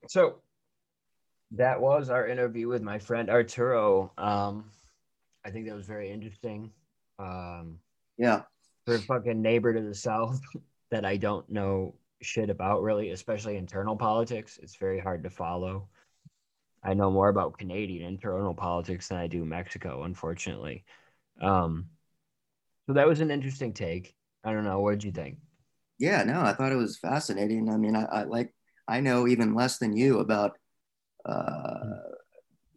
[0.07, 0.37] So
[1.51, 4.11] that was our interview with my friend Arturo.
[4.17, 4.65] Um,
[5.45, 6.71] I think that was very interesting.
[7.19, 7.79] Um,
[8.17, 8.43] Yeah.
[8.85, 10.41] for a fucking neighbor to the south
[10.91, 14.59] that I don't know shit about really, especially internal politics.
[14.61, 15.87] It's very hard to follow.
[16.83, 20.85] I know more about Canadian internal politics than I do Mexico, unfortunately.
[21.41, 21.87] Um,
[22.87, 24.15] so that was an interesting take.
[24.43, 24.79] I don't know.
[24.79, 25.37] What did you think?
[25.99, 27.69] Yeah, no, I thought it was fascinating.
[27.69, 28.53] I mean, I, I like
[28.87, 30.57] I know even less than you about
[31.25, 31.97] uh,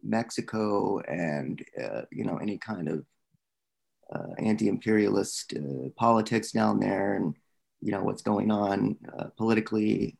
[0.03, 3.05] Mexico and uh, you know any kind of
[4.13, 7.35] uh, anti-imperialist uh, politics down there, and
[7.81, 10.17] you know what's going on uh, politically.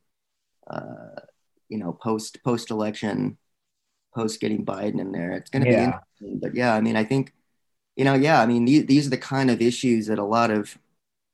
[0.69, 1.21] Uh,
[1.69, 3.37] you know, post post election,
[4.15, 5.99] post getting Biden in there, it's going to be Yeah.
[6.19, 6.39] interesting.
[6.41, 7.33] But yeah, I mean, I think
[7.97, 10.51] you know, yeah, I mean, these, these are the kind of issues that a lot
[10.51, 10.77] of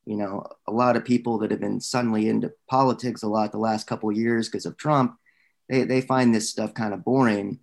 [0.07, 3.57] you know, a lot of people that have been suddenly into politics a lot the
[3.57, 5.17] last couple of years because of Trump,
[5.69, 7.59] they, they find this stuff kind of boring.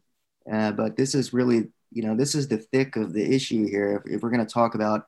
[0.50, 4.02] Uh, but this is really, you know, this is the thick of the issue here.
[4.04, 5.06] If, if we're going to talk about,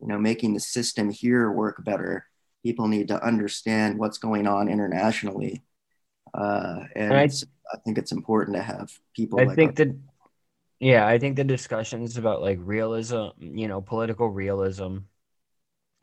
[0.00, 2.26] you know, making the system here work better,
[2.62, 5.62] people need to understand what's going on internationally.
[6.34, 7.30] Uh, and And I-
[7.72, 9.40] I, think it's important to have people.
[9.40, 9.96] I like think that,
[10.78, 14.98] yeah, I think the discussions about like realism, you know, political realism,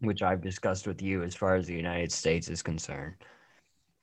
[0.04, 3.16] which I've discussed with you as far as the United States is concerned,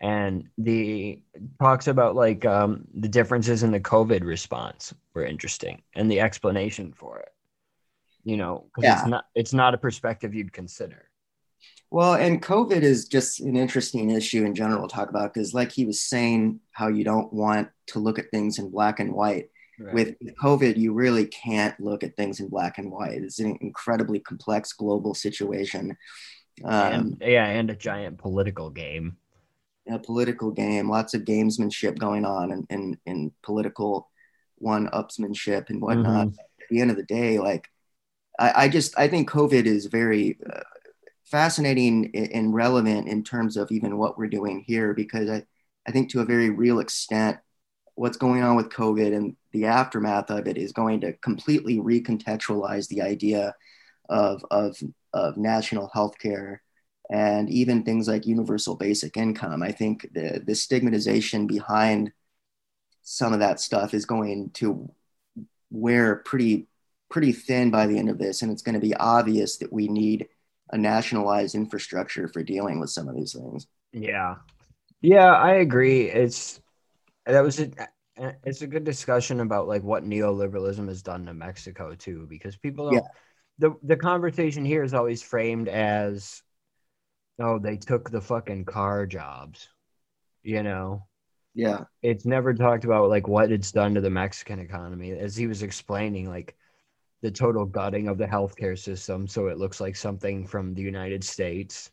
[0.01, 1.23] and the
[1.61, 6.93] talks about like um, the differences in the COVID response were interesting, and the explanation
[6.93, 7.29] for it.
[8.25, 8.99] You know, because Yeah.
[8.99, 11.07] it's not it's not a perspective you'd consider.
[11.91, 15.73] Well, and COVID is just an interesting issue in general to talk about because, like
[15.73, 19.51] he was saying, how you don't want to look at things in black and white.
[19.81, 19.95] Right.
[19.95, 23.23] With COVID, you really can't look at things in black and white.
[23.23, 25.97] It's an incredibly complex global situation.
[26.63, 29.17] Um, and, yeah, and a giant political game.
[29.89, 34.09] a political game, lots of gamesmanship going on and, and, and political
[34.57, 36.29] one-upsmanship and whatnot.
[36.29, 36.35] Mhm.
[36.61, 37.67] At the end of the day, like
[38.39, 40.61] I, I just I think COVID is very uh,
[41.25, 45.45] fascinating and relevant in terms of even what we're doing here because I,
[45.87, 47.39] I think to a very real extent
[48.01, 52.89] what's going on with COVID and the aftermath of it is going to completely recontextualize
[52.89, 53.55] the idea
[54.09, 54.75] of, of,
[55.13, 56.63] of national health care
[57.11, 59.63] and even things like universal basic income.
[59.63, 62.11] I think the, the stigmatization behind
[63.03, 64.91] some of that stuff is going to
[65.71, 66.69] wear pretty
[67.11, 69.89] pretty thin by the end of this, and it's going to be obvious that we
[69.89, 70.27] need
[70.73, 73.67] a nationalized infrastructure for dealing with some of these things.
[73.93, 74.37] Yeah.
[75.03, 76.03] Yeah, I agree.
[76.09, 76.61] It's
[77.33, 77.71] that was a
[78.45, 82.87] it's a good discussion about like what neoliberalism has done to Mexico too, because people
[82.87, 83.09] don't Yeah.
[83.59, 86.43] the the conversation here is always framed as
[87.41, 89.69] oh, they took the fucking car jobs.
[90.43, 91.07] You know?
[91.55, 95.13] Yeah, It's never talked about like what it's done to the Mexican economy.
[95.13, 96.57] As he was explaining, like
[97.23, 101.25] the total gutting of the healthcare system so it looks like something from the United
[101.25, 101.91] States.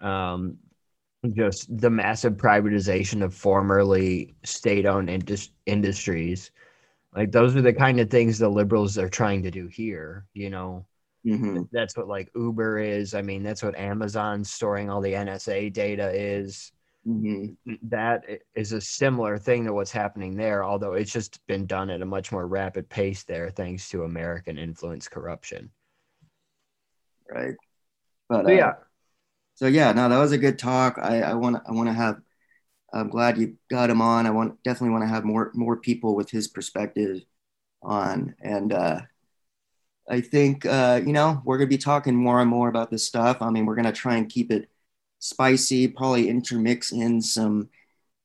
[0.00, 0.58] Um,
[1.34, 6.50] just the massive privatization of formerly state-owned indus- industries.
[7.14, 10.26] Like those are the kind of things the liberals are trying to do here.
[10.34, 10.86] You know,
[11.24, 13.14] hmm that's what like Uber is.
[13.14, 16.72] I mean, that's what Amazon storing all the NSA data is.
[17.04, 17.46] hmm
[17.82, 18.24] That
[18.54, 22.06] is a similar thing to what's happening there, although it's just been done at a
[22.06, 25.70] much more rapid pace there, thanks to American influence corruption.
[27.30, 27.54] Right.
[28.28, 28.72] But So, uh, yeah,
[29.56, 30.98] so yeah, no, that was a good talk.
[30.98, 32.20] I, I want I want to have.
[32.92, 34.26] I'm glad you got him on.
[34.26, 37.22] I want definitely want to have more more people with his perspective
[37.82, 39.00] on, and uh,
[40.08, 43.38] I think uh, you know we're gonna be talking more and more about this stuff.
[43.40, 44.68] I mean, we're gonna try and keep it
[45.18, 47.70] spicy, probably intermix in some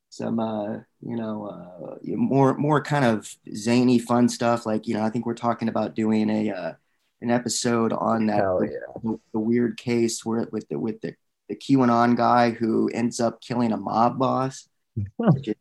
[0.09, 4.65] some uh, you know uh, more more kind of zany fun stuff.
[4.65, 6.73] Like you know, I think we're talking about doing a uh,
[7.21, 11.15] an episode on that Hell the, the weird case where with the with the
[11.51, 14.67] the QAnon guy who ends up killing a mob boss.
[15.17, 15.55] which is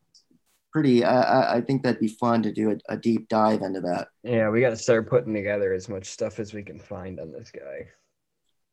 [0.72, 1.04] pretty.
[1.04, 4.08] I, I I think that'd be fun to do a, a deep dive into that.
[4.22, 7.30] yeah, we got to start putting together as much stuff as we can find on
[7.32, 7.88] this guy.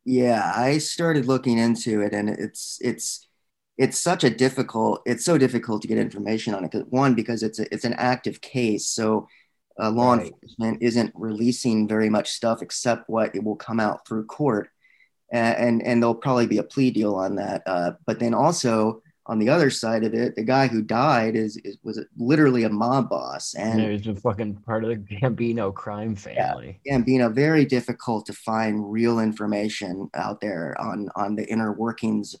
[0.04, 3.28] Yeah, I started looking into it, and it's it's
[3.76, 5.02] it's such a difficult.
[5.06, 6.72] It's so difficult to get information on it.
[6.72, 9.28] 'cause- One, because it's a, it's an active case, so
[9.80, 10.26] uh, law Right.
[10.32, 14.70] enforcement isn't releasing very much stuff except what it will come out through court,
[15.32, 17.62] and and, and there'll probably be a plea deal on that.
[17.66, 21.58] Uh, but then also on the other side of it, the guy who died is,
[21.58, 25.72] is was literally a mob boss, and And he's a fucking part of the Gambino
[25.72, 26.80] crime family.
[26.88, 32.34] Gambino, very difficult to find real information out there on on the inner workings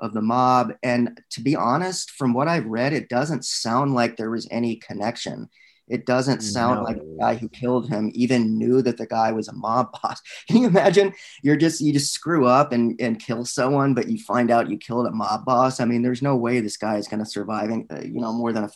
[0.00, 0.74] of the mob.
[0.82, 4.76] And to be honest, from what I've read, it doesn't sound like there was any
[4.76, 5.48] connection.
[5.86, 9.48] It doesn't sound like the guy who killed him even knew that the guy was
[9.48, 10.20] a mob boss.
[10.48, 11.12] Can you imagine?
[11.42, 14.78] You're just you just screw up and and kill someone, but you find out you
[14.78, 15.80] killed a mob boss.
[15.80, 18.32] I mean, there's no way this guy is going to survive, in, uh, you know,
[18.32, 18.70] more than a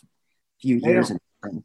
[0.61, 1.09] few years.
[1.09, 1.63] don't- in prison.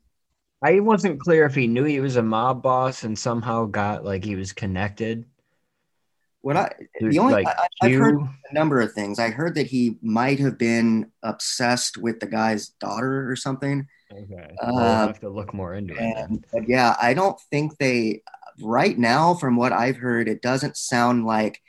[0.62, 4.24] I wasn't clear if he knew he was a mob boss and somehow got like
[4.24, 5.26] he was connected.
[6.40, 9.18] What I There's, the only like I, I've heard a number of things.
[9.18, 13.86] I heard that he might have been obsessed with the guy's daughter or something.
[14.16, 16.00] Okay, Uh, we'll have to look more into it.
[16.00, 18.22] And but yeah, I don't think they
[18.60, 21.60] right now, from what I've heard, it doesn't sound like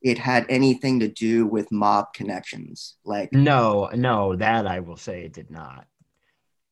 [0.00, 2.96] it had anything to do with mob connections.
[3.04, 5.86] Like No, no, that I will say it did not.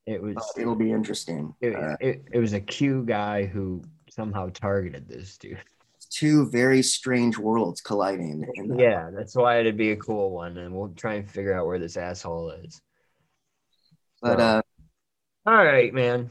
[0.05, 1.53] It was but it'll be interesting.
[1.59, 5.57] it, Uh, it, it was a Q guy who somehow targeted this dude.
[6.09, 8.47] two very strange worlds colliding.
[8.55, 11.53] In the, Yeah, that's why it'd be a cool one, and we'll try and figure
[11.53, 12.81] out where this asshole is.
[14.21, 14.61] But So- uh,
[15.47, 16.29] All right, man.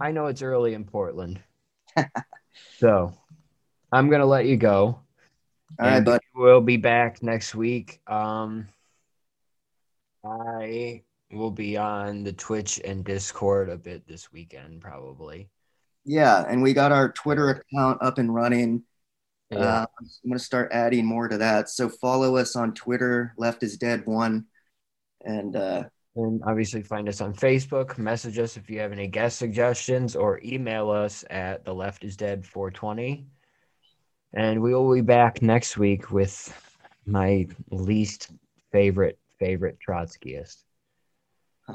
[0.00, 1.42] I know it's early in Portland.
[2.78, 3.12] so
[3.92, 4.98] I'm gonna let you go.
[5.78, 8.00] all right, but we'll be back next week.
[8.06, 8.68] Um
[10.24, 15.50] I will be on the Twitch and Discord a bit this weekend, probably.
[16.06, 18.84] yeah, and we got our Twitter account up and running.
[19.50, 19.58] Yeah.
[19.58, 21.68] Uh, I'm gonna start adding more to that.
[21.68, 24.46] So follow us on Twitter, Left is Dead One,
[25.22, 25.84] and uh,
[26.16, 27.98] and obviously find us on Facebook.
[27.98, 32.16] Message us if you have any guest suggestions or email us at the left is
[32.16, 33.26] dead 420.
[34.34, 36.52] And we will be back next week with
[37.06, 38.30] my least
[38.72, 40.58] favorite favorite Trotskyist.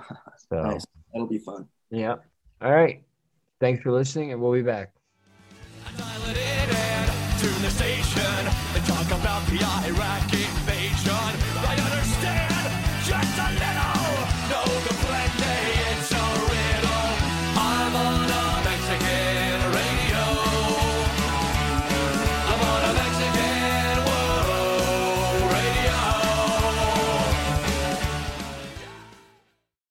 [0.51, 0.85] So nice.
[1.13, 1.67] that'll be fun.
[1.91, 2.15] yeah.
[2.61, 3.03] All right.
[3.59, 4.93] Thanks for listening and we'll be back.
[5.95, 10.48] Dial it in to the station and talk about the Iraqi